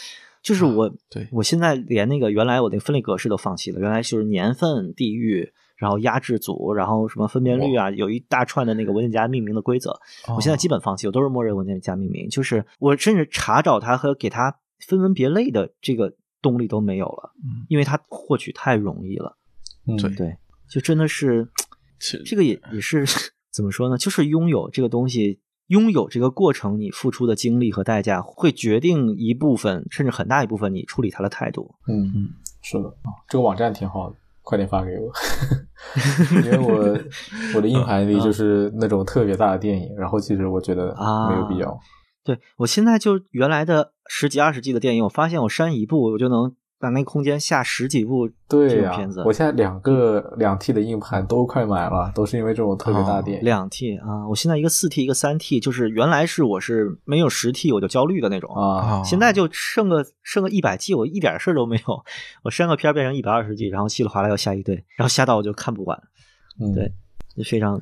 [0.46, 9.90] 就是我，对我现在连那个原来我那个分类格式都放弃了，原来就是年份、地域，然后压制组，然后什么分辨率啊，有一大串的那个文件夹命名的规则，
[10.36, 14.56] 我现在基本放弃，我都是默认文件夹命名，就是我甚至查找它和给它
[14.86, 19.36] 分门别类的这个动力都没有了，嗯因为它获取太容易了。
[19.88, 20.36] 嗯对对，
[20.70, 21.48] 就真的是
[22.24, 23.04] 这个也也是
[23.52, 23.98] 怎么说呢？
[23.98, 31.74] 就是拥有这个东西，拥有这个过程，你付出的精力和代价，会决定一部分甚至很大一部分你处理它的态度。
[31.88, 32.28] 嗯嗯，
[32.62, 35.12] 是的啊，这个网站挺好的，快点发给我，
[36.44, 36.98] 因为我
[37.56, 41.78] 我的硬盘里就是那种特别大的电影，然后其实我觉得啊没有必要。
[42.24, 53.44] 对我现在就原来的十几二十 G 的电影，我发现我删一部，我就能把那空间下十几部对呀、这种片子，我现在两个两 T 的硬盘都快买了，都是因为这种特别大电影。
[53.44, 62.04] 两 T 啊，我现在一个四 T 一个三 T，就是原来是我是没有十 T 我就焦虑的那种，啊，啊，现在就剩个剩个一百 G，我一点事儿都没有，
[62.42, 65.98] 我删个片变成一百二十 G，然后稀里哗啦又下一堆，然后下到我就看不完，
[66.60, 66.92] 嗯，对
[67.34, 67.80] 就非常，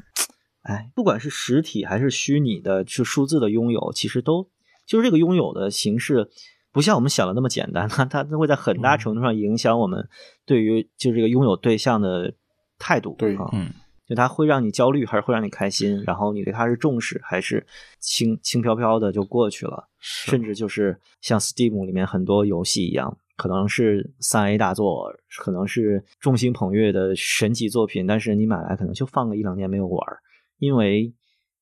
[0.62, 4.48] 哎，不管是实体还是虚拟的，是数字的拥有，其实都
[4.86, 6.28] 就是这个拥有的形式，
[6.74, 10.06] 不像我们想的那么简单， 它它会在很大程度上影响我们
[10.44, 12.34] 对于就是这个拥有对象的
[12.78, 13.72] 态度，对啊，嗯。
[14.06, 17.66] 就它会让你焦虑，还是会让你开心，然后你对它是重视，还是
[17.98, 20.30] 轻轻飘飘的就过去了，是。
[20.30, 23.16] 甚至就是像 Steam 里面很多游戏一样。
[23.36, 30.18] 可能是三 A 大作，可能是众星捧月的神级作品，但是你买来可能就放个一两年没有玩儿，
[30.58, 31.12] 因为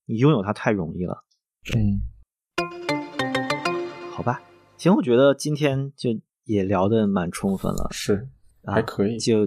[0.06, 1.24] 你拥有它太容易了。
[1.76, 2.02] 嗯，
[4.10, 4.42] 好吧，
[4.82, 6.10] 行，我觉得今天就
[6.42, 8.28] 也聊的蛮充分了，是
[8.64, 9.16] 啊还可以。
[9.16, 9.46] 就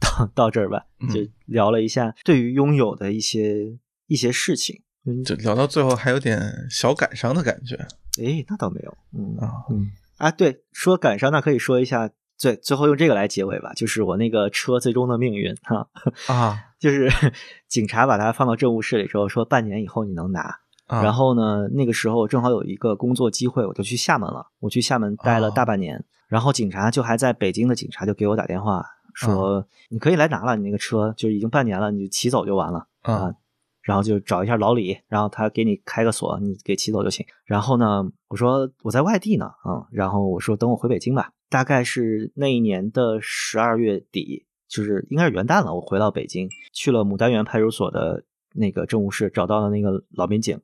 [0.00, 3.78] 到到这儿吧，嗯就聊了一下对于拥有的一些
[4.08, 4.82] 一些事情。
[5.04, 7.76] 嗯，就聊到最后还有点小感伤的感觉
[8.20, 9.86] 哎，那倒没有，嗯啊，嗯
[10.18, 15.88] 啊，对，说感伤，那可以说一下，最最后用这个来结尾吧，就是我那个车最终的命运哈，
[16.26, 17.08] 啊 就是
[17.70, 20.58] 警察把它放到政务室里之后，说半年以后你能拿。
[20.86, 24.46] 啊，然后呢，那个时候正好有一个工作机会，我就去厦门了。
[24.60, 28.84] 我去厦门待了哦大半年，然后警察就还在北京的警察就给我打电话
[29.14, 33.14] 说，你可以来拿了，你那个车就已经半年了，你就骑走就完了啊。
[33.14, 33.34] 啊
[33.82, 37.24] 然后就找一下老李，然后他给你开个锁，你给骑走就行。
[37.44, 50.60] 然后呢，我说我在外地呢，嗯，然后我说等我回北京吧，大概是那一年的十二月底，就是应该是元旦了，我回到北京，去了牡丹园派出所的那个政务室，找到了那个老民警，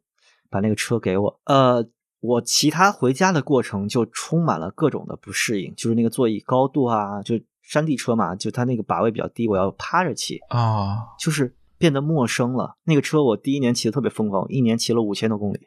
[0.52, 1.40] 把那个车给我。
[1.46, 1.84] 呃，
[2.20, 12.76] 我骑它回家的过程就充满了各种的不适应，就是那个座椅高度啊，就山地车嘛，就它那个把位比较低，我要趴着骑，啊就是变得陌生了。
[12.84, 15.60] 那个车我第一年骑的特别疯狂，一年骑了五千多公里。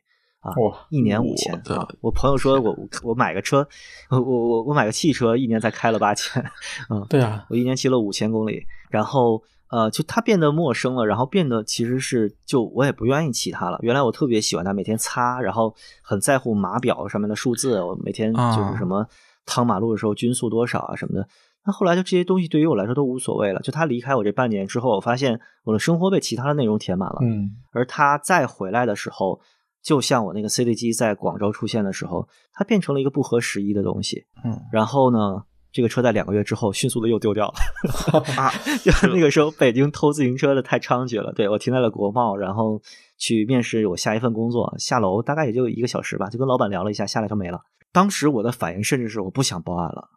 [0.46, 0.54] 啊，
[0.92, 1.88] 一年五千的啊！
[2.02, 3.68] 我朋友说我我我买个车，
[4.12, 6.40] 我我我我买个汽车，一年才开了八千，
[6.88, 13.78] 嗯，对啊，我一年骑了五千公里，然后呃，就它变得陌生了，然后变得其实是就我也不愿意骑它了。
[13.82, 19.08] 原来我特别喜欢它，每天擦，然后很在乎码表上面的数字，我每天就是什么
[19.46, 21.28] 趟马路的时候均速多少啊什么的。
[21.66, 23.60] 那后来就这些东西对于我来说都无所谓了。
[23.62, 29.42] 就他离开我这半年之后，我发现我的生活被其他的内容填满了，嗯而他再回来的时候，
[29.82, 34.26] 就像我那个 CD 机在广州出现的时候，它变成了一个不合时宜的东西。
[34.44, 35.44] 嗯然后呢，
[35.76, 37.54] 这个车在两个月之后迅速的又丢掉了。
[38.42, 38.50] 啊
[38.82, 41.34] 就那个时候，北京偷自行车的太猖獗了。
[41.34, 42.82] 对我停在了国贸，然后
[43.18, 47.60] 去面试我下一份工作，下楼大概也就一个小时吧，就跟老板聊了一下，下来就没了。
[47.92, 50.12] 当时我的反应甚至是我不想报案了，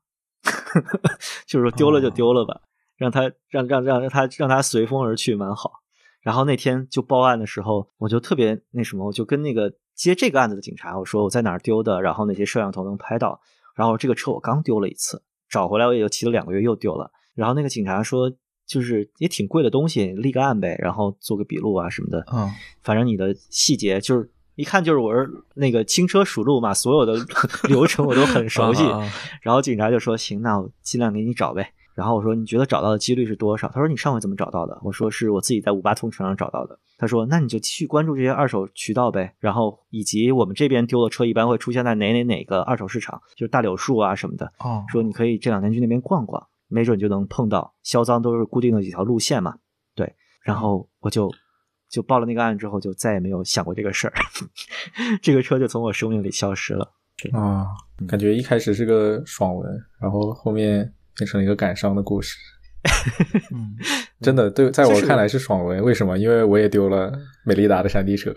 [1.45, 2.61] 就是说丢了就丢了吧，
[2.97, 5.73] 让他让让让让他让他随风而去，蛮好。
[6.21, 13.41] 然后那天就报案的时候，我就特别那什么，我就跟那个接这个案子的警察我说我在哪儿丢的，然后那些摄像头能拍到，
[13.75, 17.11] 然后这个车我刚丢了一次，找回来我也就骑了两个月又丢了。
[17.35, 18.33] 然后那个警察说，
[18.67, 22.25] 就是也挺贵的东西，立个案呗，然后做个笔录啊什么的。
[22.33, 22.51] 嗯
[22.83, 27.15] 反正你的细节就是一看就是我是那个轻车熟路嘛，所有的
[27.69, 28.83] 流程我都很熟悉。
[29.41, 44.47] 然后警察就说：“行，那我尽量给你找呗。”然后我说：“你觉得找到的几率是多少？”他说：“你上回怎么找到的？”我说：“是我自己在五八同城上找到的。”他说：“那你就继续关注这些二手渠道呗，然后以及我们这边丢的车一般会出现在哪哪哪个二手市场，就是大柳树啊什么的。
[44.61, 47.75] 哦说你可以这两天去那边逛逛，没准就能碰到。
[47.83, 49.57] 销赃都是固定的几条路线嘛，
[49.97, 50.15] 对。
[50.45, 51.29] 然后我就
[51.91, 54.15] 就报了那个案之后，就再也没有想过这个事儿，
[55.21, 56.93] 这个车就从我生命里消失了。
[57.33, 57.67] 啊，
[58.07, 59.69] 感觉一开始是个爽文，
[60.01, 62.39] 然后后面变成了一个感伤的故事。
[63.53, 63.77] 嗯
[64.21, 65.83] 真的，对，在我看来是爽文。
[65.83, 66.17] 为什么？
[66.17, 67.13] 因为我也丢了
[67.45, 68.31] 美利达的山地车，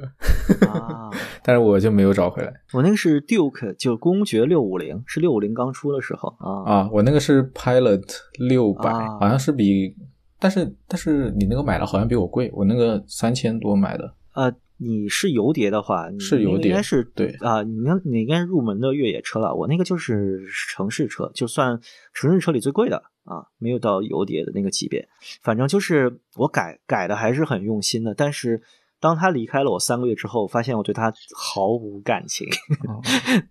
[0.67, 1.09] 啊，
[1.43, 6.71] 但是我就没有找回来我那个是 Duke，就公爵六五零，是六五零刚出的时候啊。
[6.71, 6.89] 啊。
[6.91, 8.03] 我那个是 Pilot
[8.39, 9.95] 六百、啊好像是比，
[10.39, 14.13] 但是但是你那个买的好像比我贵，我那个三千多买的。
[14.33, 14.51] 呃，
[14.83, 19.53] 你是油碟的话，你是油碟应该是对啊，你应你应该是入门的越野车了。
[19.53, 21.79] 我那个就是城市车，就算
[22.15, 25.07] 城市车里最贵的啊，没有到油碟的那个级别。
[25.43, 28.63] 反正就是我改改的还是很用心的，但是
[28.99, 32.47] 当他离开了我三个月之后，发现我对他毫无感情。
[32.89, 32.99] 哦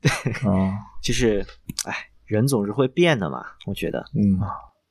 [0.03, 1.47] 对，啊，就是
[1.85, 1.95] 哎，
[2.25, 4.01] 人总是会变的嘛，我觉得。
[4.15, 4.35] 嗯，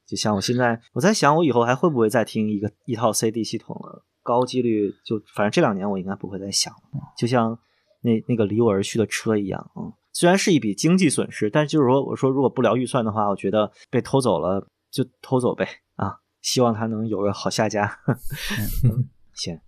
[0.08, 4.06] 就像我现在，我在想，我以后还会不会再听一个一套 CD 系统了？
[4.30, 7.02] 高几率就，反正这两年我应该不会再想了。
[7.18, 7.58] 就像
[8.02, 16.20] 那那个离我而去的车一样，嗯，虽然是一笔经济损失，但就是说，我说如果不聊预算的话，我觉得被偷走了就偷走呗啊！
[16.44, 18.00] 希望他能有个好下家。
[19.34, 19.60] 行。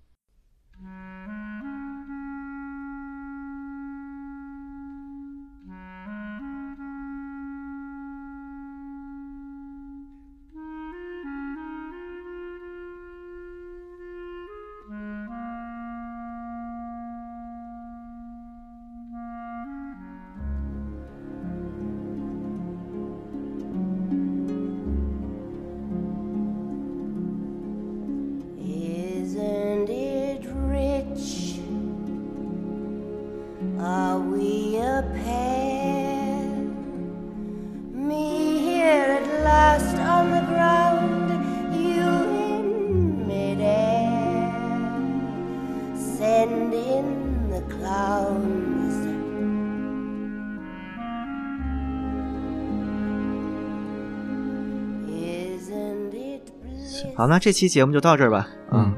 [57.22, 58.48] 好，那这期节目就到这儿吧。
[58.72, 58.91] 嗯，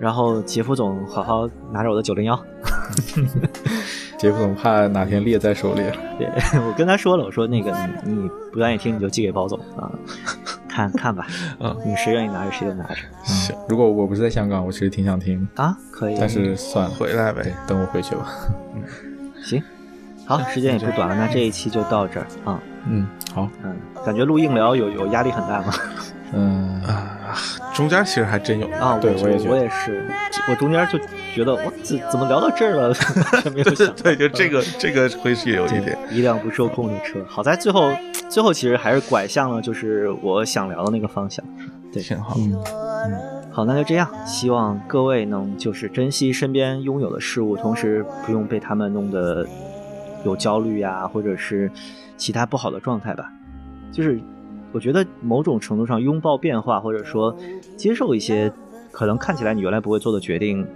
[0.00, 2.36] 然后杰夫总好好拿着我的九零幺。
[4.18, 5.80] 杰夫总怕哪天裂在手里。
[6.18, 6.28] 对
[6.58, 7.70] 我跟他说了，我说那个
[8.04, 9.88] 你你不愿意听你就寄给包总啊，
[10.68, 11.24] 看看吧，
[11.62, 16.16] 嗯你谁愿意拿着谁就拿着行，如果我不是在香港，我其实挺想听，啊，可以。
[16.18, 18.26] 但是算了，回来呗，等我回去吧。
[18.74, 18.82] 嗯
[19.44, 19.62] 行，
[20.26, 22.60] 好，时间也不短了，那这一期就到这儿啊。
[22.88, 25.72] 嗯，好，嗯，感觉录硬聊有有压力很大吗？
[26.34, 26.61] 嗯，啊，
[27.74, 30.06] 中间其实还真有啊，对我也觉得我也是，
[30.48, 30.98] 我中间就
[31.34, 32.94] 觉得我怎怎么聊到这儿了，
[33.54, 37.24] 没有对对想对，就这个这个会是有一点，一辆不受控的车。
[37.26, 37.90] 好在最后
[38.28, 41.44] 最后其实还是拐向了就是我想聊的那个方向。
[41.92, 42.36] 对，挺好。
[42.38, 42.56] 嗯，
[43.50, 44.08] 好，那就这样。
[44.26, 49.46] 希望各位能就是珍惜身边拥有的事物，同时不用被他们弄得
[50.24, 51.70] 有焦虑呀，或者是
[52.16, 53.30] 其他不好的状态吧。
[53.90, 54.18] 就是
[54.72, 57.36] 我觉得某种程度上拥抱变化，或者说
[57.76, 58.50] 接受一些
[58.90, 60.66] 可能看起来你原来不会做的决定，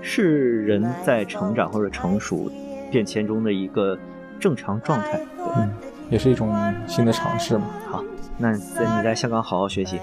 [0.00, 2.50] 是人在成长或者成熟
[2.90, 3.98] 变迁中的一个
[4.40, 5.18] 正常状态。
[5.36, 5.70] 对，嗯，
[6.10, 6.54] 也是一种
[6.86, 7.64] 新的尝试嘛。
[7.90, 8.02] 好，
[8.38, 9.98] 那在你在香港好好学习。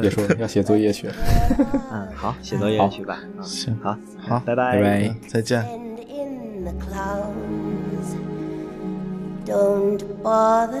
[0.00, 1.14] 别说要写作业去了。
[1.90, 3.18] 嗯，好，写作业去吧。
[3.38, 3.96] 嗯，行好，
[4.28, 5.14] 好拜拜，拜拜。
[5.26, 5.64] 再见。
[9.44, 10.80] Don't bother,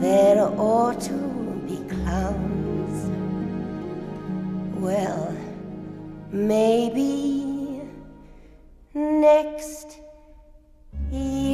[0.00, 1.12] there ought to
[1.66, 3.10] be clowns.
[4.80, 5.36] Well,
[6.32, 7.82] maybe
[8.94, 9.98] next
[11.12, 11.49] year.